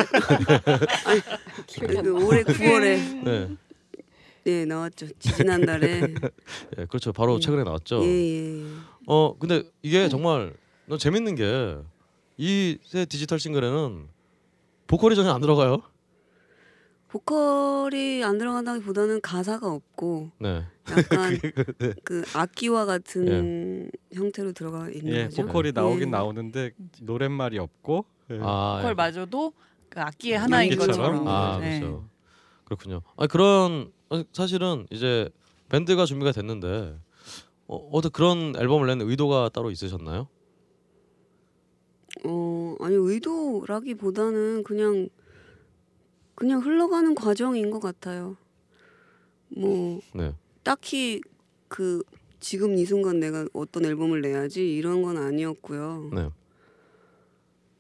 아니, 1.06 1.22
그 2.02 2.26
올해 2.26 2.44
9월에 2.44 3.24
네. 3.24 3.50
네 4.46 4.66
나왔죠. 4.66 5.08
지지난달에. 5.20 6.02
예, 6.80 6.86
그렇죠. 6.86 7.12
바로 7.12 7.36
음. 7.36 7.40
최근에 7.40 7.64
나왔죠. 7.64 8.02
예, 8.04 8.08
예. 8.08 8.62
예. 8.62 8.66
어 9.08 9.36
근데 9.38 9.64
이게 9.82 10.08
정말 10.10 10.54
너무 10.88 10.98
재밌는 10.98 11.36
게 11.36 11.78
이 12.42 12.78
새 12.86 13.04
디지털 13.06 13.38
싱글에는 13.38 14.08
보컬이 14.88 15.14
전혀 15.16 15.34
안 15.34 15.42
들어가요. 15.42 15.82
보컬이 17.10 18.24
안 18.24 18.38
들어간다기보다는 18.38 19.22
가사가 19.22 19.72
없고 19.72 20.30
네. 20.40 20.64
약간 20.92 21.38
그 22.04 22.24
악기와 22.36 22.86
같은 22.86 23.90
형태로 24.14 24.52
들어가 24.52 24.90
있는 24.90 25.14
예, 25.14 25.24
거죠. 25.26 25.46
보컬이 25.46 25.72
나오긴 25.72 26.02
예. 26.02 26.12
나오는데 26.12 26.72
노랫말이 27.02 27.58
없고 27.58 28.06
예. 28.30 28.40
아 28.42 28.78
보컬 28.78 28.94
마저도 28.94 29.54
그 29.90 30.00
악기의 30.00 30.38
하나인 30.38 30.72
악기처럼? 30.72 30.98
것처럼. 30.98 31.28
아 31.28 31.58
네. 31.60 31.80
그렇죠. 31.80 32.10
그렇군요. 32.66 33.02
아 33.18 33.26
그런 33.26 33.92
어, 34.12 34.22
사실은 34.32 34.86
이제 34.92 35.30
밴드가 35.70 36.06
준비가 36.06 36.32
됐는데 36.32 36.96
어, 37.68 37.90
어떤 37.92 38.12
그런 38.12 38.54
앨범을 38.56 38.86
내는 38.86 39.10
의도가 39.10 39.50
따로 39.50 39.72
있으셨나요? 39.72 40.28
어 42.24 42.76
아니 42.82 42.94
의도라기보다는 42.96 44.64
그냥 44.64 45.10
그냥 46.40 46.62
흘러가는 46.62 47.14
과정인 47.16 47.70
것 47.70 47.82
같아요. 47.82 48.38
뭐 49.50 50.00
네. 50.14 50.34
딱히 50.64 51.20
그 51.68 52.02
지금 52.40 52.78
이 52.78 52.86
순간 52.86 53.20
내가 53.20 53.46
어떤 53.52 53.84
앨범을 53.84 54.22
내야지 54.22 54.74
이런 54.76 55.02
건 55.02 55.18
아니었고요. 55.18 56.10
네. 56.14 56.30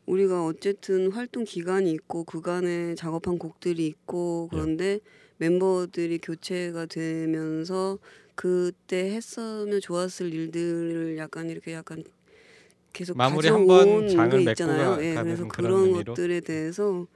우리가 0.07 0.43
어쨌든 0.45 1.09
활동 1.11 1.45
기간이 1.45 1.89
있고 1.93 2.25
그간에 2.25 2.95
작업한 2.95 3.37
곡들이 3.37 3.87
있고 3.87 4.49
예. 4.51 4.55
그런데 4.57 4.99
멤버들이 5.37 6.17
교체가 6.17 6.87
되면서 6.87 7.97
그때 8.35 9.11
했으면 9.15 9.79
좋았을 9.79 10.33
일들을 10.33 11.17
약간 11.17 11.49
이렇게 11.49 11.71
약간 11.73 12.03
계속 12.91 13.15
마무리 13.15 13.47
가져온 13.47 13.69
한번 13.69 14.07
장을 14.09 14.29
게 14.31 14.37
맺고 14.37 14.51
있잖아요. 14.51 14.89
가- 14.95 15.05
예, 15.05 15.13
가는 15.13 15.35
그래서 15.35 15.47
그런 15.47 15.91
그런? 15.93 16.03
것들에 16.03 16.41
대해서 16.41 17.07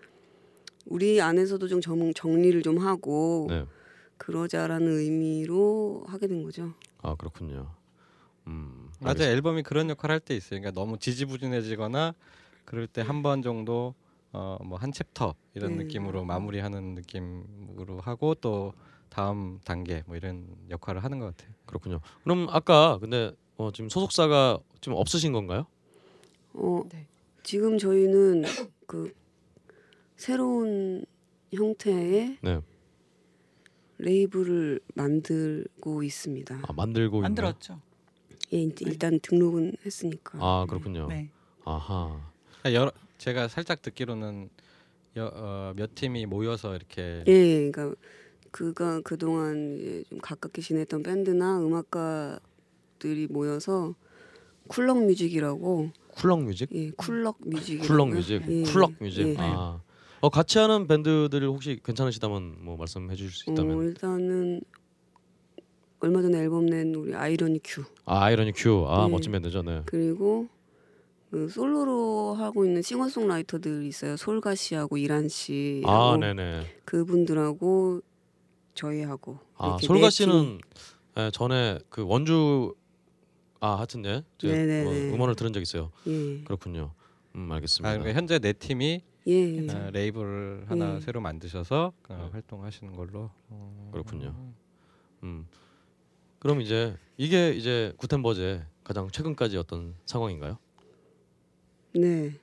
우리 0.85 1.21
안에서도 1.21 1.67
좀 1.67 1.81
정, 1.81 2.13
정리를 2.13 2.61
좀 2.61 2.77
하고 2.79 3.47
네. 3.49 3.65
그러자라는 4.17 4.87
의미로 4.87 6.03
하게 6.07 6.27
된 6.27 6.43
거죠. 6.43 6.73
아 7.01 7.15
그렇군요. 7.15 7.71
음. 8.47 8.89
맞아 8.99 9.23
앨범이 9.23 9.63
그런 9.63 9.89
역할 9.89 10.11
할때 10.11 10.35
있어요. 10.35 10.59
그러니까 10.59 10.71
너무 10.79 10.97
지지부진해지거나 10.97 12.13
그럴 12.65 12.87
때 12.87 13.01
한 13.01 13.21
번 13.21 13.41
정도 13.41 13.93
어 14.33 14.57
뭐 14.61 14.77
한 14.77 14.91
챕터 14.91 15.35
이런 15.53 15.77
네. 15.77 15.83
느낌으로 15.83 16.23
마무리하는 16.25 16.95
느낌으로 16.95 17.99
하고 18.01 18.35
또 18.35 18.73
다음 19.09 19.59
단계 19.63 20.03
뭐 20.07 20.15
이런 20.15 20.47
역할을 20.69 21.03
하는 21.03 21.19
것 21.19 21.27
같아요. 21.35 21.53
그렇군요. 21.65 21.99
그럼 22.23 22.47
아까 22.49 22.97
근데 22.99 23.31
어, 23.57 23.71
지금 23.71 23.89
소속사가 23.89 24.59
지금 24.81 24.97
없으신 24.97 25.31
건가요? 25.33 25.65
어, 26.53 26.81
네. 26.89 27.05
지금 27.43 27.77
저희는 27.77 28.43
그 28.87 29.13
새로운 30.15 31.05
형태의 31.51 32.37
네. 32.41 32.59
레이블을 33.97 34.79
만들고 34.95 36.03
있습니다. 36.03 36.59
아 36.63 36.73
만들고. 36.73 37.21
만들었죠. 37.21 37.79
예, 38.53 38.57
이제 38.57 38.85
일단 38.87 39.19
등록은 39.19 39.73
했으니까. 39.85 40.39
아 40.41 40.65
그렇군요. 40.67 41.07
네. 41.07 41.29
아하. 41.65 42.19
그러니까 42.61 42.73
여러, 42.79 42.91
제가 43.17 43.47
살짝 43.47 43.81
듣기로는 43.81 44.49
여, 45.17 45.31
어, 45.33 45.73
몇 45.75 45.95
팀이 45.95 46.25
모여서 46.25 46.75
이렇게 46.75 47.23
예, 47.27 47.31
예, 47.31 47.71
그러니까 47.71 47.95
그가 48.51 49.01
그 49.01 49.17
동안 49.17 49.77
이제 49.79 50.03
좀 50.09 50.19
가깝게 50.19 50.61
지냈던 50.61 51.03
밴드나 51.03 51.59
음악가들이 51.59 53.27
모여서 53.29 53.95
쿨럭 54.67 55.05
뮤직이라고 55.05 55.91
쿨럭 56.09 56.43
뮤직? 56.43 56.69
예, 56.73 56.91
쿨럭 56.91 57.37
뮤직 57.45 57.79
쿨럭 57.79 58.09
뮤직. 58.09 58.41
예, 58.47 58.63
쿨럭 58.63 58.93
뮤직. 58.99 59.27
예. 59.27 59.35
아. 59.39 59.81
어 60.23 60.29
같이 60.29 60.57
하는 60.57 60.87
밴드들 60.87 61.43
혹시 61.47 61.77
괜찮으시다면 61.83 62.63
뭐 62.63 62.77
말씀해 62.77 63.13
주실 63.13 63.29
수 63.33 63.51
있다면. 63.51 63.77
어, 63.77 63.83
일단은 63.83 64.61
얼마 65.99 66.21
전에 66.21 66.37
앨범 66.37 66.65
낸 66.65 66.95
우리 66.95 67.13
아이러니 67.13 67.59
큐 67.61 67.83
아 68.05 68.23
아이러니 68.23 68.53
큐. 68.53 68.85
아 68.87 69.03
네. 69.03 69.11
멋진 69.11 69.33
밴드죠. 69.33 69.63
네. 69.63 69.81
그리고 69.85 70.47
그 71.29 71.49
솔로로 71.49 72.35
하고 72.35 72.63
있는 72.63 72.81
싱어송라이터들 72.81 73.83
있어요. 73.83 74.15
솔가 74.15 74.55
씨하고 74.55 74.95
이란 74.95 75.27
씨. 75.27 75.83
아, 75.85 76.15
네네. 76.17 76.67
그분들하고 76.85 77.99
저희하고. 78.75 79.39
아, 79.57 79.67
이렇게 79.71 79.87
솔가 79.87 80.05
네 80.07 80.09
씨는 80.09 80.59
예, 81.17 81.31
전에 81.33 81.79
그 81.89 82.05
원주 82.07 82.75
아 83.59 83.75
하여튼 83.75 84.05
예, 84.05 84.23
제가 84.37 84.53
네네네. 84.53 85.09
어, 85.11 85.15
음원을 85.15 85.35
들은 85.35 85.51
적 85.51 85.59
있어요. 85.59 85.91
팀. 86.05 86.39
예. 86.39 86.43
그렇군요. 86.45 86.93
음 87.35 87.51
아, 87.51 87.55
알겠습니다. 87.55 87.91
그러니까 87.91 88.17
현재 88.17 88.39
네 88.39 88.53
팀이 88.53 89.01
예. 89.27 89.59
어, 89.69 89.89
레이블 89.91 90.65
하나 90.67 90.95
네. 90.95 90.99
새로 90.99 91.21
만드셔서 91.21 91.93
어, 92.09 92.15
네. 92.25 92.29
활동하시는 92.31 92.95
걸로. 92.95 93.29
어, 93.49 93.89
그렇군요. 93.91 94.35
음 95.23 95.47
그럼 96.39 96.59
이제 96.61 96.95
이게 97.17 97.51
이제 97.51 97.93
구텐버즈의 97.97 98.63
가장 98.83 99.09
최근까지 99.09 99.57
어떤 99.57 99.95
상황인가요? 100.05 100.57
네. 101.95 102.33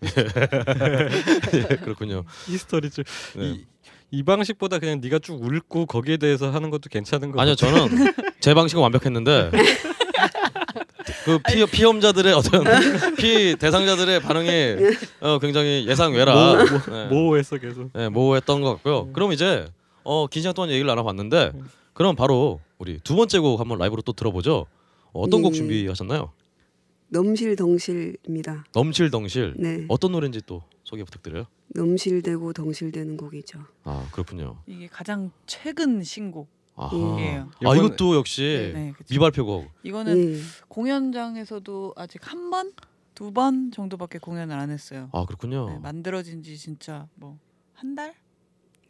예, 1.52 1.76
그렇군요. 1.76 2.24
이 2.48 2.56
스토리즈 2.56 3.02
네. 3.36 3.50
이, 3.50 3.66
이 4.10 4.22
방식보다 4.22 4.78
그냥 4.78 5.00
네가 5.02 5.18
쭉 5.18 5.44
읊고 5.44 5.84
거기에 5.86 6.16
대해서 6.16 6.50
하는 6.50 6.70
것도 6.70 6.88
괜찮은 6.90 7.32
거 7.32 7.40
아니요 7.40 7.54
같아요. 7.54 7.88
저는 7.88 8.12
제 8.40 8.54
방식은 8.54 8.82
완벽했는데 8.82 9.50
그 11.24 11.38
피, 11.38 11.64
피험자들의 11.66 12.32
어떤 12.32 12.64
피 13.16 13.56
대상자들의 13.56 14.20
반응이 14.20 14.50
어, 15.20 15.38
굉장히 15.38 15.86
예상 15.88 16.12
외라 16.12 16.56
네. 16.88 17.08
모호했어 17.08 17.58
계속. 17.58 17.90
네, 17.92 18.08
모호했던 18.08 18.60
것 18.60 18.74
같고요. 18.74 19.12
그럼 19.12 19.32
이제 19.32 19.66
어, 20.04 20.26
긴 20.26 20.42
시간 20.42 20.54
동안 20.54 20.70
얘기를 20.70 20.86
나눠봤는데 20.86 21.52
그럼 21.92 22.16
바로 22.16 22.60
우리 22.78 22.98
두 23.00 23.16
번째 23.16 23.38
곡 23.38 23.60
한번 23.60 23.78
라이브로 23.78 24.02
또 24.02 24.12
들어보죠. 24.12 24.66
어, 25.12 25.20
어떤 25.20 25.42
곡 25.42 25.52
네. 25.52 25.58
준비하셨나요? 25.58 26.32
넘실덩실입니다. 27.08 28.64
넘실덩실 28.72 29.54
네. 29.58 29.84
어떤 29.88 30.12
노래인지 30.12 30.42
또 30.46 30.62
소개 30.84 31.02
부탁드려요. 31.04 31.46
넘실대고 31.74 32.52
덩실대는 32.52 33.16
곡이죠. 33.16 33.60
아 33.84 34.08
그렇군요. 34.12 34.58
이게 34.66 34.86
가장 34.88 35.30
최근 35.46 36.02
신곡. 36.02 36.48
예. 37.18 37.44
아 37.66 37.74
이것도 37.76 38.16
역시 38.16 38.72
네, 38.74 38.92
그쵸. 38.96 39.12
미발표곡. 39.14 39.70
이거는 39.82 40.34
예. 40.36 40.40
공연장에서도 40.68 41.94
아직 41.96 42.30
한 42.30 42.50
번, 42.50 42.72
두 43.14 43.30
번 43.32 43.70
정도밖에 43.70 44.18
공연을 44.18 44.58
안 44.58 44.70
했어요. 44.70 45.08
아 45.12 45.24
그렇군요. 45.26 45.68
네, 45.70 45.78
만들어진 45.78 46.42
지 46.42 46.56
진짜 46.56 47.06
뭐 47.16 47.38
한 47.74 47.94
달? 47.94 48.14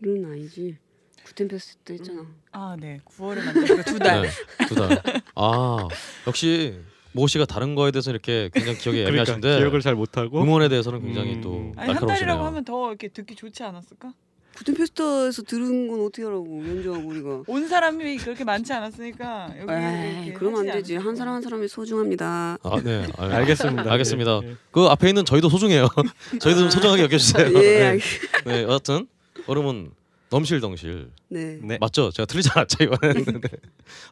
이런 0.01 0.24
아니지. 0.33 0.76
구텐페스트 1.24 1.78
때 1.85 1.95
했잖아. 1.95 2.26
아, 2.51 2.76
네. 2.81 2.99
9월에 3.05 3.45
만들었고 3.45 3.83
두 3.85 3.99
달. 4.01 4.22
네, 4.22 4.28
두 4.66 4.74
달. 4.74 5.01
아 5.37 5.87
역시 6.26 6.81
모 7.12 7.26
씨가 7.28 7.45
다른 7.45 7.74
거에 7.76 7.91
대해서 7.93 8.11
이렇게 8.11 8.51
굉장히 8.53 8.78
기억이 8.78 8.99
그러니까 8.99 9.11
애매하신데 9.22 9.59
기억을 9.59 9.81
잘 9.81 9.95
못하고 9.95 10.41
음원에 10.43 10.68
대해서는 10.68 11.03
굉장히 11.03 11.35
음. 11.37 11.41
또 11.41 11.51
아니 11.76 11.93
한 11.93 12.07
달이라고 12.07 12.07
날카로우시네요. 12.07 12.45
하면 12.47 12.64
더 12.64 12.89
이렇게 12.89 13.09
듣기 13.09 13.35
좋지 13.37 13.62
않았을까? 13.62 14.12
구텐페스트에서 14.61 15.43
들은 15.43 15.89
건 15.89 16.01
어떻게 16.03 16.23
하라고 16.25 16.47
연주하고 16.67 17.09
우리가. 17.09 17.43
온 17.47 17.67
사람이 17.69 18.19
그렇게 18.19 18.45
많지 18.45 18.73
않았으니까 18.73 19.55
여기 19.59 19.73
에이, 19.73 20.35
그러면 20.35 20.61
안 20.61 20.67
되지. 20.77 20.95
한 20.97 21.03
않았을까? 21.03 21.17
사람 21.19 21.35
한 21.35 21.43
사람이 21.43 21.69
소중합니다. 21.69 22.59
아 22.63 22.81
네. 22.83 23.07
알, 23.17 23.33
알겠습니다. 23.33 23.91
알겠습니다. 23.93 24.41
예, 24.45 24.49
예. 24.51 24.57
그 24.71 24.85
앞에 24.87 25.09
있는 25.09 25.25
저희도 25.25 25.49
소중해요. 25.49 25.89
저희도 26.41 26.61
좀 26.61 26.71
소중하게 26.71 27.03
여겨주세요. 27.05 27.53
예, 27.63 27.83
알- 27.87 28.01
네, 28.45 28.63
여하튼 28.65 29.07
얼음은 29.47 29.93
넘실덩실 30.31 31.11
네. 31.29 31.59
네. 31.63 31.79
맞죠? 31.81 32.11
제가 32.13 32.27
틀리지 32.27 32.51
않았죠 32.55 32.85
이번엔. 32.85 33.25
네. 33.41 33.49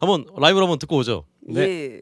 한번 0.01 0.25
라이브로 0.37 0.65
한번 0.65 0.79
듣고 0.79 0.97
오죠. 0.97 1.25
네. 1.43 1.61
예. 1.63 2.01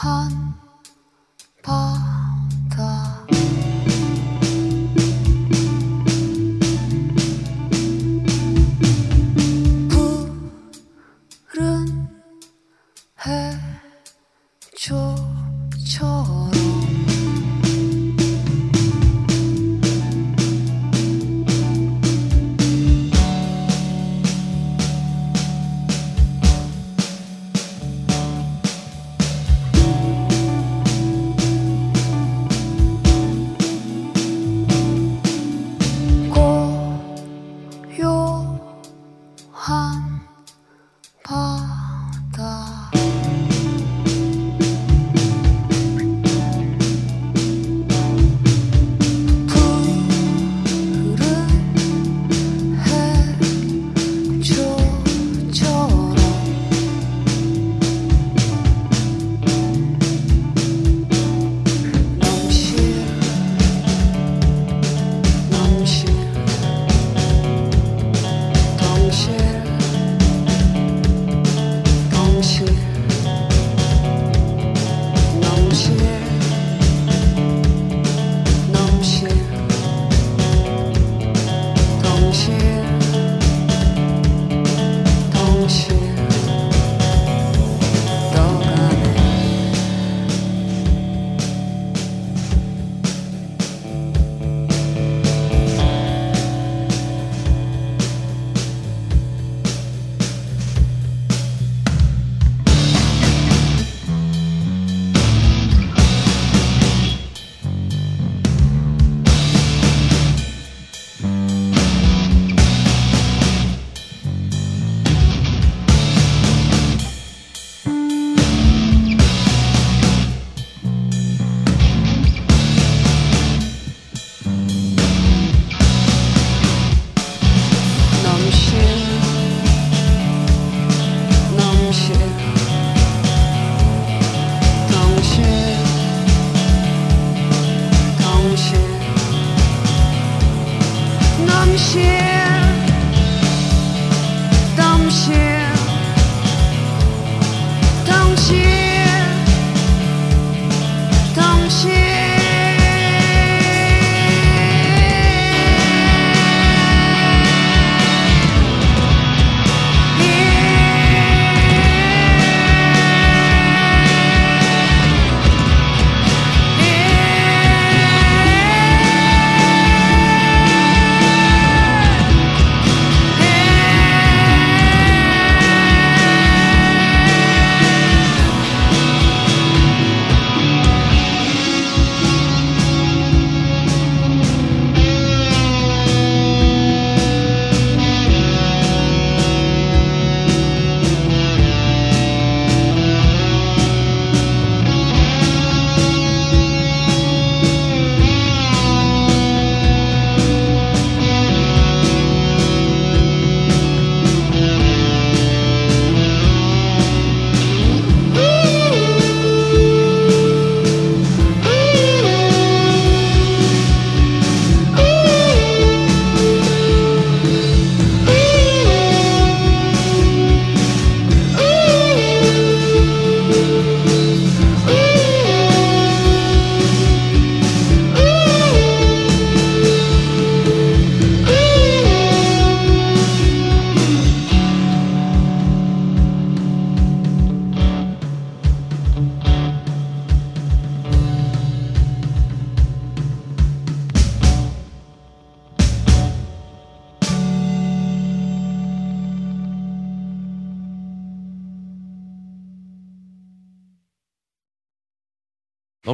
고 0.00 0.39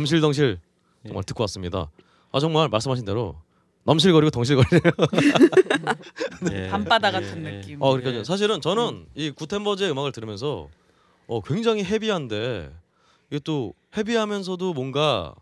넘실덩실 0.07 0.59
예. 1.05 1.09
정말 1.09 1.25
듣고 1.25 1.43
왔습니다. 1.43 1.91
아 2.33 2.41
정말 2.41 2.69
말씀하신 2.69 3.05
대로 3.05 3.37
넘실거리고 3.85 4.31
덩실거리네요. 4.31 4.93
예. 6.53 6.69
밤바다 6.69 7.11
같은 7.11 7.45
예. 7.45 7.51
느낌. 7.51 7.83
어 7.83 7.91
그러니까 7.93 8.21
예. 8.21 8.25
사실은 8.25 8.61
저는 8.61 9.07
이 9.15 9.31
구텐버즈의 9.31 9.91
음악을 9.91 10.13
들으면서 10.13 10.69
어 11.27 11.41
굉장히 11.43 11.85
헤비한데 11.85 12.73
이게 13.31 13.41
또 13.41 13.75
헤비하면서도 13.97 14.73
뭔가 14.75 15.35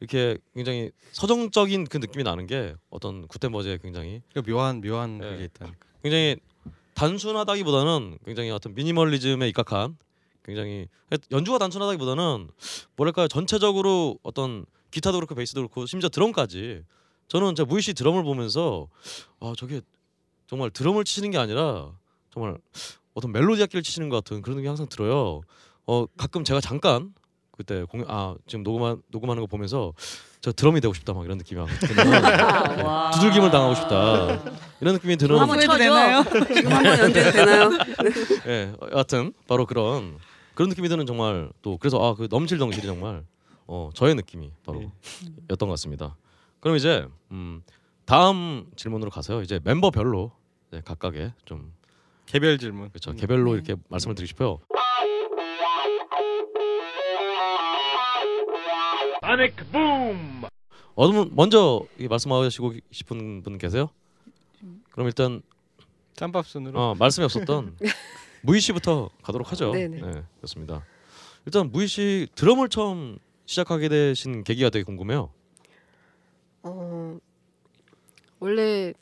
이렇게 0.00 0.38
굉장히 0.54 0.92
서정적인 1.10 1.84
그 1.88 1.96
느낌이 1.96 2.22
나는 2.22 2.46
게 2.46 2.74
어떤 2.90 3.26
구텐버즈의 3.26 3.80
굉장히 3.82 4.22
그 4.32 4.42
묘한 4.42 4.80
묘한 4.80 5.20
예. 5.22 5.28
그게 5.28 5.44
있다니까. 5.44 5.78
굉장히 6.02 6.36
단순하다기보다는 6.94 8.18
굉장히 8.24 8.50
어떤 8.50 8.74
미니멀리즘에 8.74 9.48
입각한 9.48 9.96
굉장히 10.48 10.88
연주가 11.30 11.58
단순하다기보다는 11.58 12.48
뭐랄까 12.96 13.28
전체적으로 13.28 14.18
어떤 14.22 14.64
기타도 14.90 15.18
그렇고 15.18 15.34
베이스도 15.34 15.60
그렇고 15.60 15.84
심지어 15.84 16.08
드럼까지 16.08 16.84
저는 17.28 17.54
제 17.54 17.64
무희 17.64 17.82
씨 17.82 17.92
드럼을 17.92 18.22
보면서 18.22 18.88
아 19.40 19.52
저게 19.58 19.82
정말 20.46 20.70
드럼을 20.70 21.04
치는 21.04 21.30
게 21.30 21.36
아니라 21.36 21.90
정말 22.32 22.56
어떤 23.12 23.30
멜로디 23.32 23.62
악기를 23.62 23.82
치시는 23.82 24.08
것 24.08 24.24
같은 24.24 24.40
그런 24.40 24.56
느낌이 24.56 24.68
항상 24.68 24.88
들어요. 24.88 25.42
어 25.86 26.06
가끔 26.16 26.44
제가 26.44 26.62
잠깐 26.62 27.12
그때 27.54 27.84
공연 27.84 28.06
아 28.08 28.34
지금 28.46 28.62
녹음한 28.62 29.02
녹음하는 29.08 29.42
거 29.42 29.46
보면서 29.46 29.92
저 30.40 30.52
드럼이 30.52 30.80
되고 30.80 30.94
싶다 30.94 31.12
막 31.12 31.26
이런 31.26 31.36
느낌이 31.36 31.60
막 31.60 31.68
드는 31.80 32.06
와. 32.86 33.10
두들김을 33.10 33.50
당하고 33.50 33.74
싶다 33.74 34.40
이런 34.80 34.94
느낌이 34.94 35.16
드는 35.16 35.36
한번 35.38 35.60
해도 35.60 35.72
쳐줘. 35.72 35.78
되나요? 35.84 36.24
지금 36.54 36.72
한번 36.72 36.98
연주해도 37.00 37.32
되나요? 37.32 37.70
예, 38.46 38.72
여하튼 38.92 39.32
바로 39.48 39.66
그런 39.66 40.16
그런 40.58 40.70
느낌이 40.70 40.88
드는 40.88 41.06
정말 41.06 41.52
또 41.62 41.76
그래서 41.76 42.02
아 42.04 42.14
그 42.14 42.26
넘실덩실이 42.28 42.84
정말 42.84 43.24
어 43.68 43.90
저의 43.94 44.16
느낌이 44.16 44.50
바로 44.66 44.80
네. 44.80 44.90
였던 45.50 45.68
것 45.68 45.74
같습니다. 45.74 46.16
그럼 46.58 46.76
이제 46.76 47.06
음 47.30 47.62
다음 48.04 48.68
질문으로 48.74 49.08
가서요. 49.08 49.42
이제 49.42 49.60
멤버별로 49.62 50.32
네, 50.72 50.80
각각의 50.84 51.32
좀 51.44 51.72
개별 52.26 52.58
질문. 52.58 52.88
그렇죠 52.88 53.12
음. 53.12 53.16
개별로 53.16 53.52
네. 53.52 53.62
이렇게 53.62 53.76
말씀을 53.88 54.16
드리고 54.16 54.26
싶어요. 54.26 54.58
어느 60.96 61.12
분 61.12 61.30
먼저 61.36 61.86
이 62.00 62.08
말씀하시고 62.08 62.74
싶은 62.90 63.42
분 63.44 63.58
계세요? 63.58 63.90
그럼 64.90 65.06
일단 65.06 65.40
짬밥 66.16 66.48
순으로. 66.48 66.80
어, 66.80 66.94
말씀이 66.98 67.24
없었던 67.26 67.76
무희 68.42 68.60
씨부터 68.60 69.10
가도록 69.22 69.50
하죠. 69.52 69.72
네네. 69.72 70.00
네, 70.00 70.22
그렇습니다. 70.36 70.84
일단 71.46 71.70
무희 71.70 71.86
씨 71.86 72.28
드럼을 72.34 72.68
처음 72.68 73.18
시작하게 73.46 73.88
되신 73.88 74.44
계기가 74.44 74.70
되게 74.70 74.82
궁금해요. 74.84 75.30
어, 76.62 77.18
원래 78.40 78.92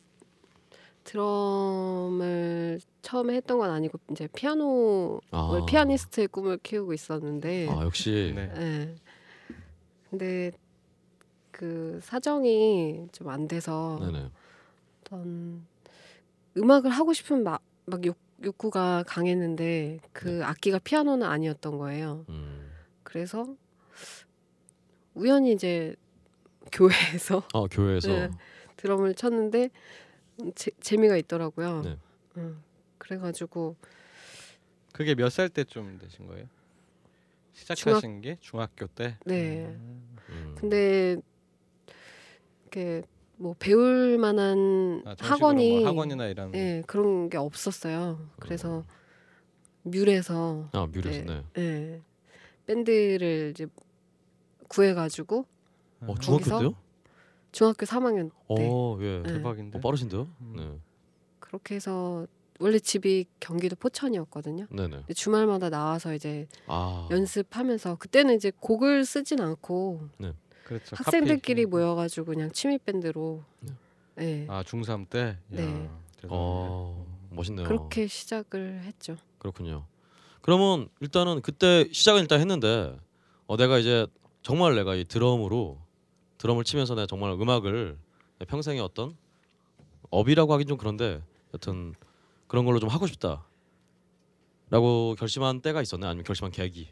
드럼을 1.04 2.80
처음에 3.02 3.34
했던 3.34 3.58
건 3.58 3.70
아니고 3.70 3.98
이제 4.10 4.28
피아노 4.34 5.20
아, 5.30 5.64
피아니스트의 5.68 6.28
꿈을 6.28 6.58
키우고 6.58 6.92
있었는데 6.92 7.68
아 7.70 7.84
역시 7.84 8.32
네. 8.34 8.50
예. 8.56 8.94
근데 10.10 10.50
그 11.50 12.00
사정이 12.02 13.08
좀 13.12 13.28
안 13.28 13.46
돼서 13.48 13.98
네네. 14.00 14.30
어떤 15.00 15.66
음악을 16.56 16.90
하고 16.90 17.12
싶은 17.12 17.42
막, 17.44 17.62
막 17.86 18.04
욕, 18.04 18.16
욕구가 18.42 19.04
강했는데 19.06 19.98
그 20.12 20.28
네. 20.28 20.42
악기가 20.44 20.78
피아노는 20.78 21.26
아니었던 21.26 21.78
거예요. 21.78 22.24
음. 22.28 22.70
그래서 23.02 23.56
우연히 25.14 25.52
이제 25.52 25.94
교회에서 26.72 27.46
아 27.54 27.64
교회에서 27.70 28.08
네. 28.08 28.30
드럼을 28.76 29.14
쳤는데 29.14 29.70
제, 30.54 30.70
재미가 30.80 31.16
있더라고요. 31.16 31.82
네. 31.82 31.96
음, 32.36 32.62
그래가지고 32.98 33.76
그게 34.92 35.14
몇 35.14 35.30
살 35.30 35.48
때쯤 35.48 35.98
되신 35.98 36.26
거예요? 36.26 36.46
시작하신 37.54 38.20
게 38.20 38.36
중학교 38.40 38.86
때. 38.86 39.16
네. 39.24 39.64
음. 40.28 40.54
근데 40.58 41.16
이렇게 42.62 43.02
뭐 43.38 43.54
배울 43.58 44.18
만한 44.18 45.02
아, 45.04 45.14
학원이 45.18 45.80
뭐 45.80 45.88
학원이나 45.88 46.26
이런. 46.26 46.54
예 46.54 46.82
그런 46.86 47.28
게 47.28 47.36
없었어요. 47.36 48.18
그래서 48.38 48.84
뮤에서 49.82 50.68
아 50.72 50.86
뮤레스 50.90 51.20
네. 51.20 51.42
네. 51.54 51.62
예 51.62 52.02
밴드를 52.66 53.50
이제 53.52 53.66
구해가지고 54.68 55.46
어 56.02 56.14
아, 56.16 56.20
중학교? 56.20 56.58
때요? 56.58 56.74
중학교 57.52 57.86
3학년 57.86 58.30
때 58.30 58.66
어 58.68 58.98
예. 59.00 59.22
네. 59.24 59.32
대박인데. 59.34 59.78
어, 59.78 59.80
빠르신데요? 59.80 60.28
음. 60.40 60.54
네. 60.56 60.78
그렇게 61.38 61.76
해서 61.76 62.26
원래 62.58 62.78
집이 62.78 63.26
경기도 63.38 63.76
포천이었거든요. 63.76 64.66
네네. 64.70 64.88
근데 64.96 65.14
주말마다 65.14 65.68
나와서 65.68 66.14
이제 66.14 66.48
아 66.66 67.06
연습하면서 67.10 67.96
그때는 67.96 68.34
이제 68.34 68.50
곡을 68.60 69.04
쓰진 69.04 69.40
않고 69.40 70.08
그렇죠. 70.66 70.96
학생들끼리 70.96 71.62
카피. 71.62 71.70
모여가지고 71.70 72.26
그냥 72.26 72.50
취미 72.50 72.76
밴드로 72.78 73.44
네. 73.60 73.72
네. 74.16 74.46
아 74.48 74.62
중3 74.64 75.08
때. 75.08 75.18
야, 75.20 75.36
네. 75.48 75.88
어 76.28 77.06
멋있네요. 77.30 77.68
그렇게 77.68 78.08
시작을 78.08 78.82
했죠. 78.82 79.16
그렇군요. 79.38 79.86
그러면 80.40 80.88
일단은 81.00 81.40
그때 81.40 81.88
시작은 81.92 82.20
일단 82.22 82.40
했는데 82.40 82.96
어 83.46 83.56
내가 83.56 83.78
이제 83.78 84.06
정말 84.42 84.74
내가 84.74 84.96
이 84.96 85.04
드럼으로 85.04 85.78
드럼을 86.38 86.64
치면서 86.64 86.94
내가 86.96 87.06
정말 87.06 87.30
음악을 87.30 87.96
내 88.40 88.44
평생의 88.46 88.80
어떤 88.80 89.16
업이라고 90.10 90.52
하긴 90.52 90.66
좀 90.66 90.78
그런데 90.78 91.22
여튼 91.54 91.94
그런 92.48 92.64
걸로 92.64 92.80
좀 92.80 92.88
하고 92.88 93.06
싶다. 93.06 93.44
라고 94.68 95.14
결심한 95.16 95.60
때가 95.60 95.80
있었나요? 95.80 96.10
아니면 96.10 96.24
결심한 96.24 96.50
계기? 96.50 96.88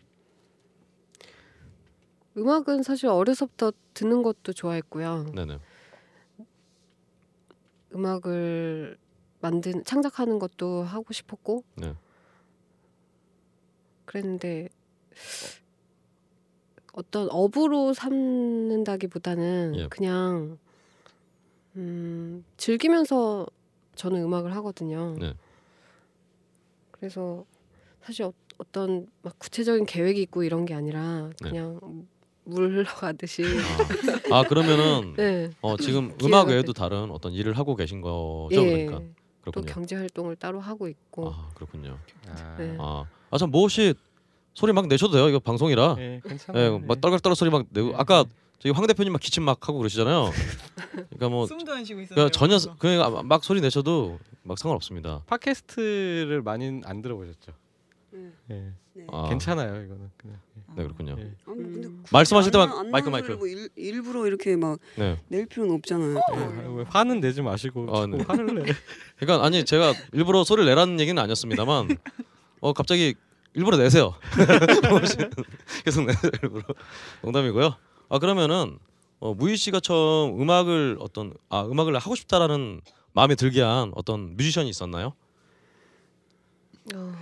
음악은 2.36 2.82
사실 2.82 3.08
어려서부터 3.08 3.72
듣는 3.94 4.22
것도 4.22 4.52
좋아했고요. 4.52 5.32
네네. 5.34 5.58
음악을 7.94 8.98
만든 9.40 9.84
창작하는 9.84 10.38
것도 10.38 10.82
하고 10.82 11.12
싶었고 11.12 11.64
네. 11.76 11.94
그랬는데 14.04 14.68
어떤 16.92 17.28
업으로 17.30 17.92
삼는다기보다는 17.92 19.74
예. 19.76 19.88
그냥 19.88 20.58
음, 21.76 22.44
즐기면서 22.56 23.46
저는 23.96 24.22
음악을 24.22 24.54
하거든요. 24.56 25.16
네. 25.18 25.34
그래서 26.90 27.44
사실 28.00 28.24
어, 28.24 28.32
어떤 28.58 29.08
막 29.22 29.38
구체적인 29.38 29.86
계획이 29.86 30.22
있고 30.22 30.44
이런 30.44 30.64
게 30.64 30.74
아니라 30.74 31.30
네. 31.42 31.48
그냥 31.50 32.06
물 32.44 32.70
흘러가듯이 32.76 33.42
아, 34.30 34.38
아 34.40 34.42
그러면은 34.44 35.14
네. 35.16 35.50
어 35.60 35.76
지금 35.76 36.16
기회가 36.18 36.26
음악 36.42 36.48
외에도 36.48 36.72
됐- 36.72 36.80
다른 36.80 37.10
어떤 37.10 37.32
일을 37.32 37.56
하고 37.56 37.74
계신 37.74 38.00
거죠? 38.00 38.48
예. 38.52 38.86
그러니까 38.86 38.98
또 38.98 39.50
그렇군요. 39.52 39.66
경제 39.72 39.96
활동을 39.96 40.36
따로 40.36 40.60
하고 40.60 40.88
있고 40.88 41.30
아 41.30 41.48
그렇군요. 41.54 41.98
아, 42.28 42.56
네. 42.58 42.76
아, 42.78 43.04
아참 43.30 43.50
모 43.50 43.62
혹시 43.62 43.94
소리 44.54 44.72
막 44.72 44.86
내셔도 44.86 45.14
돼요? 45.14 45.28
이거 45.28 45.38
방송이라. 45.38 45.96
예, 45.98 46.20
괜찮아요. 46.26 46.74
예, 46.82 46.86
막 46.86 47.00
떨각떨각 47.00 47.36
소리 47.36 47.50
막 47.50 47.64
내고 47.70 47.88
네. 47.88 47.94
아까 47.96 48.24
저희 48.60 48.72
황 48.72 48.86
대표님 48.86 49.12
막 49.12 49.20
기침 49.20 49.42
막 49.42 49.66
하고 49.68 49.78
그러시잖아요. 49.78 50.30
그러니까 50.92 51.28
뭐 51.28 51.46
숨도 51.46 51.72
안 51.72 51.84
쉬고 51.84 52.00
있었어요. 52.02 52.14
그냥 52.14 52.30
전혀 52.30 52.58
그냥 52.78 53.26
막 53.26 53.42
소리 53.44 53.60
내셔도 53.60 54.18
막 54.42 54.58
상관없습니다. 54.58 55.22
팟캐스트를 55.26 56.42
많이 56.42 56.80
안 56.84 57.02
들어보셨죠? 57.02 57.52
네. 58.14 58.30
예. 58.50 58.72
네. 58.94 59.06
아, 59.10 59.28
괜찮아요, 59.28 59.70
이거는 59.84 60.10
그냥. 60.16 60.38
네 60.76 60.82
그렇군요. 60.84 61.16
예. 61.18 61.22
아니, 61.22 61.32
뭐 61.46 61.54
근데 61.56 61.88
음. 61.88 61.98
굳이 62.02 62.12
말씀하실 62.12 62.48
안 62.48 62.52
때만 62.52 62.68
나- 62.68 62.78
안 62.80 62.90
마이크, 62.90 63.08
나오는 63.08 63.12
마이크. 63.12 63.26
소리를 63.26 63.38
뭐 63.38 63.46
일, 63.48 63.68
일부러 63.76 64.26
이렇게 64.26 64.56
막 64.56 64.78
네. 64.96 65.20
낼 65.28 65.46
필요는 65.46 65.74
없잖아요. 65.76 66.14
예. 66.16 66.38
아, 66.38 66.70
왜 66.76 66.84
화는 66.88 67.20
내지 67.20 67.42
마시고 67.42 67.88
아, 67.90 68.00
자꾸 68.02 68.16
네. 68.16 68.24
화를 68.24 68.54
내. 68.54 68.72
그러니까 69.18 69.44
아니 69.46 69.64
제가 69.64 69.92
일부러 70.12 70.44
소리를 70.44 70.68
내라는 70.68 71.00
얘기는 71.00 71.20
아니었습니다만 71.20 71.88
어 72.60 72.72
갑자기 72.72 73.14
일부러 73.54 73.76
내세요. 73.76 74.14
계속 75.84 76.04
내세요 76.04 76.30
일부러. 76.42 76.62
농담이고요. 77.22 77.74
아 78.08 78.18
그러면은 78.18 78.78
어, 79.20 79.34
무희 79.34 79.56
씨가 79.56 79.80
처음 79.80 80.40
음악을 80.40 80.98
어떤 81.00 81.34
아 81.48 81.62
음악을 81.64 81.96
하고 81.98 82.14
싶다라는 82.14 82.80
마음에 83.12 83.34
들게 83.34 83.60
한 83.62 83.92
어떤 83.94 84.36
뮤지션이 84.36 84.68
있었나요? 84.70 85.14
어, 86.94 87.12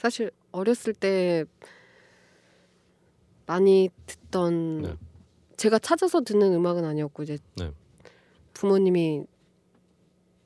사실 0.00 0.30
어렸을 0.50 0.94
때 0.94 1.44
많이 3.44 3.90
듣던 4.06 4.82
네. 4.82 4.96
제가 5.58 5.78
찾아서 5.78 6.22
듣는 6.22 6.54
음악은 6.54 6.86
아니었고 6.86 7.22
이제 7.22 7.36
네. 7.56 7.70
부모님이 8.54 9.26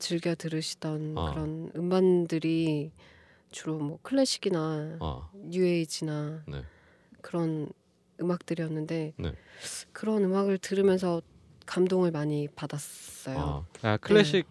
즐겨 0.01 0.35
들으시던 0.35 1.15
아. 1.17 1.31
그런 1.31 1.71
음반들이 1.77 2.91
주로 3.53 3.79
뭐 3.79 4.01
클래식이나 4.03 4.99
아 5.01 5.31
뉴에이지나 5.35 6.43
네. 6.49 6.65
그런 7.21 7.69
음악들이었는데 8.21 9.13
네. 9.17 9.33
그런 9.93 10.25
음악을 10.25 10.59
들으면서 10.59 11.23
감동을 11.65 12.11
많이 12.11 12.49
받았어요. 12.49 13.39
아, 13.83 13.89
아 13.89 13.97
클래식 13.99 14.47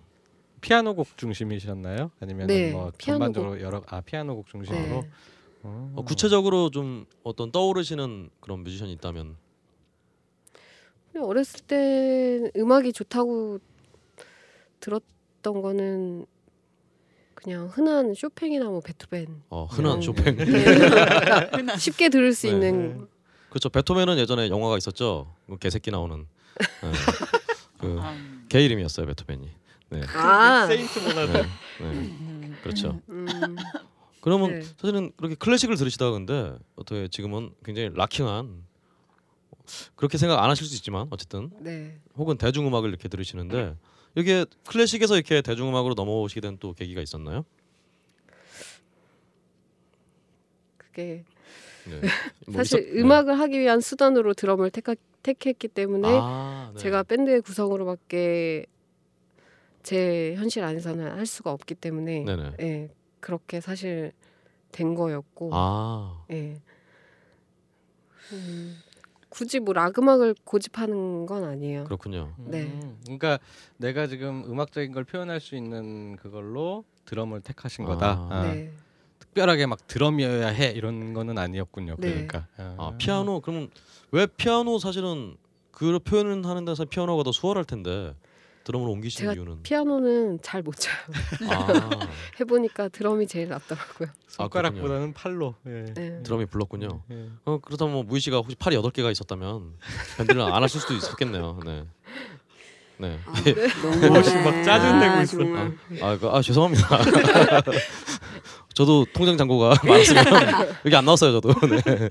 피아노 0.64 0.95
곡 0.95 1.18
중심이셨나요? 1.18 2.09
아니면 2.22 2.47
네, 2.47 2.72
뭐 2.72 2.91
피아노 2.97 3.20
전반적으로 3.20 3.61
여러 3.61 3.84
아 3.88 3.99
피아노 3.99 4.38
곡 4.38 4.47
중심으로 4.47 4.82
네. 4.82 5.09
어. 5.64 5.93
어, 5.95 6.03
구체적으로 6.03 6.70
좀 6.70 7.05
어떤 7.24 7.51
떠오르시는 7.51 8.30
그런 8.39 8.64
뮤지션이 8.64 8.93
있다면 8.93 9.36
어렸을 11.22 11.59
때 11.66 12.49
음악이 12.55 12.93
좋다고 12.93 13.59
들었던 14.80 15.61
거는 15.61 16.26
그냥 17.36 17.68
흔한 17.68 18.14
쇼팽이나 18.14 18.66
뭐 18.66 18.80
베토벤 18.80 19.43
어, 19.49 19.66
흔한 19.66 19.97
음. 19.97 20.01
쇼팽. 20.01 20.38
흔한 21.53 21.78
쉽게 21.78 22.07
들을 22.07 22.34
수 22.34 22.47
네. 22.47 22.53
있는 22.53 23.07
그렇죠. 23.49 23.70
베토벤은 23.70 24.18
예전에 24.18 24.49
영화가 24.49 24.78
있었죠. 24.78 25.36
그 25.47 25.57
개새끼 25.57 25.91
나오는 25.91 26.26
네. 26.82 26.91
그 27.80 27.88
음. 27.88 28.45
개 28.47 28.64
이름이었어요 28.64 29.05
베토벤이. 29.07 29.62
네. 29.93 30.01
아 30.15 30.65
세인트 30.67 30.99
버나드 30.99 31.31
네. 31.31 31.41
네. 31.43 31.47
음. 31.81 32.57
그렇죠. 32.61 32.99
음, 33.09 33.55
그러면 34.21 34.51
네. 34.51 34.61
사실은 34.77 35.11
그렇게 35.17 35.35
클래식을 35.35 35.75
들으시다가 35.75 36.11
근데 36.11 36.55
어떻게 36.75 37.07
지금은 37.07 37.51
굉장히 37.63 37.89
rocking한 37.93 38.63
그렇게 39.95 40.17
생각 40.17 40.41
안 40.43 40.49
하실 40.49 40.65
수 40.65 40.75
있지만 40.75 41.07
어쨌든 41.11 41.49
네. 41.59 41.97
혹은 42.17 42.37
대중음악을 42.37 42.89
이렇게 42.89 43.07
들으시는데 43.09 43.75
이게 44.15 44.45
클래식에서 44.67 45.15
이렇게 45.15 45.41
대중음악으로 45.41 45.93
넘어오시게 45.95 46.41
된 46.41 46.57
또 46.59 46.73
계기가 46.73 47.01
있었나요? 47.01 47.45
그게 50.77 51.23
네. 51.85 52.01
뭐 52.47 52.55
사실 52.57 52.79
있었- 52.81 52.93
네. 52.93 53.01
음악을 53.01 53.39
하기 53.39 53.59
위한 53.59 53.81
수단으로 53.81 54.33
드럼을 54.33 54.69
택하, 54.71 54.95
택했기 55.23 55.67
때문에 55.69 56.07
아, 56.21 56.71
네. 56.75 56.79
제가 56.79 57.03
밴드의 57.03 57.41
구성으로밖에 57.41 58.65
제 59.84 60.34
현실 60.36 60.63
안에서는 60.63 61.11
할 61.11 61.25
수가 61.25 61.51
없기 61.51 61.75
때문에 61.75 62.23
네네. 62.23 62.51
예, 62.61 62.89
그렇게 63.19 63.59
사실 63.61 64.11
된 64.71 64.95
거였고 64.95 65.49
아 65.53 66.23
예. 66.31 66.59
음, 68.31 68.77
굳이 69.29 69.59
뭐 69.59 69.73
락 69.73 69.97
음악을 69.99 70.36
고집하는 70.43 71.25
건 71.25 71.43
아니에요. 71.43 71.84
그렇군요. 71.86 72.34
네. 72.38 72.63
음, 72.63 72.97
그러니까 73.03 73.39
내가 73.77 74.07
지금 74.07 74.43
음악적인 74.49 74.91
걸 74.91 75.03
표현할 75.03 75.39
수 75.39 75.55
있는 75.55 76.15
그걸로 76.17 76.86
드럼을 77.05 77.41
택하신 77.41 77.86
거다. 77.86 78.11
아. 78.11 78.29
아, 78.31 78.53
네. 78.53 78.71
특별하게 79.19 79.65
막 79.65 79.86
드럼이어야 79.88 80.47
해 80.47 80.71
이런 80.71 81.13
거는 81.13 81.38
아니었군요. 81.38 81.95
네. 81.99 82.07
그러니까 82.09 82.47
아 82.57 82.93
피아노 82.97 83.41
그러면 83.41 83.69
왜 84.11 84.27
피아노 84.27 84.77
사실은 84.79 85.36
그 85.71 85.97
표현을 85.99 86.45
하는 86.45 86.65
데서 86.65 86.86
피아노가 86.86 87.23
더 87.23 87.31
수월할 87.31 87.65
텐데 87.65 88.13
드럼으로 88.64 88.91
옮기신 88.91 89.20
제가 89.20 89.34
이유는 89.34 89.64
피아노는 89.64 90.39
잘 90.41 90.61
못 90.64 90.76
쳐요. 90.78 90.95
아 91.49 91.68
해보니까 92.39 92.88
드럼이 92.89 93.28
제일 93.28 93.49
낫더라고요. 93.49 94.09
손가락보다는 94.28 95.14
팔로. 95.14 95.55
예. 95.68 95.86
네. 95.93 96.24
드럼이 96.24 96.45
불렀군요. 96.45 97.03
예. 97.11 97.30
어 97.45 97.59
그렇다면 97.59 97.93
뭐 97.93 98.03
무희 98.03 98.20
씨가 98.22 98.38
혹시 98.38 98.55
팔이 98.55 98.76
여덟 98.76 98.91
개가 98.91 99.11
있었다면 99.11 99.74
밴드를 100.18 100.41
안 100.41 100.64
하실 100.64 100.80
수도 100.80 100.93
있었겠네요. 100.93 101.59
네. 101.66 101.86
네. 102.97 103.20
아, 103.26 103.34
너무 104.01 104.18
혹시 104.18 104.36
막 104.36 104.64
짜증내고 104.64 105.22
있어. 105.24 105.38
정말. 105.38 105.78
아, 106.01 106.18
그, 106.18 106.30
아 106.30 106.41
죄송합니다. 106.41 106.88
저도 108.74 109.05
통장 109.14 109.36
잔고가 109.38 109.74
많았으면 109.84 110.24
여기 110.86 110.95
안 110.95 111.03
나왔어요 111.05 111.34
저도. 111.34 111.53
네. 111.68 112.09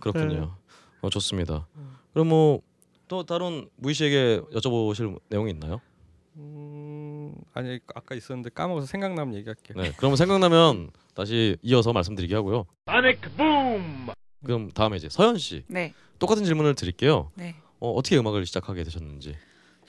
그렇군요. 0.00 0.54
어, 1.00 1.10
좋습니다. 1.10 1.66
그럼 2.12 2.28
뭐 2.28 2.60
또 3.08 3.24
다른 3.24 3.68
무희 3.76 3.94
씨에게 3.94 4.40
여쭤보실 4.52 5.20
내용이 5.28 5.52
있나요? 5.52 5.80
음, 6.36 7.34
아니 7.54 7.78
아까 7.94 8.14
있었는데 8.14 8.50
까먹어서 8.50 8.86
생각나면 8.86 9.34
얘기할게요. 9.36 9.82
네. 9.82 9.92
그러면 9.96 10.16
생각나면 10.16 10.90
다시 11.14 11.56
이어서 11.62 11.92
말씀드리게 11.92 12.34
하고요. 12.34 12.66
그럼 14.44 14.70
다음에 14.72 14.96
이제 14.96 15.08
서현 15.08 15.38
씨 15.38 15.64
네, 15.66 15.94
똑같은 16.18 16.44
질문을 16.44 16.74
드릴게요. 16.74 17.30
네. 17.34 17.56
어, 17.80 17.90
어떻게 17.92 18.16
음악을 18.18 18.44
시작하게 18.46 18.84
되셨는지. 18.84 19.36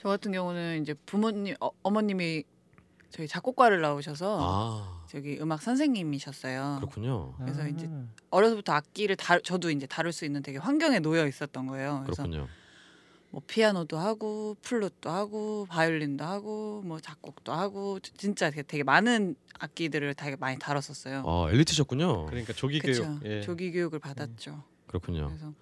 저 0.00 0.08
같은 0.08 0.32
경우는 0.32 0.82
이제 0.82 0.94
부모님 1.06 1.54
어, 1.60 1.70
어머님이 1.82 2.44
저희 3.10 3.26
작곡과를 3.26 3.80
나오셔서 3.80 4.38
아 4.40 5.04
저기 5.08 5.38
음악 5.40 5.62
선생님이셨어요. 5.62 6.76
그렇군요. 6.80 7.34
그래서 7.38 7.66
이제 7.68 7.88
어려서부터 8.30 8.72
악기를 8.72 9.16
다 9.16 9.38
저도 9.40 9.70
이제 9.70 9.86
다룰 9.86 10.12
수 10.12 10.24
있는 10.24 10.42
되게 10.42 10.58
환경에 10.58 10.98
놓여 11.00 11.26
있었던 11.26 11.66
거예요. 11.66 12.02
그래서 12.04 12.22
그렇군요. 12.22 12.48
뭐 13.30 13.42
피아노도 13.46 13.98
하고 13.98 14.56
플룻도 14.62 15.10
하고 15.10 15.66
바이올린도 15.68 16.24
하고 16.24 16.82
뭐 16.84 16.98
작곡도 16.98 17.52
하고 17.52 18.00
지- 18.00 18.12
진짜 18.14 18.48
되게, 18.50 18.62
되게 18.62 18.82
많은 18.82 19.36
악기들을 19.58 20.14
되게 20.14 20.36
많이 20.36 20.58
다뤘었어요. 20.58 21.24
아 21.26 21.50
엘리트셨군요. 21.50 22.26
그러니까 22.26 22.52
조기 22.54 22.78
그쵸. 22.80 23.02
교육. 23.04 23.24
예. 23.26 23.40
조기 23.42 23.70
교육을 23.72 23.98
받았죠. 23.98 24.62
그렇군요. 24.86 25.26
그래서 25.28 25.52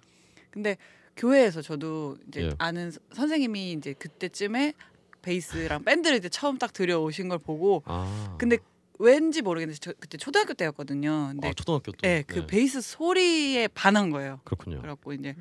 근데 0.49 0.77
교회에서 1.17 1.61
저도 1.61 2.17
이제 2.27 2.43
예. 2.45 2.49
아는 2.57 2.91
서- 2.91 2.99
선생님이 3.13 3.73
이제 3.73 3.93
그때쯤에 3.93 4.73
베이스랑 5.21 5.83
밴드를 5.83 6.17
이제 6.17 6.29
처음 6.29 6.57
딱 6.57 6.71
들여오신 6.71 7.27
걸 7.27 7.37
보고 7.39 7.83
아 7.85 8.35
근데 8.39 8.57
왠지 8.99 9.41
모르겠는데 9.41 9.77
저 9.81 9.93
그때 9.99 10.17
초등학교 10.17 10.53
때였거든요. 10.53 11.27
근데 11.31 11.49
아, 11.49 11.53
초등학교 11.53 11.91
때. 11.91 11.97
네, 12.07 12.23
그 12.25 12.47
베이스 12.47 12.79
소리에 12.81 13.67
반한 13.67 14.09
거예요. 14.09 14.39
그렇군요. 14.45 14.77
그래갖고 14.79 15.11
이제 15.13 15.35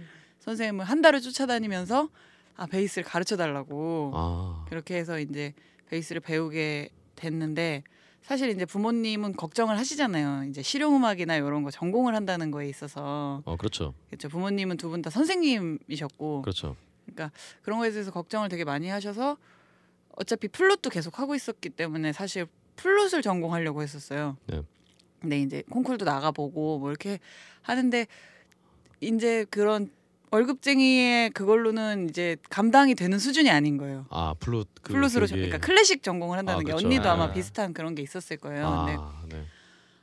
선생님을 0.47 0.85
한 0.85 1.03
달을 1.03 1.21
쫓아다니면서 1.21 2.09
아 2.57 2.67
베이스를 2.67 3.05
가르쳐 3.05 3.37
달라고 3.37 4.13
아 4.15 4.65
그렇게 4.69 4.97
해서 4.97 5.19
이제 5.21 5.53
베이스를 5.91 6.21
배우게 6.21 6.89
됐는데 7.17 7.83
사실 8.23 8.49
이제 8.51 8.65
부모님은 8.65 9.35
걱정을 9.37 9.77
하시잖아요. 9.79 10.49
이제 10.49 10.63
실용음악이나 10.63 11.37
이런 11.37 11.63
거 11.63 11.71
전공을 11.71 12.15
한다는 12.15 12.51
거에 12.51 12.69
있어서 12.69 13.43
어 13.45 13.57
그렇죠. 13.57 13.93
그렇죠. 14.09 14.29
부모님은 14.29 14.77
두 14.79 14.89
분 14.89 15.03
다 15.03 15.11
선생님이셨고 15.11 16.43
그렇죠. 16.43 16.77
그런 17.63 17.79
거에 17.79 17.91
대해서 17.91 18.11
걱정을 18.11 18.49
되게 18.49 18.65
많이 18.65 18.89
하셔서 18.89 19.37
어차피 20.17 20.49
플룻도 20.49 20.91
계속 20.91 21.19
하고 21.19 21.35
있었기 21.35 21.71
때문에 21.71 22.13
사실 22.13 22.47
플룻을 22.77 23.23
전공하려고 23.23 23.83
했었어요. 23.83 24.37
네. 24.47 24.63
근데 25.21 25.41
이제 25.41 25.63
콩쿨도 25.71 26.05
나가보고 26.05 26.79
뭐 26.79 26.91
이렇게 26.91 27.19
하는데 27.63 28.07
이제 29.01 29.45
그런 29.51 29.91
월급쟁이의 30.31 31.31
그걸로는 31.31 32.09
이제 32.11 32.37
감당이 32.51 32.95
되는 32.95 33.19
수준이 33.19 33.51
아닌 33.51 33.77
거예요. 33.79 34.07
아 34.11 34.35
플룻 34.41 34.69
그 34.83 34.93
플룻으로 34.93 35.27
전- 35.27 35.39
그러니까 35.39 35.59
클래식 35.59 36.03
전공을 36.03 36.39
한다는 36.39 36.59
아, 36.61 36.63
게 36.63 36.67
그렇죠. 36.67 36.87
언니도 36.87 37.09
아마 37.09 37.29
네. 37.29 37.35
비슷한 37.35 37.73
그런 37.73 37.95
게 37.95 38.03
있었을 38.03 38.37
거예요. 38.39 38.85
근데 38.87 38.97
아 39.01 39.23
네. 39.29 39.45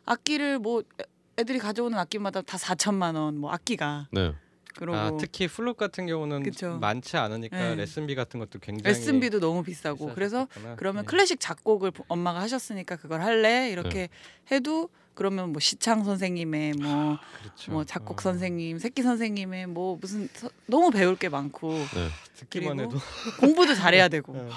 악기를 0.06 0.60
뭐 0.60 0.82
애- 1.02 1.04
애들이 1.40 1.60
가져오는 1.60 1.98
악기마다 1.98 2.42
다 2.42 2.58
4천만 2.58 3.16
원 3.16 3.36
뭐 3.36 3.52
악기가 3.52 4.08
네. 4.12 4.34
그러고 4.76 4.98
아, 4.98 5.18
특히 5.20 5.48
플룻 5.48 5.78
같은 5.78 6.08
경우는 6.08 6.42
그쵸. 6.42 6.78
많지 6.80 7.16
않으니까 7.18 7.56
네. 7.58 7.76
레슨비 7.76 8.16
같은 8.16 8.40
것도 8.40 8.58
굉장히 8.60 8.88
레슨비도 8.96 9.40
너무 9.40 9.62
비싸고 9.62 10.14
그래서. 10.16 10.48
그러면 10.78 11.04
예. 11.04 11.06
클래식 11.06 11.40
작곡을 11.40 11.92
부- 11.92 12.04
엄마가 12.08 12.40
하셨으니까 12.42 12.96
그걸 12.96 13.22
할래 13.22 13.70
이렇게 13.70 14.10
해도 14.52 14.90
그러면 15.16 15.52
뭐 15.52 15.60
시창 15.60 16.04
선생님의 16.04 16.74
뭐, 16.74 17.18
그렇죠. 17.42 17.72
뭐 17.72 17.84
작곡 17.84 18.20
어, 18.20 18.22
선생님, 18.22 18.80
새끼 18.80 19.04
선생님의 19.04 19.68
뭐 19.68 19.98
무슨 20.02 20.28
서- 20.34 20.50
너무 20.66 20.90
배울 20.92 21.16
게 21.16 21.30
많고 21.30 21.72
네. 21.94 22.10
듣기만 22.38 22.78
그리고 22.78 22.92
해도 22.96 23.02
공부도 23.40 23.76
잘해야 23.76 24.08
되고 24.08 24.34
어. 24.34 24.50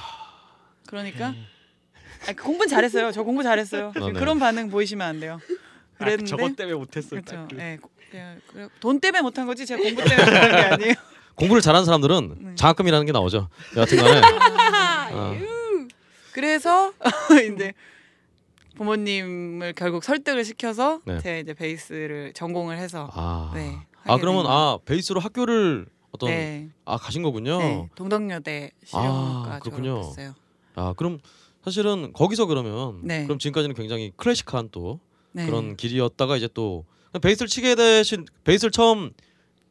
그러니까 0.86 1.34
아, 2.28 2.32
공부는 2.32 2.68
잘했어요. 2.68 3.12
저 3.12 3.22
공부 3.22 3.42
잘했어요. 3.42 3.92
아, 3.94 3.98
네. 4.00 4.12
그런 4.12 4.38
반응 4.38 4.70
보이시면 4.70 5.06
안 5.06 5.20
돼요. 5.20 5.38
아, 5.98 5.98
그랬는데 5.98 6.24
저것 6.30 6.56
때문에 6.56 6.76
못했을 6.76 7.22
그렇죠. 7.22 7.48
때. 7.54 7.72
예, 7.72 7.76
고- 7.76 7.90
예, 8.14 8.38
그래- 8.48 8.68
돈 8.80 8.98
때문에 9.00 9.20
못한 9.22 9.46
거지 9.46 9.66
제가 9.66 9.82
공부 9.82 10.02
때문에 10.02 10.24
못한 10.24 10.50
게 10.50 10.56
아니에요. 10.56 10.94
공부를 11.36 11.60
잘하는 11.60 11.84
사람들은 11.84 12.36
네. 12.40 12.54
장학금이라는 12.54 13.04
게 13.04 13.12
나오죠. 13.12 13.50
여하튼간에 13.76 14.20
아, 15.12 15.34
그래서 16.32 16.92
이제 17.54 17.74
부모님을 18.76 19.72
결국 19.74 20.04
설득을 20.04 20.44
시켜서 20.44 21.00
네. 21.04 21.18
제가 21.18 21.38
이제 21.38 21.54
베이스를 21.54 22.32
전공을 22.34 22.78
해서 22.78 23.08
아, 23.12 23.50
네. 23.54 23.78
아 24.04 24.16
그러면. 24.18 24.46
아 24.46 24.78
베이스로 24.84 25.18
학교를 25.20 25.86
어떤 26.12 26.30
네, 26.30 26.68
아 26.84 26.96
가신 26.96 27.22
거군요. 27.22 27.58
네, 27.58 27.88
동덕여대 27.96 28.70
실용음악과 28.84 29.54
아, 29.54 29.58
그렇군요. 29.58 30.02
졸업했어요. 30.02 30.34
아 30.76 30.94
그럼 30.96 31.18
사실은 31.64 32.12
거기서 32.12 32.46
그러면 32.46 33.00
네. 33.02 33.24
그럼 33.24 33.38
지금까지는 33.38 33.74
굉장히 33.74 34.12
클래식한 34.16 34.68
또 34.70 35.00
네. 35.32 35.46
그런 35.46 35.76
길이었다가 35.76 36.36
이제 36.36 36.48
또 36.54 36.84
베이스를 37.20 37.48
치게 37.48 37.74
되신 37.74 38.26
베이스를 38.44 38.70
처음 38.70 39.10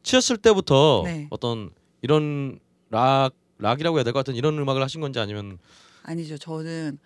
치셨을 0.02 0.36
때부터 0.36 1.02
네. 1.04 1.26
어떤 1.30 1.70
이런 2.02 2.58
락 2.90 3.30
락이라고 3.58 3.96
해야 3.96 4.04
될 4.04 4.12
것 4.12 4.18
같은 4.20 4.34
이런 4.36 4.58
음악을 4.58 4.82
하신 4.82 5.00
건지 5.00 5.18
아니면 5.18 5.58
아니죠. 6.02 6.36
저는 6.38 6.98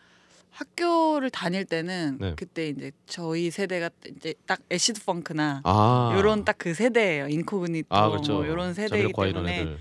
학교를 0.50 1.30
다닐 1.30 1.64
때는 1.64 2.18
네. 2.20 2.34
그때 2.36 2.68
이제 2.68 2.92
저희 3.06 3.50
세대가 3.50 3.90
이제 4.08 4.34
딱 4.46 4.60
acid 4.70 5.04
펑크나 5.04 5.62
아 5.64 6.14
요런 6.16 6.44
딱 6.44 6.56
그 6.58 6.74
세대예요. 6.74 7.28
Incognito 7.28 7.86
아 7.96 8.08
그렇죠. 8.10 8.34
뭐 8.34 8.46
요런 8.46 8.74
세대이기 8.74 9.12
때문에. 9.16 9.76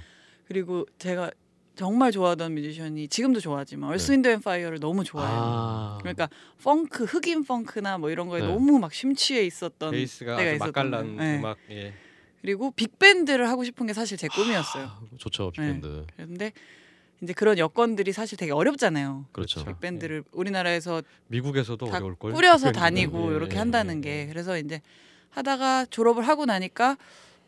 그리고 0.47 0.86
제가 0.97 1.32
정말 1.76 2.11
좋아하던 2.11 2.53
뮤지션이 2.55 3.07
지금도 3.07 3.39
좋아하지만 3.39 3.89
네. 3.89 3.93
Earth 3.93 4.11
Wind 4.11 4.27
and 4.27 4.41
Fire를 4.41 4.80
너무 4.80 5.03
좋아해요. 5.03 5.39
아 5.41 5.97
그러니까 6.01 6.30
펑크 6.63 7.03
흑인 7.05 7.43
펑크나 7.43 7.97
뭐 7.97 8.09
이런 8.09 8.28
거에 8.30 8.41
네. 8.41 8.47
너무 8.47 8.80
막 8.80 8.93
심취해 8.93 9.43
있었던 9.45 9.91
베이스가 9.91 10.38
때가 10.38 10.51
있었던 10.53 10.89
맛깔난. 10.89 11.17
네. 11.17 11.38
음악. 11.39 11.57
예. 11.70 11.93
그리고 12.41 12.72
빅밴드를 12.72 13.49
하고 13.49 13.63
싶은 13.65 13.86
게 13.88 13.93
사실 13.93 14.17
제 14.17 14.28
꿈이었어요. 14.30 14.86
아, 14.86 14.99
좋죠 15.17 15.51
네. 15.57 15.61
빅밴드. 15.67 16.05
그런데 16.15 16.51
이제 17.22 17.34
그런 17.34 17.57
여건들이 17.57 18.13
사실 18.13 18.38
되게 18.38 18.51
어렵잖아요. 18.51 19.26
그렇죠. 19.32 19.63
그렇죠. 19.63 19.80
빅밴드를 19.80 20.24
우리나라에서 20.32 21.01
미국에서도 21.28 21.86
다 21.86 21.97
어려울 21.97 22.15
걸. 22.15 22.32
꾸려서 22.34 22.72
다니고 22.72 23.32
예, 23.32 23.36
이렇게 23.36 23.55
예, 23.55 23.59
한다는 23.59 23.97
예, 23.97 24.01
게 24.01 24.22
예. 24.22 24.28
그래서 24.28 24.57
이제 24.57 24.82
하다가 25.32 25.88
졸업을 25.89 26.28
하고 26.28 26.45
나니까 26.45 26.97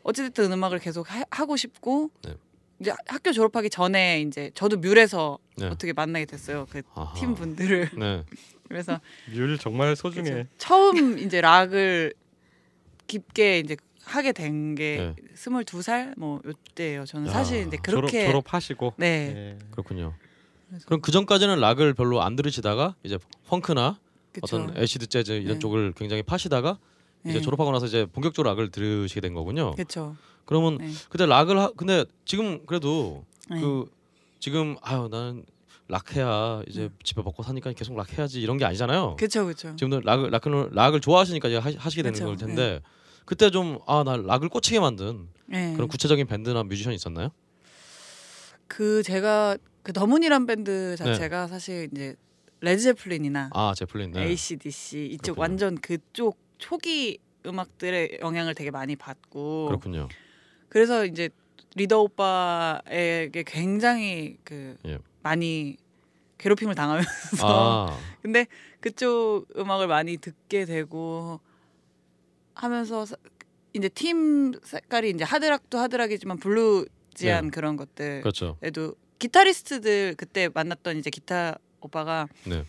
어찌됐든 0.02 0.52
음악을 0.52 0.78
계속 0.78 1.06
하, 1.10 1.44
고 1.46 1.56
싶고 1.56 2.10
네. 2.22 2.34
이제 2.80 2.92
학교 3.06 3.32
졸업하기 3.32 3.70
전에 3.70 4.20
이제 4.20 4.50
저도 4.54 4.76
뮬에서 4.78 5.38
네. 5.56 5.66
어떻게 5.68 5.92
만나게 5.92 6.26
됐어요 6.26 6.66
그. 6.70 6.82
팀 7.16 7.34
분들을 7.34 7.90
네. 7.98 8.24
그래서 8.68 9.00
뮬 9.26 9.58
정말 9.58 9.96
소중해. 9.96 10.46
처음 10.58 11.18
이제 11.18 11.40
락을 11.40 12.12
깊게 13.06 13.58
이제 13.60 13.76
하게 14.04 14.32
된게 14.32 15.14
네. 15.16 15.24
스물두 15.34 15.82
살 15.82 16.14
뭐 16.16 16.40
요때예요 16.44 17.04
저는 17.04 17.28
야. 17.28 17.32
사실 17.32 17.64
졸업, 17.70 17.82
그렇게 17.82 18.26
졸업하시고. 18.26 18.94
네 18.96 19.06
예. 19.56 19.58
그렇군요. 19.70 20.14
그래서- 20.68 20.86
그럼 20.86 21.00
그 21.00 21.12
전까지는 21.12 21.60
락을 21.60 21.94
별로 21.94 22.22
안 22.22 22.36
들으시다가 22.36 22.94
이제 23.02 23.18
펑크나 23.48 23.98
그쵸. 24.32 24.56
어떤 24.56 24.76
acid 24.76 25.06
재즈 25.08 25.32
이런 25.32 25.54
네. 25.54 25.58
쪽을 25.58 25.92
굉장히 25.96 26.22
파시다가 26.22 26.78
이제 27.24 27.34
네. 27.34 27.40
졸업하고 27.40 27.70
나서 27.70 27.86
이제 27.86 28.06
본격적으로 28.06 28.50
락을 28.50 28.70
들으시게 28.70 29.20
된 29.20 29.34
거군요. 29.34 29.72
그쵸 29.72 30.16
그러면 30.44 30.78
네. 30.78 30.90
그때 31.08 31.26
락을 31.26 31.58
하, 31.58 31.70
근데 31.76 32.04
지금 32.24 32.64
그래도 32.66 33.24
네. 33.50 33.60
그 33.60 33.84
지금 34.40 34.76
아유 34.82 35.08
나는 35.10 35.44
락해야 35.88 36.62
이제 36.68 36.88
집에 37.04 37.22
먹고 37.22 37.42
사니까 37.42 37.70
계속 37.72 37.94
락해야지 37.96 38.40
이런 38.40 38.56
게 38.56 38.64
아니잖아요. 38.64 39.16
그쵸 39.16 39.44
그쵸 39.46 39.74
지금도 39.76 40.00
락을 40.00 40.30
락을 40.30 40.70
락을 40.72 41.00
좋아하시니까 41.00 41.48
이제 41.48 41.58
하, 41.58 41.70
시게 41.90 42.02
되는 42.02 42.12
그쵸. 42.14 42.26
걸 42.26 42.36
텐데 42.36 42.80
그때 43.24 43.50
좀 43.50 43.78
아 43.86 44.02
나 44.04 44.16
락을 44.16 44.48
꽂히게 44.48 44.80
만든 44.80 45.28
네. 45.46 45.74
그런 45.74 45.88
구체적인 45.88 46.26
밴드나 46.26 46.62
뮤지션 46.64 46.92
있었나요? 46.92 47.30
그 48.68 49.02
제가 49.02 49.56
그 49.82 49.92
더문이란 49.92 50.46
밴드 50.46 50.70
네. 50.70 50.96
자체가 50.96 51.46
사실 51.48 51.88
이제 51.92 52.14
Led 52.60 52.79
Zeppelin이나 52.79 53.50
아 53.52 53.74
제플린 53.76 54.12
네. 54.12 54.24
ACDC 54.28 55.06
이쪽 55.06 55.34
그렇군요. 55.34 55.40
완전 55.42 55.74
그쪽 55.80 56.38
초기 56.58 57.18
음악들의 57.44 58.18
영향을 58.22 58.54
되게 58.54 58.70
많이 58.70 58.94
받고 58.96 59.66
그렇군요. 59.66 60.08
그래서 60.68 61.04
이제 61.04 61.28
리더 61.74 62.00
오빠에게 62.02 63.42
굉장히 63.46 64.36
그 64.44 64.76
예. 64.86 64.98
많이 65.22 65.76
괴롭힘을 66.38 66.74
당하면서 66.74 67.08
아 67.40 67.98
근데 68.22 68.46
그쪽 68.80 69.46
음악을 69.56 69.86
많이 69.88 70.16
듣게 70.16 70.64
되고 70.64 71.40
하면서 72.54 73.04
사- 73.06 73.16
이제 73.74 73.88
팀 73.88 74.52
색깔이 74.62 75.10
이제 75.10 75.24
하드락도 75.24 75.78
하드락이지만 75.78 76.38
블루지한 76.38 77.44
네. 77.44 77.50
그런 77.50 77.76
것들 77.76 78.20
그렇죠. 78.20 78.56
기타리스트들 79.18 80.14
그때 80.16 80.48
만났던 80.52 80.98
이제 80.98 81.08
기타 81.10 81.56
오빠가 81.80 82.28
네. 82.46 82.64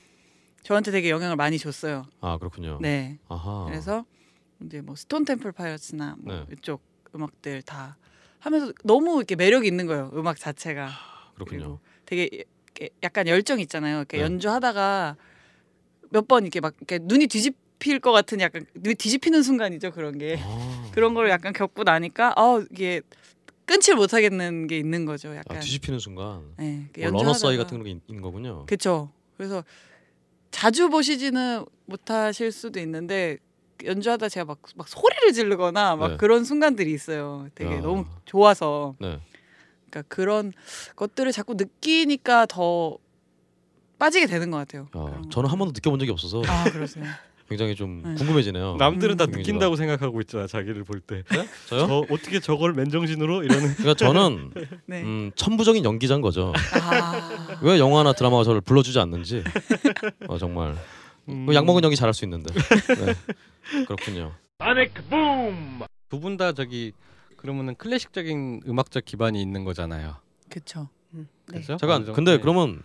저한테 0.64 0.92
되게 0.92 1.10
영향을 1.10 1.36
많이 1.36 1.58
줬어요. 1.58 2.06
아 2.22 2.38
그렇군요. 2.38 2.80
네. 2.82 3.20
아하. 3.28 3.66
그래서 3.66 4.06
이제 4.64 4.82
뭐 4.82 4.96
Stone 4.96 5.26
Temple 5.26 5.52
Pilots나 5.52 6.16
뭐 6.20 6.34
네. 6.34 6.46
이쪽 6.54 6.82
음악들 7.16 7.62
다 7.64 7.98
하면서 8.40 8.72
너무 8.84 9.18
이렇게 9.18 9.36
매력이 9.36 9.68
있는 9.68 9.88
거예요. 9.88 10.12
음악 10.14 10.38
자체가. 10.38 10.90
그렇군요. 11.36 11.80
되게 12.06 12.44
약간 13.04 13.28
열정 13.28 13.60
있잖아요. 13.60 13.98
이렇게 13.98 14.18
네. 14.18 14.24
연주하다가 14.24 15.18
몇 16.12 16.28
번 16.28 16.44
이렇게 16.44 16.60
막 16.62 16.76
이렇게 16.78 17.00
눈이 17.02 17.28
뒤집힐 17.28 18.00
것 18.00 18.12
같은 18.12 18.40
약간 18.40 18.66
뒤집히는 18.82 19.44
순간이죠. 19.44 19.92
그런 19.92 20.18
게. 20.18 20.38
아, 20.42 20.90
그런 20.94 21.14
걸 21.14 21.30
약간 21.30 21.54
겪고 21.54 21.84
나니까 21.84 22.34
아 22.36 22.64
이게 22.72 23.02
끊질 23.66 23.96
못하겠는 23.96 24.68
게 24.68 24.78
있는 24.78 25.06
거죠. 25.06 25.36
약간. 25.36 25.58
아 25.58 25.60
뒤집히는 25.60 26.00
순간 26.00 26.44
네. 26.58 26.88
뭐 26.98 27.12
runner's 27.12 27.34
high 27.34 27.58
같은 27.58 27.84
게 27.84 27.92
있- 27.92 28.02
있는 28.08 28.22
거군요. 28.22 28.66
그렇죠. 28.66 29.12
그래서 29.38 29.64
자주 30.52 30.90
보시지는 30.90 31.66
못하실 31.86 32.52
수도 32.52 32.80
있는데 32.80 33.38
연주하다 33.84 34.30
제가 34.30 34.46
막, 34.46 34.60
막 34.76 34.88
소리를 34.88 35.34
지르거나 35.34 35.96
막 35.96 36.12
네. 36.12 36.18
그런 36.18 36.44
순간들이 36.46 36.92
있어요. 36.94 37.48
되게 37.56 37.76
야. 37.76 37.82
너무 37.82 38.06
좋아서 38.26 38.96
네. 39.00 39.20
그러니까 39.90 40.04
그런 40.14 40.54
것들을 40.96 41.32
자꾸 41.32 41.56
느끼니까 41.56 42.46
더 42.46 42.98
빠지게 44.00 44.26
되는 44.28 44.52
것 44.52 44.58
같아요. 44.58 44.84
야, 44.98 45.22
저는 45.32 45.48
거. 45.48 45.52
한 45.52 45.58
번도 45.60 45.72
느껴본 45.74 46.00
적이 46.00 46.12
없어서 46.12 46.42
아 46.48 46.64
그러세요. 46.72 47.04
굉장히 47.54 47.76
좀 47.76 48.02
네. 48.04 48.16
궁금해지네요. 48.16 48.78
남들은 48.78 49.16
다 49.18 49.26
음. 49.26 49.32
느낀다고 49.32 49.76
생각하고 49.76 50.20
있잖아 50.22 50.48
자기를 50.48 50.84
볼 50.84 51.00
때. 51.00 51.24
네? 51.32 51.48
저요? 51.68 51.88
저 51.88 52.06
어떻게 52.10 52.40
저걸 52.40 52.74
맨정신으로 52.74 53.44
이러는. 53.44 53.74
그러니까 53.78 53.94
저는 53.94 54.52
네. 54.88 55.04
음, 55.04 55.32
천부적인 55.36 55.86
연기자인 55.86 56.22
거죠. 56.22 56.52
아 56.82 57.44
왜 57.62 57.80
영화나 57.80 58.12
드라마가 58.14 58.44
저를 58.44 58.60
불러주지 58.60 59.00
않는지 59.00 59.44
어, 60.28 60.38
정말 60.38 60.76
음. 61.30 61.48
약 61.54 61.66
먹은 61.66 61.84
연기 61.84 61.96
잘할 61.96 62.14
수 62.14 62.26
있는데 62.26 62.54
네. 62.54 63.86
그렇군요. 63.86 64.34
두분 66.10 66.36
다 66.38 66.52
저기 66.52 66.92
그러면은 67.38 67.76
클래식적인 67.76 68.62
음악적 68.68 69.06
기반이 69.06 69.42
있는 69.42 69.64
거잖아요. 69.64 70.16
그렇죠. 70.50 70.90
네. 71.12 71.24
그렇죠? 71.46 71.78
잠깐? 71.78 72.12
근데 72.14 72.34
네. 72.34 72.38
그러면 72.40 72.82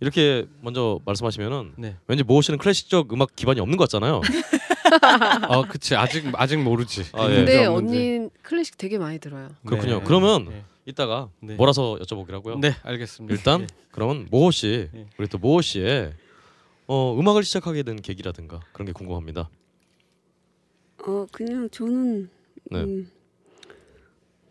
이렇게 0.00 0.46
먼저 0.62 0.98
말씀하시면은 1.04 1.74
네. 1.76 1.96
왠지 2.06 2.24
모호 2.24 2.40
씨는 2.40 2.58
클래식적 2.58 3.12
음악 3.12 3.36
기반이 3.36 3.60
없는 3.60 3.76
것 3.76 3.84
같잖아요. 3.84 4.22
아, 5.02 5.62
그치 5.68 5.94
아직 5.94 6.24
아직 6.34 6.56
모르지. 6.56 7.04
아, 7.12 7.30
예. 7.30 7.36
근데. 7.36 7.66
언니 7.66 8.28
클래식 8.42 8.78
되게 8.78 8.98
많이 8.98 9.18
들어요. 9.18 9.50
그렇군요. 9.66 9.98
네. 9.98 10.04
그러면 10.04 10.46
네. 10.46 10.64
이따가 10.86 11.28
네. 11.40 11.54
몰아서 11.54 11.98
여쭤보기라고요. 12.00 12.58
네, 12.60 12.74
알겠습니다. 12.82 13.34
일단 13.34 13.62
예. 13.62 13.66
그러면 13.92 14.26
모호 14.30 14.50
씨 14.50 14.88
예. 14.94 15.06
우리 15.18 15.28
또 15.28 15.36
모호 15.38 15.60
씨의 15.60 16.14
어, 16.86 17.16
음악을 17.18 17.44
시작하게 17.44 17.82
된 17.82 17.96
계기라든가 17.96 18.60
그런 18.72 18.86
게 18.86 18.92
궁금합니다. 18.92 19.50
어 21.06 21.26
그냥 21.30 21.68
저는 21.70 22.28
네. 22.70 22.80
음, 22.80 23.10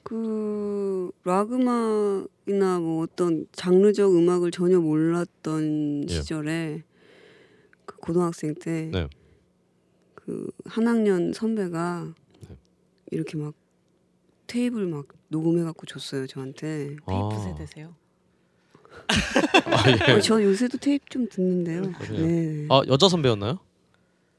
그 0.10 1.12
락음악이나 1.24 2.80
뭐 2.80 3.03
어떤 3.03 3.45
장르적 3.51 4.16
음악을 4.16 4.49
전혀 4.49 4.80
몰랐던 4.80 6.10
예. 6.10 6.14
시절에 6.14 6.84
그 7.86 7.95
고등학생 7.97 8.55
때 8.55 8.89
네. 8.91 9.07
그한 10.16 10.88
학년 10.88 11.32
선배가 11.32 12.16
네. 12.47 12.57
이렇게 13.12 13.38
막 13.38 13.53
테이블 14.47 14.88
막 14.88 15.05
녹음해 15.28 15.64
갖고 15.64 15.86
줬어요 15.86 16.26
저한테. 16.26 16.88
테이프 16.88 17.05
아. 17.05 17.39
세대세요? 17.39 17.95
아, 19.68 20.10
예. 20.10 20.14
어, 20.14 20.20
저 20.22 20.41
요새도 20.41 20.80
테이프 20.80 21.05
좀 21.10 21.30
듣는데요. 21.30 21.84
네. 22.18 22.66
아 22.72 22.82
여자 22.88 23.07
선배였나요? 23.07 23.60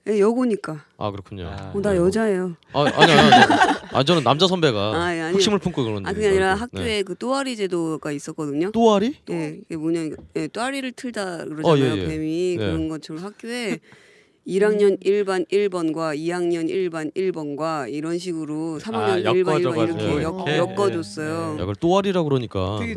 예, 0.09 0.19
여고니까. 0.19 0.85
아 0.97 1.11
그렇군요. 1.11 1.47
아, 1.47 1.73
어, 1.75 1.81
나 1.81 1.95
여자예요. 1.95 2.57
아 2.73 2.85
아니 2.85 3.13
아니 3.13 3.13
아니. 3.13 3.55
아 3.93 4.03
저는 4.03 4.25
남자 4.25 4.47
선배가 4.47 4.79
아, 4.95 5.15
예, 5.15 5.21
아니. 5.21 5.35
흑심을 5.35 5.59
품고 5.59 5.85
그런. 5.85 6.07
아 6.07 6.13
그게 6.13 6.29
아니라 6.29 6.55
줄 6.57 6.63
알고. 6.63 6.77
학교에 6.77 6.85
네. 6.85 7.03
그 7.03 7.15
또아리 7.17 7.57
제도가 7.57 8.11
있었거든요. 8.13 8.71
또아리? 8.73 9.17
예, 9.31 9.59
이게 9.67 9.77
뭐냐, 9.77 10.09
예, 10.37 10.49
또아리를 10.49 10.93
틀다 10.93 11.45
그러잖아요, 11.45 11.93
어, 11.93 11.97
예, 11.97 12.01
예. 12.03 12.07
뱀이 12.07 12.57
네. 12.59 12.65
그런 12.65 12.89
것처럼 12.89 13.23
학교에 13.23 13.79
1학년 14.47 14.99
1반 15.05 15.47
1번과 15.51 16.17
2학년 16.17 16.71
1반 16.71 17.15
1번과 17.15 17.93
이런 17.93 18.19
식으로 18.19 18.79
3학년 18.81 19.27
아, 19.27 19.33
1반 19.33 19.45
1번 19.45 19.63
엮어줘가지고 19.65 20.19
이렇게 20.19 20.57
엮어줬어요. 20.57 21.53
야, 21.53 21.57
그걸 21.59 21.75
또아리라 21.77 22.23
그러니까 22.23 22.79
되게 22.81 22.95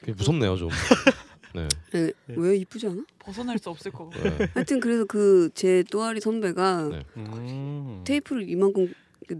되게 0.00 0.12
무섭네요 0.16 0.56
좀. 0.56 0.70
네. 1.56 1.68
예, 1.94 2.12
왜 2.28 2.56
이쁘지 2.56 2.86
않아? 2.88 3.02
벗어날 3.18 3.58
수 3.58 3.70
없을 3.70 3.90
것 3.90 4.10
같아요. 4.10 4.38
네. 4.38 4.46
하여튼 4.54 4.80
그래서 4.80 5.04
그 5.04 5.50
제 5.54 5.82
또아리 5.90 6.20
선배가 6.20 6.88
네. 6.90 7.02
음. 7.16 8.02
테이프를 8.04 8.48
이만큼 8.48 8.92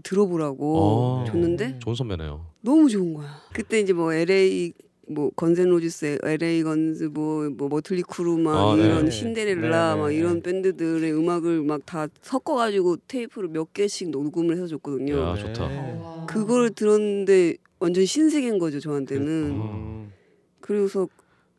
들어보라고 0.03 0.77
어. 0.79 1.25
줬는데 1.27 1.79
좋은 1.79 1.95
선배네요. 1.95 2.45
너무 2.61 2.89
좋은 2.89 3.13
거야. 3.13 3.41
그때 3.53 3.79
이제 3.79 3.93
뭐 3.93 4.11
LA 4.13 4.73
뭐 5.09 5.29
Guns 5.37 5.58
N' 5.58 5.69
Roses, 5.69 6.17
LA 6.21 6.63
Guns 6.63 7.05
뭐, 7.05 7.49
뭐 7.51 7.69
Mötley 7.69 8.01
Crüe 8.01 8.37
막 8.39 8.57
아, 8.71 8.75
네. 8.75 8.83
이런 8.85 9.05
네. 9.05 9.11
Cinderella 9.11 9.93
네, 9.95 10.01
막 10.01 10.09
네, 10.09 10.15
이런 10.15 10.35
네. 10.35 10.41
밴드들의 10.41 11.13
음악을 11.13 11.63
막 11.63 11.81
다 11.85 12.07
섞어가지고 12.21 12.97
테이프를 13.07 13.47
몇 13.49 13.71
개씩 13.73 14.09
녹음을 14.09 14.55
해서 14.55 14.67
줬거든요. 14.67 15.17
야, 15.17 15.35
좋다. 15.37 15.67
네. 15.69 16.01
그걸 16.27 16.71
들었는데 16.71 17.55
완전 17.79 18.03
신세계인 18.05 18.59
거죠 18.59 18.81
저한테는. 18.81 19.27
음. 19.27 20.11
그래서 20.59 21.07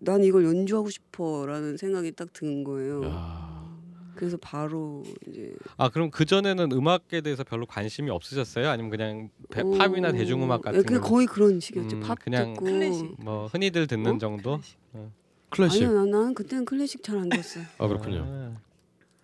난 0.01 0.23
이걸 0.23 0.45
연주하고 0.45 0.91
싶어라는 0.91 1.77
생각이 1.77 2.13
딱 2.13 2.29
든 2.33 2.63
거예요. 2.65 3.05
야. 3.05 3.49
그래서 4.15 4.37
바로 4.41 5.05
이제 5.29 5.55
아 5.77 5.89
그럼 5.91 6.11
그 6.11 6.25
전에는 6.25 6.73
음악에 6.73 7.21
대해서 7.21 7.45
별로 7.45 7.67
관심이 7.67 8.11
없으셨어요? 8.11 8.69
아니면 8.69 8.91
그냥 8.91 9.31
배- 9.51 9.61
어, 9.63 9.71
팝이나 9.79 10.11
대중음악 10.13 10.63
같은 10.63 10.81
예, 10.81 10.83
그냥 10.83 11.01
거? 11.03 11.09
거의 11.11 11.27
그런 11.27 11.61
식이었죠. 11.61 11.97
음, 11.97 12.01
팝 12.01 12.19
그냥 12.19 12.55
듣고 12.55 12.65
클래식. 12.65 13.15
뭐 13.23 13.47
흔히들 13.47 13.87
듣는 13.87 14.17
어? 14.17 14.19
정도? 14.19 14.61
클래식. 15.51 15.83
아니요, 15.85 15.95
난- 15.97 16.11
나는 16.11 16.35
그때는 16.35 16.65
클래식 16.65 17.03
잘 17.05 17.17
안 17.17 17.29
들었어요. 17.29 17.65
아 17.79 17.87
그렇군요. 17.87 18.25
아, 18.27 18.61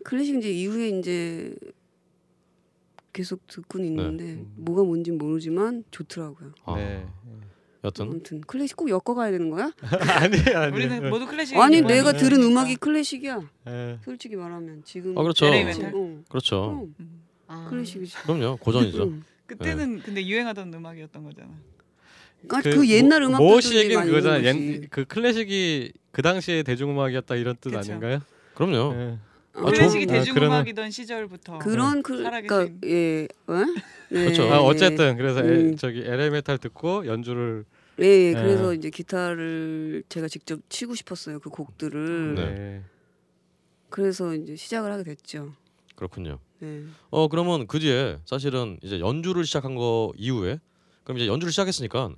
클래식 0.05 0.37
이제 0.37 0.51
이후에 0.53 0.91
이제 0.91 1.55
계속 3.13 3.45
듣고는 3.49 3.87
있는데 3.87 4.25
음. 4.35 4.53
뭐가 4.57 4.83
뭔지 4.85 5.11
모르지만 5.11 5.85
좋더라고요. 5.91 6.53
아, 6.67 6.77
네. 6.77 7.07
여튼 7.85 8.07
아무튼 8.07 8.41
클래식 8.41 8.77
꼭 8.77 8.89
엮어가야 8.89 9.31
되는 9.31 9.51
거야? 9.51 9.71
아니 10.23 10.39
아니. 10.55 10.73
우리는 10.75 11.11
모두 11.11 11.27
클래식. 11.27 11.57
아니 11.59 11.83
네. 11.83 11.95
내가 11.97 12.13
네. 12.13 12.19
들은 12.19 12.43
음악이 12.43 12.77
클래식이야. 12.77 13.41
예. 13.69 13.99
솔직히 14.05 14.37
말하면 14.37 14.83
지금 14.85 15.17
아 15.19 15.23
그렇죠. 15.23 15.51
메탈? 15.51 15.93
어, 15.95 16.23
그렇죠. 16.29 16.89
그럼 16.97 17.21
아. 17.47 17.67
클래식이지. 17.69 18.17
그럼요. 18.23 18.57
고전이죠. 18.57 19.03
응. 19.05 19.23
그때는 19.47 20.01
근데 20.01 20.27
유행하던 20.27 20.73
음악이었던 20.73 21.23
거잖아. 21.25 21.49
아, 22.51 22.61
그, 22.63 22.89
옛날 22.89 23.21
모- 23.23 23.27
음악들도 23.29 23.53
모 23.53 23.59
이제 23.59 23.69
씨에게는 23.69 23.97
많이 23.97 24.11
그거잖아. 24.11 24.45
옛, 24.45 24.87
그 24.91 25.05
클래식이 25.05 25.93
그 26.11 26.23
당시에 26.23 26.63
대중음악이었다 26.63 27.37
이런 27.37 27.57
뜻 27.61 27.71
그쵸. 27.71 27.79
아닌가요? 27.79 28.21
그럼요. 28.55 28.95
예. 28.95 29.19
어, 29.57 29.65
클래식이 29.67 30.07
아, 30.09 30.13
대중음악이던 30.15 30.91
시절부터 30.91 31.59
그런 31.59 32.03
그. 32.03 32.17
그러니까 32.17 32.67
예, 32.87 33.29
어? 33.47 33.55
네, 34.11 34.25
그렇죠. 34.25 34.43
아, 34.53 34.61
어쨌든 34.61 35.17
그래서 35.17 35.41
에- 35.41 35.43
음. 35.49 35.77
저기 35.77 36.01
LA 36.05 36.31
메탈 36.31 36.59
듣고 36.59 37.07
연주를 37.07 37.65
예, 38.01 38.05
예, 38.05 38.35
네. 38.35 38.41
그래서 38.41 38.75
이제 38.75 38.91
기타를 38.91 40.03
제가 40.09 40.29
직접 40.29 40.61
치고 40.69 40.95
싶었어요 40.95 41.39
그 41.41 41.51
곡들을. 41.51 42.35
네. 42.35 42.55
네. 42.55 42.83
그래서 43.89 44.35
이제 44.35 44.57
시작을 44.57 44.91
하게 44.91 45.05
됐죠. 45.05 45.55
그렇군요. 45.95 46.41
네. 46.59 46.85
어 47.11 47.29
그러면 47.29 47.67
그 47.67 47.79
뒤에 47.79 48.19
사실은 48.25 48.79
이제 48.83 48.99
연주를 48.99 49.45
시작한 49.45 49.77
거 49.77 50.13
이후에 50.17 50.59
그럼 51.05 51.19
이제 51.19 51.29
연주를 51.29 51.53
시작했으니까 51.53 52.13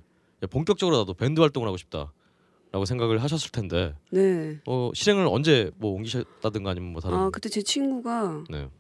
본격적으로 0.51 0.97
나도 0.99 1.15
밴드 1.15 1.41
활동을 1.41 1.69
하고 1.69 1.77
싶다라고 1.77 2.85
생각을 2.87 3.23
하셨을 3.23 3.51
텐데 3.51 3.95
네. 4.11 4.61
어 4.67 4.91
실행을 4.95 5.27
언제 5.27 5.71
뭐 5.77 5.91
옮기셨다든가 5.93 6.71
아니면 6.71 6.93
뭐 6.93 7.03
다른 7.03 7.19
아 7.19 7.31
그때 7.31 7.51
제 7.51 7.61
친구가 7.61 8.45
네. 8.49 8.71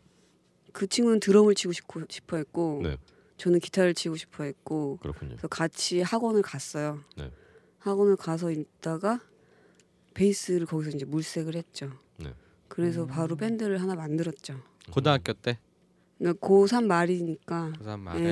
그 0.72 0.86
친구는 0.86 1.20
드럼을 1.20 1.54
치고 1.54 1.72
싶고 1.72 2.02
싶어 2.08 2.38
했고 2.38 2.80
네. 2.82 2.96
저는 3.36 3.60
기타를 3.60 3.94
치고 3.94 4.16
싶어 4.16 4.44
했고 4.44 4.98
그렇군요. 5.02 5.30
그래서 5.30 5.48
같이 5.48 6.00
학원을 6.00 6.42
갔어요. 6.42 7.00
네. 7.16 7.30
학원을 7.78 8.16
가서 8.16 8.50
있다가 8.50 9.20
베이스를 10.14 10.66
거기서 10.66 10.96
이제 10.96 11.04
물색을 11.04 11.54
했죠. 11.54 11.90
네. 12.16 12.32
그래서 12.68 13.02
음. 13.02 13.06
바로 13.08 13.36
밴드를 13.36 13.80
하나 13.82 13.94
만들었죠. 13.94 14.60
고등학교 14.90 15.32
때 15.34 15.58
그러니까 16.18 16.46
고3 16.46 16.86
말이니까 16.86 17.72
고3 17.78 18.00
말에 18.00 18.24
예. 18.24 18.26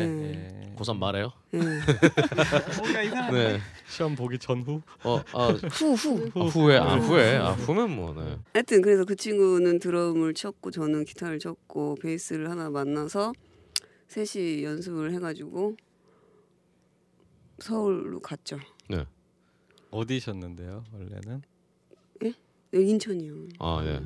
예. 0.65 0.75
고3 0.77 0.97
말해요? 0.97 1.31
예. 1.53 1.59
뭔가 2.81 3.03
이상한. 3.03 3.35
네. 3.35 3.61
시험 3.87 4.15
보기 4.17 4.39
전후 4.39 4.81
어 5.05 5.19
아 5.35 5.49
후 5.53 5.93
후. 5.95 6.31
아, 6.35 6.45
후에 6.47 6.79
아 6.79 6.97
후에 6.97 7.37
아 7.37 7.53
후면 7.53 7.95
뭐 7.95 8.15
네. 8.15 8.39
하여튼 8.55 8.81
그래서 8.81 9.05
그 9.05 9.15
친구는 9.15 9.79
드럼을 9.81 10.33
쳤고 10.33 10.71
저는 10.71 11.05
기타를 11.05 11.39
쳤고 11.39 11.97
베이스를 12.01 12.51
하나 12.51 12.71
만나서 12.71 13.33
셋이 14.15 14.62
연습을 14.62 15.12
해가지고 15.15 15.77
서울로 17.59 18.20
갔죠. 18.20 18.61
어디셨는데요 19.91 20.85
원래는? 20.93 21.43
여기 22.73 22.91
인천이요. 22.91 23.35
아 23.59 23.82
예. 23.85 24.01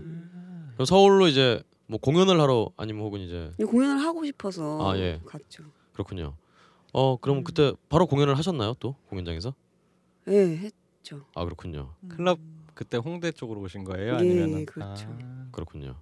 그럼 0.75 0.87
서울로 0.87 1.29
이제 1.29 1.63
뭐 1.87 1.99
공연을 1.99 2.41
하러 2.41 2.71
아니면 2.77 3.05
혹은 3.05 3.21
이제 3.21 3.53
근데 3.57 3.71
공연을 3.71 4.03
하고 4.03 4.25
싶어서 4.25 4.91
아, 4.91 4.97
예. 4.99 5.21
갔죠. 5.27 5.65
그렇군요. 5.93 6.37
어 6.93 7.17
그럼 7.19 7.45
그때 7.45 7.73
바로 7.91 8.07
공연을 8.07 8.37
하셨나요 8.37 8.75
또 8.81 8.95
공연장에서? 9.09 9.55
예, 10.29 10.57
했죠. 10.57 11.27
아 11.35 11.45
그렇군요. 11.45 11.95
클럽 12.09 12.39
그때 12.75 12.97
홍대 12.97 13.31
쪽으로 13.31 13.61
오신 13.61 13.85
거예요? 13.85 14.15
예, 14.15 14.17
아니면 14.19 14.61
예, 14.61 14.65
그렇죠. 14.65 15.19
그렇군요. 15.53 15.97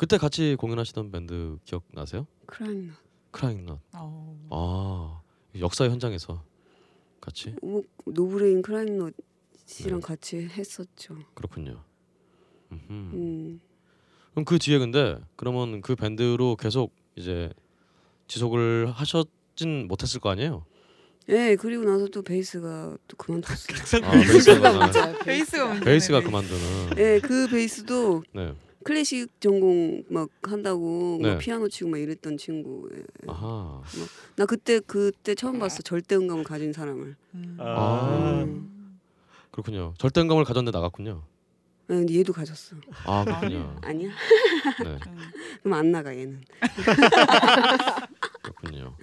그때 0.00 0.16
같이 0.16 0.56
공연하시던 0.58 1.10
밴드 1.10 1.58
기억 1.66 1.84
나세요? 1.92 2.26
크라잉 2.46 2.90
크라잉넛. 3.32 3.80
어. 3.92 4.48
아 4.48 5.20
역사 5.60 5.84
현장에서 5.90 6.42
같이 7.20 7.54
뭐, 7.60 7.82
노브레인 8.06 8.62
크라잉넛이랑 8.62 9.12
네. 9.66 10.00
같이 10.00 10.38
했었죠. 10.38 11.18
그렇군요. 11.34 11.84
음흠. 12.72 12.82
음. 12.88 13.60
그럼 14.30 14.46
그 14.46 14.58
뒤에 14.58 14.78
근데 14.78 15.18
그러면 15.36 15.82
그 15.82 15.94
밴드로 15.96 16.56
계속 16.56 16.94
이제 17.14 17.52
지속을 18.26 18.90
하셨진 18.90 19.86
못했을 19.86 20.18
거 20.18 20.30
아니에요? 20.30 20.64
예, 21.28 21.56
그리고 21.60 21.84
나서 21.84 22.08
또 22.08 22.22
베이스가 22.22 22.96
또 23.06 23.16
그만뒀어요. 23.18 24.02
아, 24.02 25.24
베이스가. 25.24 25.80
베이스가 25.80 26.22
그만두는. 26.22 26.96
예, 26.96 27.20
그 27.20 27.48
베이스도 27.48 28.22
네. 28.32 28.54
클래식 28.82 29.40
전공 29.40 30.02
막 30.08 30.30
한다고 30.42 31.18
네. 31.20 31.32
막 31.32 31.38
피아노 31.38 31.68
치고 31.68 31.90
막 31.90 31.98
이랬던 31.98 32.38
친구. 32.38 32.88
예. 32.94 33.02
아하. 33.28 33.82
나 34.36 34.46
그때 34.46 34.80
그때 34.80 35.34
처음 35.34 35.58
봤어. 35.58 35.82
절대 35.82 36.16
음감을 36.16 36.44
가진 36.44 36.72
사람을. 36.72 37.16
음. 37.34 37.56
아. 37.60 38.42
음. 38.44 39.00
그렇군요. 39.50 39.94
절대 39.98 40.20
음감을 40.22 40.44
가졌는데 40.44 40.76
나갔군요. 40.76 41.22
예, 41.90 41.94
근데 41.94 42.14
얘도 42.18 42.32
가졌어. 42.32 42.76
아 43.04 43.24
그렇군요. 43.24 43.76
아니야? 43.82 44.10
네. 44.82 44.98
음. 45.08 45.30
그럼 45.62 45.72
안 45.74 45.90
나가 45.92 46.16
얘는. 46.16 46.40
그렇군요. 48.42 48.96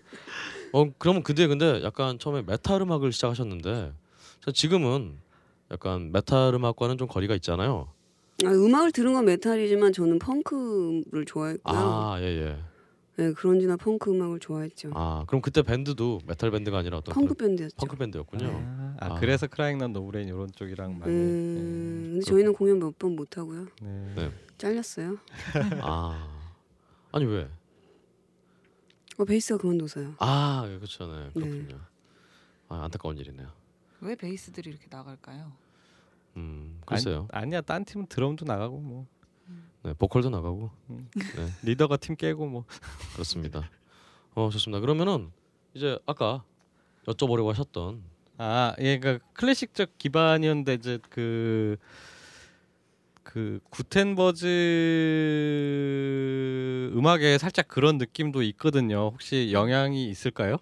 어 0.73 0.91
그러면 0.97 1.23
그 1.23 1.33
뒤에 1.35 1.47
근데 1.47 1.83
약간 1.83 2.17
처음에 2.17 2.41
메탈 2.41 2.81
음악을 2.81 3.11
시작하셨는데 3.11 3.93
자, 4.43 4.51
지금은 4.51 5.19
약간 5.71 6.11
메탈 6.11 6.53
음악과는 6.55 6.97
좀 6.97 7.07
거리가 7.07 7.35
있잖아요. 7.35 7.91
아, 8.45 8.49
음악을 8.49 8.91
들은 8.91 9.13
건 9.13 9.25
메탈이지만 9.25 9.93
저는 9.93 10.19
펑크를 10.19 11.25
좋아했고요. 11.25 11.75
아 11.75 12.17
예예. 12.21 12.57
예, 13.19 13.33
그런지나 13.33 13.77
펑크 13.77 14.11
음악을 14.11 14.39
좋아했죠. 14.39 14.91
아 14.93 15.23
그럼 15.27 15.41
그때 15.41 15.63
밴드도 15.63 16.19
메탈 16.27 16.51
밴드가 16.51 16.77
아니라 16.77 16.97
어떤 16.99 17.15
펑크 17.15 17.33
밴드였죠. 17.33 17.75
펑크 17.77 17.95
밴드였군요. 17.97 18.47
아, 18.47 18.95
아, 18.99 19.15
아. 19.15 19.19
그래서 19.19 19.47
크라잉넛 19.47 19.91
노브레인 19.91 20.27
이런 20.27 20.51
쪽이랑 20.51 20.99
많이. 20.99 21.11
음, 21.11 22.09
근데 22.13 22.25
저희는 22.25 22.53
공연 22.53 22.77
몇 22.79 22.93
번 22.99 23.15
못 23.15 23.37
하고요. 23.37 23.65
예. 23.81 23.85
네. 23.85 24.13
네. 24.15 24.31
잘렸어요. 24.59 25.17
아 25.81 26.27
아니 27.11 27.25
왜? 27.25 27.49
어, 29.17 29.25
베이스가 29.25 29.57
그만둬서요. 29.59 30.13
아 30.19 30.63
예, 30.69 30.75
그렇죠, 30.77 31.07
네 31.07 31.31
그렇군요. 31.33 31.79
아 32.69 32.83
안타까운 32.83 33.17
일이네요. 33.17 33.47
왜 34.01 34.13
베이스들이 34.15 34.69
이렇게 34.69 34.85
나갈까요? 34.91 35.53
음 36.37 36.79
글쎄요. 36.85 37.27
아니, 37.31 37.43
아니야 37.47 37.61
딴 37.61 37.83
팀은 37.83 38.07
드럼도 38.07 38.45
나가고 38.45 38.79
뭐 38.79 39.07
네 39.83 39.93
보컬도 39.93 40.29
나가고 40.29 40.69
리더가 41.63 41.97
팀 41.97 42.15
깨고 42.15 42.45
뭐. 42.47 42.65
그렇습니다. 43.13 43.69
어 44.35 44.49
좋습니다. 44.49 44.79
그러면은 44.81 45.31
이제 45.73 45.97
아까 46.05 46.43
여쭤보려고 47.07 47.47
하셨던 47.49 48.03
아, 48.39 48.75
예, 48.79 48.99
그러니까 48.99 49.25
클래식적 49.33 49.97
기반이었는데 49.97 50.73
이제 50.75 50.99
그. 51.09 51.77
그 53.23 53.59
구텐버즈 53.69 54.45
음악에 56.95 57.37
살짝 57.37 57.67
그런 57.67 57.97
느낌도 57.97 58.41
있거든요. 58.43 59.09
혹시 59.13 59.49
영향이 59.51 60.09
있을까요? 60.09 60.57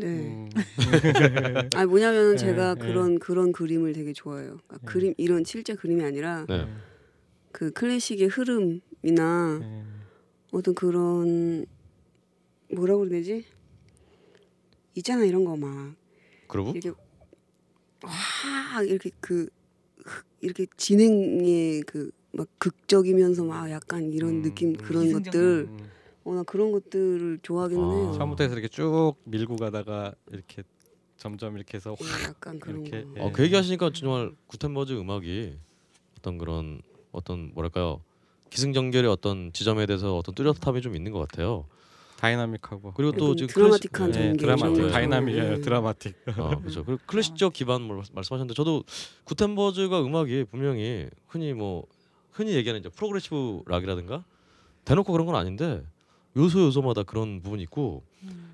네. 0.00 0.06
음, 0.06 0.48
아 1.74 1.86
뭐냐면 1.86 2.32
네, 2.32 2.36
제가 2.36 2.74
네. 2.74 2.80
그런 2.86 3.18
그런 3.18 3.52
그림을 3.52 3.92
되게 3.92 4.12
좋아해요. 4.12 4.58
그러니까 4.66 4.78
네. 4.78 4.84
그림 4.86 5.14
이런 5.16 5.44
실제 5.44 5.74
그림이 5.74 6.02
아니라 6.04 6.46
네. 6.48 6.66
그 7.52 7.70
클래식의 7.72 8.28
흐름이나 8.28 9.60
예. 9.62 9.84
어떤 10.52 10.74
그런 10.74 11.66
뭐라고 12.72 13.00
그래야 13.00 13.20
되지? 13.20 13.44
있잖아 14.94 15.24
이런 15.24 15.44
거막 15.44 15.94
그러고 16.48 16.70
이렇게 16.70 16.90
와 18.02 18.82
이렇게 18.82 19.10
그 19.20 19.48
흑- 20.04 20.26
이렇게 20.40 20.66
진행의 20.76 21.82
그 21.82 22.10
막 22.36 22.48
극적이면서 22.58 23.44
막 23.44 23.70
약간 23.70 24.12
이런 24.12 24.36
음, 24.36 24.42
느낌 24.42 24.70
음. 24.70 24.74
그런 24.74 25.04
기승전결. 25.04 25.22
것들 25.32 25.68
음, 25.70 25.90
어 26.24 26.34
나 26.34 26.42
그런 26.42 26.72
것들을 26.72 27.40
좋아하기는 27.42 27.84
아. 27.84 27.90
해요. 27.94 28.12
처음부터 28.16 28.44
해서 28.44 28.54
이렇게 28.54 28.68
쭉 28.68 29.14
밀고 29.24 29.56
가다가 29.56 30.14
이렇게 30.32 30.62
점점 31.16 31.56
이렇게 31.56 31.76
해서 31.76 31.94
확 31.98 32.20
예, 32.20 32.24
약간 32.24 32.58
그런 32.58 32.80
이렇게, 32.86 33.04
거. 33.04 33.10
예. 33.16 33.20
어, 33.20 33.30
그 33.32 33.42
얘기하시니까 33.44 33.90
정말 33.94 34.32
구텐버즈 34.46 34.94
음악이 34.94 35.58
어떤 36.18 36.38
그런 36.38 36.80
어떤 37.12 37.52
뭐랄까요 37.54 38.00
기승전결의 38.50 39.10
어떤 39.10 39.52
지점에 39.52 39.84
대해서 39.86 40.16
어떤 40.16 40.34
뚜렷함이 40.34 40.80
좀 40.82 40.96
있는 40.96 41.12
것 41.12 41.18
같아요. 41.20 41.66
다이나믹하고 42.18 42.92
그리고 42.94 43.12
또 43.12 43.34
지금 43.36 43.48
드라마틱한 43.52 44.10
클래식- 44.12 44.20
예, 44.20 44.26
전개 44.28 44.36
드라마틱 44.46 44.82
네. 44.86 44.90
다이나믹이에요 44.92 45.50
네. 45.56 45.60
드라마틱 45.60 46.14
어, 46.38 46.58
그렇죠. 46.60 46.84
그리고 46.84 47.00
클래식적 47.06 47.52
기반을 47.52 47.86
말씀하셨는데 48.12 48.54
저도 48.54 48.82
구텐버즈가 49.24 50.00
음악이 50.02 50.44
분명히 50.50 51.08
흔히 51.26 51.52
뭐 51.52 51.84
흔히 52.30 52.54
얘기하는 52.54 52.80
이제 52.80 52.88
progressive 52.88 53.62
rock이라든가 53.66 54.24
대놓고 54.86 55.12
그런 55.12 55.26
건 55.26 55.34
아닌데 55.36 55.84
요소 56.36 56.60
요소마다 56.66 57.02
그런 57.04 57.40
부분이 57.42 57.62
있고 57.64 58.02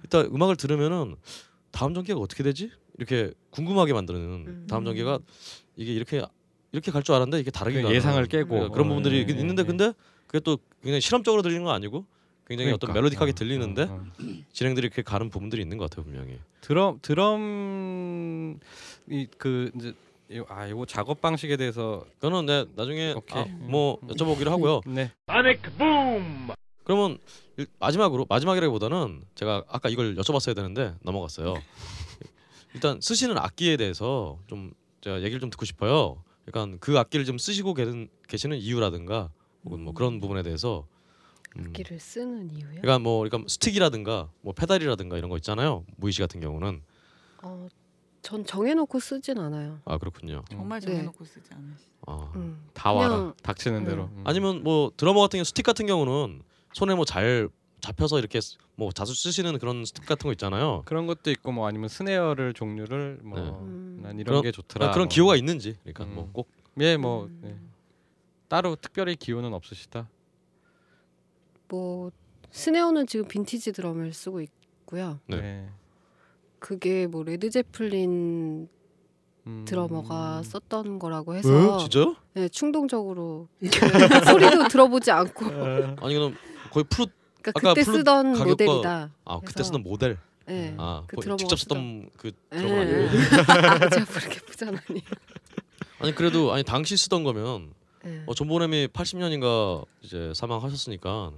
일단 0.02 0.26
음악을 0.26 0.56
들으면은 0.56 1.16
다음 1.70 1.94
전개가 1.94 2.18
어떻게 2.20 2.42
되지 2.42 2.70
이렇게 2.98 3.32
궁금하게 3.50 3.92
만드는 3.92 4.20
음. 4.20 4.66
다음 4.68 4.84
전개가 4.84 5.18
이게 5.76 5.92
이렇게 5.94 6.22
이렇게 6.72 6.90
갈 6.92 7.02
줄 7.02 7.14
알았는데 7.14 7.40
이게 7.40 7.50
다르게 7.50 7.82
그 7.82 7.92
예상을 7.94 8.24
깨고. 8.26 8.54
네, 8.54 8.68
그런 8.68 8.86
어, 8.86 8.88
부분들이 8.90 9.16
예, 9.16 9.20
있긴 9.22 9.36
예, 9.36 9.40
있는데 9.40 9.62
예. 9.62 9.66
근데 9.66 9.92
그게 10.26 10.40
또 10.40 10.58
굉장히 10.82 11.00
실험적으로 11.00 11.42
들리는 11.42 11.64
건 11.64 11.74
아니고 11.74 12.04
굉장히 12.46 12.70
어떤 12.72 12.88
그러니까. 12.92 13.00
멜로디하게 13.00 13.30
어, 13.30 13.34
들리는데 13.34 13.82
어, 13.84 13.94
어. 13.94 14.04
진행들이 14.52 14.86
이렇게 14.86 15.02
가는 15.02 15.30
부분들이 15.30 15.62
있는 15.62 15.78
것 15.78 15.88
같아요 15.90 16.04
분명히. 16.04 16.38
드럼 16.60 16.98
드럼 17.02 18.60
이그 19.08 19.70
이제 19.76 19.94
이- 20.30 20.42
아 20.48 20.66
이거 20.66 20.84
작업 20.86 21.20
방식에 21.20 21.56
대해서 21.56 22.04
그거는 22.20 22.46
내 22.46 22.64
나중에. 22.76 23.14
아, 23.32 23.44
뭐 23.60 23.98
여쭤보기로 24.02 24.48
하고요. 24.50 24.80
네 24.86 25.10
그러면 26.90 27.18
일- 27.56 27.68
마지막으로 27.78 28.26
마지막이라기보다는 28.28 29.22
제가 29.36 29.62
아까 29.68 29.88
이걸 29.88 30.16
여쭤봤어야 30.16 30.56
되는데 30.56 30.96
넘어갔어요. 31.02 31.54
일단 32.74 33.00
쓰시는 33.00 33.38
악기에 33.38 33.76
대해서 33.76 34.40
좀 34.48 34.72
제가 35.00 35.18
얘기를 35.20 35.38
좀 35.38 35.50
듣고 35.50 35.64
싶어요. 35.64 36.20
약간 36.48 36.78
그 36.80 36.98
악기를 36.98 37.24
좀 37.24 37.38
쓰시고 37.38 37.74
계는, 37.74 38.08
계시는 38.26 38.56
이유라든가 38.58 39.30
혹은 39.64 39.82
뭐 39.84 39.94
그런 39.94 40.18
부분에 40.20 40.42
대해서 40.42 40.84
음, 41.56 41.66
악기를 41.68 42.00
쓰는 42.00 42.50
이유요? 42.50 42.80
그러니까 42.80 42.98
뭐 42.98 43.20
그러니까 43.20 43.44
스틱이라든가 43.48 44.28
뭐 44.40 44.52
페달이라든가 44.52 45.16
이런 45.16 45.30
거 45.30 45.36
있잖아요. 45.36 45.84
무이 45.96 46.10
씨 46.10 46.20
같은 46.20 46.40
경우는 46.40 46.82
어, 47.44 47.68
전 48.22 48.44
정해놓고 48.44 48.98
쓰진 48.98 49.38
않아요. 49.38 49.78
아 49.84 49.96
그렇군요. 49.96 50.42
정말 50.50 50.80
네. 50.80 50.86
정해놓고 50.88 51.24
쓰지 51.24 51.50
않으시. 51.54 51.84
아. 52.08 52.32
음, 52.34 52.64
다 52.74 52.92
와라 52.92 53.32
닥치는 53.44 53.84
대로 53.84 54.06
음. 54.06 54.24
아니면 54.26 54.64
뭐 54.64 54.90
드러머 54.96 55.20
같은 55.20 55.36
경우 55.38 55.44
스틱 55.44 55.62
같은 55.64 55.86
경우는 55.86 56.42
손에 56.72 56.94
뭐 56.94 57.04
잘 57.04 57.48
잡혀서 57.80 58.18
이렇게 58.18 58.40
쓰- 58.40 58.56
뭐 58.76 58.92
자주 58.92 59.14
쓰시는 59.14 59.58
그런 59.58 59.84
스틱 59.84 60.04
같은 60.06 60.28
거 60.28 60.32
있잖아요. 60.32 60.82
그런 60.84 61.06
것도 61.06 61.30
있고 61.30 61.50
뭐 61.52 61.66
아니면 61.66 61.88
snare를 61.88 62.52
종류를 62.54 63.20
네. 63.22 63.28
뭐 63.28 63.43
난 63.43 63.54
음. 63.62 64.00
이런 64.04 64.24
그런- 64.24 64.42
게 64.42 64.52
좋더라 64.52 64.90
그런 64.92 65.04
뭐. 65.06 65.08
기호가 65.08 65.36
있는지 65.36 65.76
그러니까 65.82 66.04
음. 66.04 66.14
뭐 66.14 66.31
꼭 66.31 66.48
예 66.80 66.96
뭐 66.96 67.24
음. 67.24 67.38
네. 67.42 67.56
따로 68.48 68.76
특별히 68.76 69.16
기호는 69.16 69.52
없으시다 69.54 70.08
뭐 71.68 72.10
스네어는 72.50 73.06
지금 73.06 73.26
빈티지 73.28 73.72
드럼을 73.72 74.12
쓰고 74.12 74.40
있고요. 74.40 75.20
네. 75.26 75.36
네. 75.40 75.68
그게 76.58 77.06
뭐 77.06 77.22
레드 77.22 77.48
제플린 77.48 78.68
음. 79.46 79.64
드러머가 79.66 80.42
썼던 80.42 80.98
거라고 80.98 81.32
왜? 81.32 81.38
해서 81.38 81.78
진짜요? 81.78 82.16
네, 82.34 82.48
충동적으로 82.48 83.48
소리도 84.26 84.68
들어보지 84.68 85.10
않고 85.10 85.46
아니 85.46 86.14
그럼 86.14 86.34
거의 86.70 86.84
프루 86.88 87.06
그러니까 87.42 87.72
그때 87.74 87.82
쓰던 87.84 88.32
모델이다. 88.38 89.10
아 89.24 89.40
그때 89.44 89.62
쓰던 89.62 89.82
모델 89.82 90.18
네. 90.46 90.74
아 90.78 91.02
그 91.06 91.16
직접 91.36 91.56
쓰던- 91.56 92.10
그 92.16 92.32
예. 92.52 92.56
드러머 92.56 92.80
아니에요? 92.80 93.10
제가 93.90 94.04
그렇게 94.04 94.40
부자나니. 94.40 95.02
아니 96.00 96.14
그래도 96.14 96.52
아니 96.52 96.62
당시 96.64 96.96
쓰던 96.96 97.24
거면 97.24 97.72
네. 98.04 98.22
어, 98.26 98.34
존 98.34 98.48
보넴이 98.48 98.88
80년인가 98.88 99.84
이제 100.02 100.32
사망하셨으니까 100.34 101.32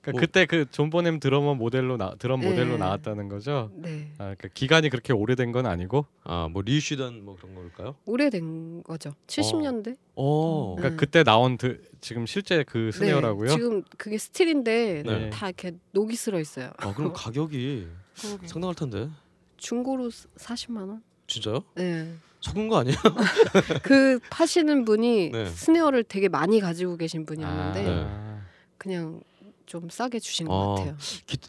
그러니까 0.00 0.12
뭐- 0.12 0.20
그때 0.20 0.46
그 0.46 0.68
존 0.68 0.90
보넴 0.90 1.20
드러머 1.20 1.54
모델로 1.54 1.96
나 1.96 2.14
드럼 2.18 2.40
네. 2.40 2.48
모델로 2.50 2.76
나왔다는 2.78 3.28
거죠 3.28 3.70
네. 3.74 4.08
아 4.18 4.24
그러니까 4.34 4.48
기간이 4.54 4.90
그렇게 4.90 5.12
오래된 5.12 5.52
건 5.52 5.66
아니고 5.66 6.06
아 6.24 6.32
뭐 6.32 6.62
reissue던 6.64 7.24
뭐 7.24 7.36
그런 7.36 7.54
걸까요? 7.54 7.96
오래된 8.06 8.82
거죠. 8.84 9.14
70년대. 9.26 9.96
어 10.14 10.74
그러니까 10.76 10.90
네. 10.90 10.96
그때 10.96 11.24
나온 11.24 11.56
드, 11.58 11.80
지금 12.00 12.26
실제 12.26 12.62
그 12.64 12.90
snare라고요 12.92 13.48
네, 13.48 13.54
지금 13.56 13.82
그게 13.96 14.18
스틸인데 14.18 15.02
네. 15.04 15.30
다 15.30 15.46
이렇게 15.48 15.72
녹이 15.92 16.14
슬어 16.16 16.38
있어요. 16.40 16.70
아 16.78 16.94
그럼 16.94 17.12
가격이 17.12 17.86
상당할 18.46 18.74
텐데 18.74 19.08
중고로 19.56 20.10
40만 20.10 20.88
원? 20.88 21.02
진짜요? 21.26 21.62
네. 21.74 22.12
속은 22.40 22.68
거 22.68 22.78
아니에요? 22.78 22.96
그 23.82 24.20
파시는 24.30 24.84
분이 24.84 25.30
네. 25.30 25.46
snare를 25.46 26.04
되게 26.04 26.28
많이 26.28 26.60
가지고 26.60 26.96
계신 26.96 27.26
분이었는데 27.26 27.84
아, 27.88 28.40
그냥 28.78 29.20
좀 29.68 29.88
싸게 29.90 30.18
주신 30.18 30.46
아. 30.46 30.50
것 30.50 30.74
같아요. 30.74 30.96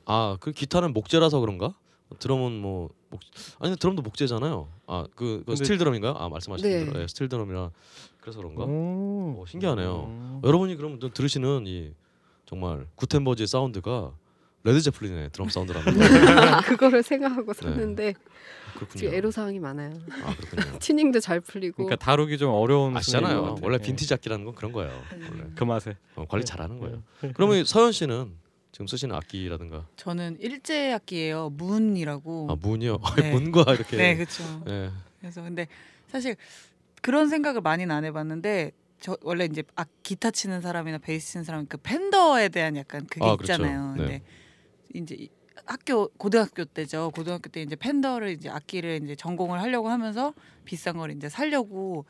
아그 0.06 0.52
기타는 0.52 0.94
목재라서 0.94 1.40
그런가? 1.40 1.74
드럼은 2.20 2.60
뭐 2.62 2.90
목... 3.10 3.22
아니 3.60 3.76
드럼도 3.78 4.02
목재잖아요. 4.02 4.68
아그 4.88 5.10
그 5.16 5.44
근데- 5.46 5.56
스틸 5.56 5.78
드럼인가요? 5.78 6.14
아 6.18 6.28
말씀하신 6.28 6.68
네. 6.70 6.86
대로 6.86 7.00
네, 7.00 7.08
스틸 7.08 7.30
드럼이라 7.30 7.72
그래서 8.20 8.40
그런가? 8.40 8.66
오. 8.66 9.41
어, 9.41 9.46
신기하네요. 9.48 10.04
음. 10.04 10.41
여러분이 10.44 10.76
그럼 10.76 11.00
또 11.00 11.12
들으시는 11.14 11.66
이 11.66 11.94
정말 12.46 12.88
구텐버즈의 12.95 13.48
사운드가 13.48 14.12
레드 14.64 14.81
제플린의 14.81 15.30
드럼 15.31 15.49
사운드라는 15.49 15.94
거 15.98 16.61
그거를 16.65 17.02
생각하고 17.03 17.53
샀는데 17.53 18.14
지금 18.14 18.30
그렇군요. 18.73 19.10
애로 19.10 19.31
사항이 19.31 19.60
많아요. 19.60 19.94
아 20.23 20.36
그렇군요. 20.36 20.80
튜닝도 20.80 21.19
잘 21.19 21.40
풀리고 21.40 21.86
그러니까 21.86 21.95
다루기 21.95 22.38
좀 22.38 22.52
어려운 22.52 22.95
아시잖아요. 22.95 23.57
원래 23.61 23.77
예. 23.80 23.84
빈티지 23.84 24.14
악기라는 24.14 24.45
건 24.45 24.56
그런 24.56 24.72
거예요. 24.72 24.91
원래 25.11 25.44
그 25.56 25.64
맛에 25.64 25.95
어, 26.15 26.26
관리 26.27 26.45
잘하는 26.45 26.80
거예요. 26.80 27.03
그러면 27.34 27.65
서현 27.65 27.91
씨는 27.91 28.34
지금 28.72 28.88
쓰시는 28.88 29.15
악기라든가 29.15 29.88
저는 29.95 30.38
일제 30.40 30.94
악기예요. 30.94 31.49
문이라고. 31.52 32.48
아 32.52 32.56
문이요. 32.60 32.99
네. 33.18 33.31
문과 33.31 33.73
이렇게. 33.73 33.98
네, 33.98 34.15
그렇죠. 34.15 34.44
예. 34.68 34.91
그래서 35.19 35.41
근데 35.41 35.68
사실 36.07 36.36
그런 37.02 37.30
생각을 37.30 37.61
많이는 37.61 37.94
안 37.94 38.06
해봤는데 38.06 38.72
저 38.99 39.18
원래 39.22 39.45
이제 39.45 39.64
악 39.76 39.88
기타 40.03 40.31
치는 40.31 40.61
사람이나 40.61 40.98
베이스 40.99 41.31
치는 41.31 41.44
사람 41.44 41.65
그 41.65 41.77
팬더에 41.77 42.49
대한 42.49 42.76
약간 42.76 43.06
그게 43.07 43.26
아, 43.26 43.36
그렇죠. 43.36 43.53
있잖아요. 43.53 43.94
네. 43.94 43.98
근데 43.98 44.22
이제 44.94 45.16
이 45.18 45.30
학교 45.66 46.07
고등학교 46.10 46.66
때죠. 46.66 47.11
고등학교 47.14 47.49
때 47.49 47.61
이제 47.61 47.76
팬더를 47.76 48.30
이제 48.30 48.49
악기를 48.49 49.02
이제 49.03 49.16
전공을 49.16 49.61
하려고 49.61 49.90
하면서 49.90 50.34
비싼 50.66 50.98
걸 50.98 51.11
이제 51.11 51.30
살려고 51.30 52.06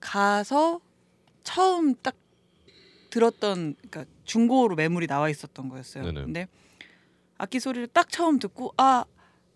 가서 0.00 0.80
처음 1.42 1.94
딱 1.96 2.14
들었던 3.10 3.74
그러니까 3.76 4.04
중고로 4.24 4.76
매물이 4.76 5.06
나와 5.06 5.28
있었던 5.28 5.68
거였어요. 5.68 6.04
네네. 6.04 6.24
근데 6.24 6.48
악기 7.38 7.60
소리를 7.60 7.86
딱 7.88 8.08
처음 8.08 8.38
듣고 8.38 8.72
아 8.76 9.04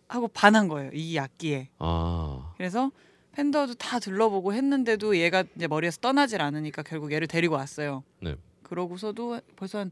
하고 0.08 0.28
반한 0.28 0.68
거예요. 0.68 0.90
이 0.92 1.18
악기에. 1.18 1.70
아 1.78 2.52
그래서 2.56 2.90
팬더도 3.32 3.74
다 3.74 3.98
둘러보고 3.98 4.54
했는데도 4.54 5.16
얘가 5.18 5.44
이제 5.56 5.66
머리에서 5.66 5.98
떠나질 6.00 6.40
않으니까 6.40 6.82
결국 6.82 7.12
얘를 7.12 7.26
데리고 7.26 7.54
왔어요. 7.56 8.04
네. 8.20 8.36
그러고서도 8.62 9.40
벌써 9.56 9.78
한 9.78 9.90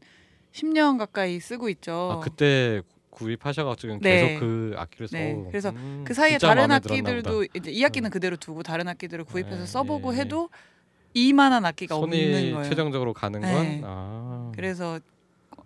10년 0.53 0.97
가까이 0.97 1.39
쓰고 1.39 1.69
있죠. 1.69 2.11
아 2.13 2.19
그때 2.19 2.81
구입하셔가지고 3.09 3.99
네. 4.01 4.27
계속 4.27 4.39
그 4.39 4.73
악기를 4.77 5.07
써. 5.07 5.17
네, 5.17 5.43
그래서 5.49 5.69
음, 5.69 6.03
그 6.05 6.13
사이에 6.13 6.37
다른 6.37 6.71
악기들도. 6.71 7.45
이제 7.55 7.71
이 7.71 7.83
악기는 7.83 8.09
그대로 8.09 8.35
두고 8.37 8.63
다른 8.63 8.87
악기들을 8.87 9.23
구입해서 9.25 9.59
네, 9.59 9.65
써보고 9.65 10.13
예, 10.13 10.17
예. 10.17 10.21
해도 10.21 10.49
이만한 11.13 11.65
악기가 11.65 11.95
손이 11.95 12.23
없는 12.23 12.51
거예요. 12.53 12.69
최종적으로 12.69 13.13
가는 13.13 13.41
건. 13.41 13.51
네. 13.51 13.81
아. 13.83 14.51
그래서 14.55 14.99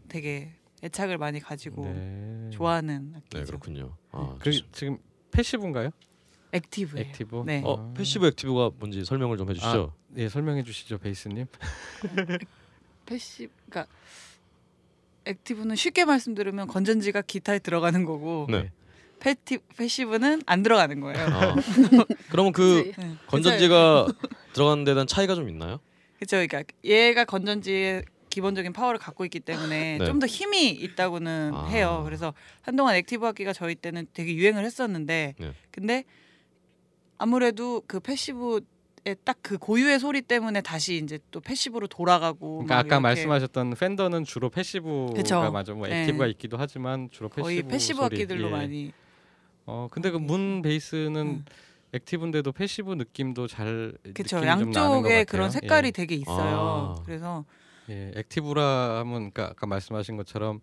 되게 0.09 0.51
애착을 0.83 1.17
많이 1.17 1.39
가지고 1.39 1.85
네. 1.85 2.49
좋아하는 2.51 3.13
악기죠. 3.15 3.39
네 3.39 3.45
그렇군요. 3.45 3.95
아, 4.11 4.35
그. 4.39 4.51
지금 4.71 4.97
passive인가요? 5.31 5.91
active예요. 6.51 7.07
active. 7.07 7.43
네. 7.45 7.61
어 7.65 7.77
아. 7.77 7.93
passive 7.93 8.25
active가 8.27 8.71
뭔지 8.77 9.03
설명을 9.03 9.37
좀 9.37 9.49
해주시죠. 9.49 9.93
예 10.17 10.29
설명해 10.29 10.63
주시죠 10.63 10.97
베이스님. 10.97 11.45
패시 13.05 13.49
그러니까 13.69 13.91
active는 15.27 15.75
쉽게 15.75 16.05
말씀드리면 16.05 16.67
건전지가 16.67 17.21
기타에 17.21 17.59
들어가는 17.59 18.05
거고 18.05 18.47
네. 18.49 18.71
패티 19.19 19.59
passive는 19.75 20.43
안 20.45 20.63
들어가는 20.63 20.99
거예요. 20.99 21.27
아, 21.27 21.55
그러면 22.29 22.51
그 22.51 22.91
네. 22.97 23.15
건전지가 23.27 24.07
들어가는 24.53 24.83
데 24.83 24.93
대한 24.93 25.07
차이가 25.07 25.35
좀 25.35 25.49
있나요? 25.49 25.79
그렇죠. 26.17 26.37
그러니까 26.37 26.63
얘가 26.83 27.25
건전지의 27.25 28.05
기본적인 28.29 28.73
파워를 28.73 28.99
갖고 28.99 29.25
있기 29.25 29.39
때문에 29.39 29.97
네. 29.97 30.05
좀더 30.05 30.27
힘이 30.27 30.69
있다고는 30.69 31.51
아. 31.53 31.65
해요. 31.67 32.03
그래서 32.05 32.33
한동안 32.61 32.95
active 32.95 33.25
악기가 33.25 33.53
저희 33.53 33.75
때는 33.75 34.07
되게 34.13 34.35
유행을 34.35 34.63
했었는데 34.63 35.35
네. 35.39 35.53
근데 35.71 36.03
아무래도 37.17 37.81
그 37.87 37.99
passive의 37.99 38.61
딱 39.23 39.43
그 39.43 39.57
고유의 39.57 39.99
소리 39.99 40.21
때문에 40.21 40.61
다시 40.61 40.97
이제 40.97 41.19
또 41.31 41.39
passive로 41.39 41.87
돌아가고 41.87 42.63
그러니까 42.65 42.75
막 42.75 42.79
아까 42.79 42.87
이렇게 42.87 42.99
말씀하셨던 43.01 43.75
Fender는 43.75 44.23
주로 44.25 44.49
passive가 44.49 45.13
그쵸. 45.13 45.51
맞아 45.51 45.73
뭐 45.73 45.87
네. 45.87 46.01
active가 46.01 46.27
있기도 46.27 46.57
하지만 46.57 47.09
주로 47.11 47.29
passive 47.29 47.41
거의 47.43 47.63
passive 47.63 47.97
소리. 48.01 48.05
악기들로 48.05 48.47
예. 48.47 48.51
많이 48.51 48.91
어 49.65 49.87
근데 49.91 50.11
그 50.11 50.17
문 50.19 50.61
베이스는 50.61 51.15
음. 51.15 51.45
active인데도 51.93 52.51
passive 52.51 52.93
느낌도 52.95 53.47
잘 53.47 53.93
그렇죠. 54.13 54.37
것 54.37 54.45
양쪽에. 54.45 55.23
그런 55.23 55.49
색깔이 55.51 55.87
예. 55.87 55.91
되게 55.91 56.15
있어요. 56.15 56.95
아. 56.99 57.03
그래서 57.05 57.45
예, 57.89 58.11
active라 58.15 58.99
하면 58.99 59.31
그러니까 59.31 59.45
아까 59.51 59.65
말씀하신 59.67 60.17
것처럼 60.17 60.59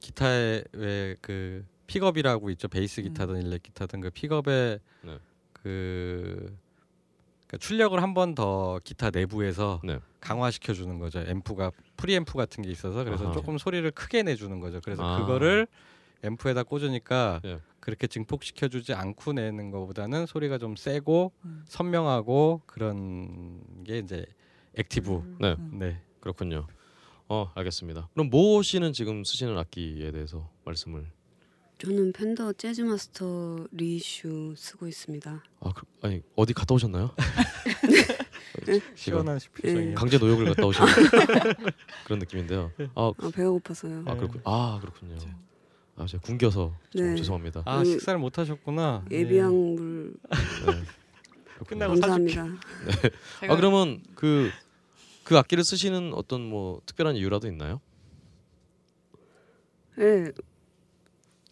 기타의 0.00 0.64
왜그 0.72 1.64
픽업이라고 1.86 2.50
있죠. 2.50 2.66
베이스 2.68 3.02
기타든 3.02 3.40
일렉 3.42 3.62
기타든 3.62 4.00
그 4.00 4.10
픽업의 4.10 4.80
네. 5.02 5.18
그 5.52 6.56
그러니까 7.48 7.58
출력을 7.66 8.00
한 8.02 8.14
번 8.14 8.34
더 8.34 8.78
기타 8.84 9.10
내부에서 9.10 9.80
네. 9.82 9.98
강화시켜 10.20 10.74
주는 10.74 10.98
거죠. 10.98 11.20
앰프가 11.20 11.72
프리앰프 11.96 12.34
같은 12.34 12.62
게 12.62 12.70
있어서 12.70 13.02
그래서 13.04 13.24
아하. 13.24 13.32
조금 13.32 13.58
소리를 13.58 13.90
크게 13.90 14.22
내주는 14.22 14.60
거죠. 14.60 14.80
그래서 14.84 15.02
아. 15.02 15.18
그거를 15.20 15.66
앰프에다 16.22 16.64
꽂으니까 16.64 17.40
예. 17.44 17.60
그렇게 17.80 18.06
증폭시켜 18.06 18.68
주지 18.68 18.92
않고 18.92 19.32
내는 19.32 19.70
것보다는 19.70 20.26
소리가 20.26 20.58
좀 20.58 20.76
세고 20.76 21.32
음. 21.44 21.64
선명하고 21.66 22.62
그런 22.66 23.62
게 23.84 23.98
이제 23.98 24.26
active. 24.76 25.36
네. 25.40 25.56
네. 25.72 26.02
그렇군요. 26.20 26.66
어 27.28 27.50
알겠습니다. 27.54 28.08
그럼 28.14 28.30
모 28.30 28.60
씨는 28.62 28.92
지금 28.92 29.22
쓰시는 29.24 29.56
악기에 29.56 30.10
대해서 30.12 30.50
말씀을 30.64 31.06
저는 31.78 32.12
Fender 32.12 32.54
Jazzmaster 32.54 33.64
reissue 33.70 34.54
쓰고 34.56 34.88
있습니다. 34.88 35.44
아 35.60 35.72
그, 35.72 35.86
아니 36.02 36.22
어디 36.34 36.52
갔다 36.52 36.74
오셨나요? 36.74 37.14
지금 38.64 38.80
시원한 38.96 39.38
시피성이요. 39.38 39.94
강제 39.94 40.18
노역을 40.18 40.46
갔다 40.46 40.66
오신 40.66 40.82
그런 42.04 42.18
느낌인데요. 42.18 42.72
아, 42.96 43.12
아 43.16 43.30
배가 43.32 43.50
고파서요. 43.50 44.02
아 44.06 44.14
네. 44.14 44.16
그렇군. 44.18 44.40
아 44.44 44.78
그렇군요. 44.80 45.16
아 45.96 46.06
제가 46.06 46.20
굶겨서 46.22 46.74
좀 46.90 47.02
네. 47.10 47.14
죄송합니다. 47.14 47.62
아그 47.64 47.84
식사를 47.84 48.18
못 48.18 48.38
하셨구나. 48.38 49.04
예비약 49.12 49.54
물 49.54 50.14
네. 50.66 50.82
끝나고 51.64 51.92
감사합니다. 51.92 52.44
제가 53.40 53.54
아 53.54 53.56
그러면 53.56 54.02
그그 54.16 54.50
악기를 55.38 55.62
쓰시는 55.62 56.12
어떤 56.14 56.40
뭐 56.42 56.80
특별한 56.86 57.14
이유라도 57.14 57.46
있나요? 57.46 57.80
네. 59.96 60.32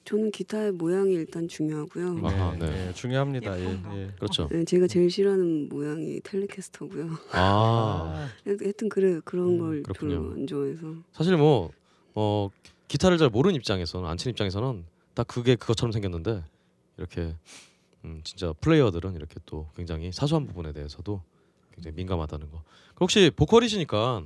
저는 0.07 0.31
기타의 0.31 0.71
모양이 0.73 1.15
일단 1.15 1.49
중요하고요. 1.49 2.15
네, 2.15 2.29
아하, 2.29 2.53
네. 2.57 2.71
네, 2.71 2.93
중요합니다. 2.93 3.61
예, 3.61 3.65
거. 3.83 3.97
예. 3.99 4.13
그렇죠. 4.17 4.49
네, 4.53 4.65
제가 4.65 4.87
제일 4.87 5.11
싫어하는 5.11 5.69
모양이 5.69 6.21
텔레캐스터고요. 6.21 7.11
아 7.33 8.29
하여튼 8.47 8.89
그래 8.89 9.21
그런 9.25 9.49
음, 9.49 9.59
걸 9.59 9.83
그렇군요. 9.83 10.21
별로 10.23 10.33
안 10.33 10.47
좋아해서. 10.47 10.95
사실 11.13 11.37
뭐 11.37 11.73
어, 12.15 12.49
기타를 12.87 13.19
잘 13.19 13.31
모르는 13.31 13.57
입장에서는 13.57 14.09
안 14.09 14.17
치는 14.17 14.31
입장에서는 14.31 14.85
딱 15.15 15.27
그게 15.27 15.57
그것처럼 15.57 15.91
생겼는데 15.91 16.45
이렇게 16.99 17.35
음, 18.05 18.21
진짜 18.23 18.53
플레이어들은 18.61 19.17
이렇게 19.17 19.41
또 19.45 19.69
굉장히 19.75 20.13
사소한 20.13 20.47
부분에 20.47 20.73
대해서도 20.73 21.21
굉장히 21.75 21.97
민감하다는 21.97 22.53
거. 22.53 22.63
혹시 23.01 23.33
보컬이시니까 23.35 24.23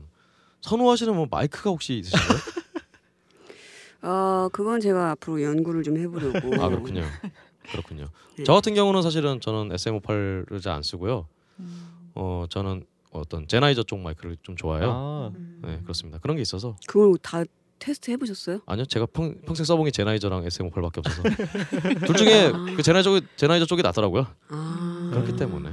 선호하시는 0.61 1.15
뭐 1.17 1.27
마이크가 1.31 1.71
혹시 1.71 1.95
있으신가요? 2.01 2.39
아 4.03 4.49
그건 4.53 4.81
제가 4.81 5.11
앞으로 5.13 5.43
연구를 5.43 5.83
좀 5.83 5.97
해보려고. 5.99 6.39
아 6.63 6.69
그렇군요. 6.69 7.03
그렇군요. 7.71 8.07
네. 8.37 8.45
저 8.45 8.55
같은 8.55 8.75
경우는 8.75 9.03
사실은 9.03 9.41
저는 9.41 9.71
SM58을 9.77 10.63
잘 10.63 10.75
안 10.75 10.83
쓰고요. 10.83 11.27
음. 11.59 12.11
어 12.15 12.47
저는 12.49 12.85
어떤 13.13 13.47
Sennheiser 13.47 13.83
쪽 13.83 13.99
마이크를 14.01 14.37
좀 14.43 14.57
좋아해요. 14.57 14.91
아, 14.93 15.31
네 15.63 15.81
그렇습니다. 15.83 16.19
그런 16.19 16.37
게 16.37 16.43
있어서 16.43 16.77
그걸 16.87 17.17
다 17.23 17.43
테스트 17.79 18.11
해보셨어요? 18.11 18.61
아니요 18.67 18.85
제가 18.85 19.07
평, 19.07 19.35
평생 19.47 19.65
써본 19.65 19.85
게 19.87 19.91
Sennheiser랑 19.91 20.45
SM58밖에 20.45 20.99
없어서 20.99 21.23
둘 22.07 22.17
중에 22.17 22.51
아. 22.53 22.75
그 22.77 22.83
Sennheiser 22.83 23.21
Sennheiser 23.37 23.67
쪽이 23.67 23.83
낫더라고요. 23.83 24.27
아 24.49 25.11
그렇기 25.13 25.37
때문에 25.37 25.71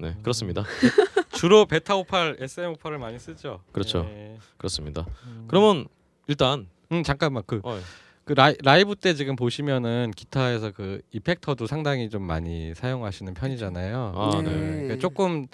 네 0.00 0.16
그렇습니다. 0.22 0.64
주로 1.32 1.66
베타 1.66 1.96
58, 1.96 2.38
SM 2.40 2.74
58을 2.74 2.98
많이 2.98 3.18
쓰죠. 3.18 3.60
그렇죠. 3.72 4.06
예. 4.08 4.38
그렇습니다. 4.56 5.06
음. 5.26 5.44
그러면 5.48 5.86
일단 6.26 6.66
음 6.98 7.02
잠깐만 7.02 7.42
그, 7.46 7.60
어, 7.64 7.78
그 8.24 8.32
라이, 8.32 8.54
라이브 8.62 8.94
때 8.96 9.14
지금 9.14 9.36
보시면은 9.36 10.12
기타에서 10.16 10.70
그 10.72 11.00
effector도 11.12 11.66
상당히 11.66 12.08
좀 12.08 12.22
많이 12.22 12.74
사용하시는 12.74 13.34
편이잖아요. 13.34 14.12
아, 14.16 14.42
네. 14.42 14.50
그러니까 14.50 14.96
조금 14.96 15.46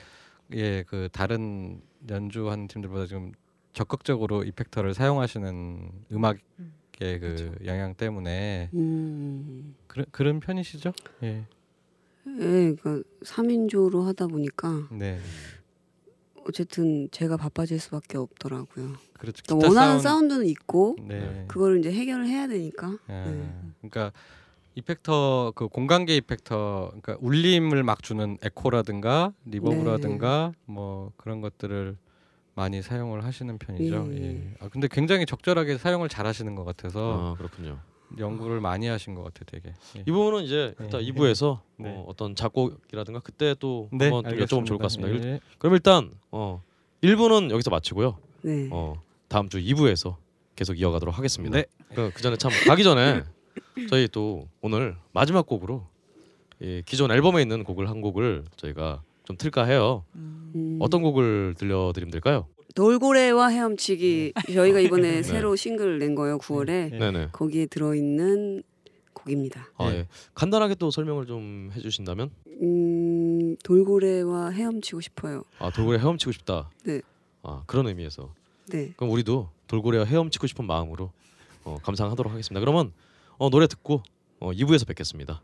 예 0.52 0.84
그 0.86 1.08
다른 1.12 1.80
연주하는 2.08 2.66
팀들보다 2.68 3.06
좀 3.06 3.32
적극적으로 3.72 4.42
effector를 4.44 4.94
사용하시는 4.94 5.90
음악의 6.12 6.40
그 6.98 7.18
그렇죠. 7.20 7.52
영향 7.66 7.94
때문에 7.94 8.70
음. 8.74 9.74
그런 9.86 10.06
그런 10.10 10.40
편이시죠? 10.40 10.92
예. 11.22 11.44
예, 12.26 12.74
그러니까 12.74 13.02
3인조로 13.24 14.02
하다 14.04 14.26
보니까 14.26 14.88
네. 14.90 15.18
어쨌든 16.50 17.08
제가 17.10 17.36
바빠질 17.36 17.78
수밖에 17.80 18.18
없더라고요. 18.18 18.92
그렇죠. 19.18 19.42
그러니까 19.46 19.68
원하는 19.68 20.00
사운드- 20.00 20.02
사운드... 20.02 20.34
는 20.34 20.46
있고 20.46 20.96
네. 21.00 21.44
그거를 21.48 21.78
이제 21.78 21.92
해결을 21.92 22.26
해야 22.26 22.46
되니까. 22.46 22.88
아, 23.06 23.24
네. 23.24 23.52
그러니까 23.80 24.12
effector 24.74 25.52
그 25.54 25.68
공간계 25.68 26.16
effector 26.16 26.92
그러니까 27.00 27.16
울림을 27.20 27.82
막 27.82 28.02
주는 28.02 28.36
에코라든가 28.42 29.32
reverb라든가 29.46 30.52
뭐 30.66 31.12
그런 31.16 31.40
것들을 31.40 31.96
많이 32.54 32.82
사용을 32.82 33.24
하시는 33.24 33.58
편이죠. 33.58 34.08
예. 34.12 34.22
예. 34.22 34.54
아 34.60 34.68
근데 34.68 34.88
굉장히 34.90 35.26
적절하게 35.26 35.78
사용을 35.78 36.08
잘 36.08 36.26
하시는 36.26 36.54
것 36.54 36.64
같아서 36.64 37.32
아 37.32 37.38
그렇군요. 37.38 37.78
연구를 38.18 38.60
많이 38.60 38.86
하신 38.86 39.14
것 39.14 39.22
같아 39.22 39.44
되게. 39.46 39.72
예. 39.96 40.00
이 40.00 40.10
부분은 40.10 40.44
이제 40.44 40.74
일단 40.80 41.00
네. 41.00 41.10
2부에서 41.12 41.60
네. 41.76 41.90
어, 41.90 42.04
어떤 42.08 42.34
작곡이라든가 42.34 43.20
그때 43.20 43.54
또 43.58 43.88
네, 43.92 44.06
한번 44.10 44.24
또 44.24 44.30
여쭤보면 44.44 44.66
좋을 44.66 44.78
것 44.78 44.82
같습니다. 44.84 45.12
일- 45.12 45.24
예. 45.24 45.40
그럼 45.58 45.74
일단 45.74 46.10
어 46.30 46.62
1부는 47.02 47.50
여기서 47.50 47.70
마치고요. 47.70 48.16
네. 48.42 48.68
어 48.72 49.00
다음 49.28 49.48
주 49.48 49.58
2부에서 49.58 50.16
계속 50.56 50.78
이어가도록 50.78 51.16
하겠습니다. 51.16 51.56
네. 51.56 51.64
그, 51.94 52.10
그 52.14 52.22
전에 52.22 52.36
참 52.36 52.50
가기 52.66 52.82
전에 52.82 53.22
저희 53.88 54.08
또 54.08 54.48
오늘 54.60 54.96
마지막 55.12 55.46
곡으로 55.46 55.86
이 56.60 56.82
기존 56.84 57.10
앨범에 57.10 57.40
있는 57.40 57.64
곡을 57.64 57.88
한 57.88 58.00
곡을 58.00 58.44
저희가 58.56 59.02
좀 59.24 59.36
틀까 59.36 59.64
해요. 59.64 60.04
음, 60.16 60.78
어떤 60.80 61.00
곡을 61.02 61.54
들려드리면 61.56 62.10
될까요? 62.10 62.46
돌고래와 62.74 63.48
헤엄치기 63.48 64.34
저희가 64.54 64.80
이번에 64.80 65.10
네. 65.10 65.22
새로 65.22 65.56
싱글 65.56 65.98
낸 65.98 66.14
거예요. 66.14 66.38
9월에 66.38 66.90
네. 67.12 67.28
거기에 67.32 67.66
들어있는 67.66 68.62
곡입니다. 69.12 69.68
아, 69.76 69.90
네. 69.90 69.96
예. 69.98 70.08
간단하게 70.34 70.76
또 70.76 70.90
설명을 70.90 71.26
좀 71.26 71.70
해주신다면 71.74 72.30
음, 72.62 73.56
돌고래와 73.64 74.50
헤엄치고 74.50 75.00
싶어요. 75.00 75.42
아 75.58 75.70
돌고래 75.70 75.98
헤엄치고 75.98 76.32
싶다. 76.32 76.70
네. 76.84 77.00
아 77.42 77.62
그런 77.66 77.86
의미에서 77.86 78.32
네. 78.68 78.92
그럼 78.96 79.12
우리도 79.12 79.48
돌고래와 79.66 80.04
헤엄치고 80.04 80.46
싶은 80.46 80.66
마음으로 80.66 81.10
어, 81.64 81.78
감상하도록 81.82 82.32
하겠습니다. 82.32 82.60
그러면 82.60 82.92
어, 83.38 83.50
노래 83.50 83.66
듣고 83.66 84.02
어, 84.38 84.52
2부에서 84.52 84.86
뵙겠습니다. 84.86 85.42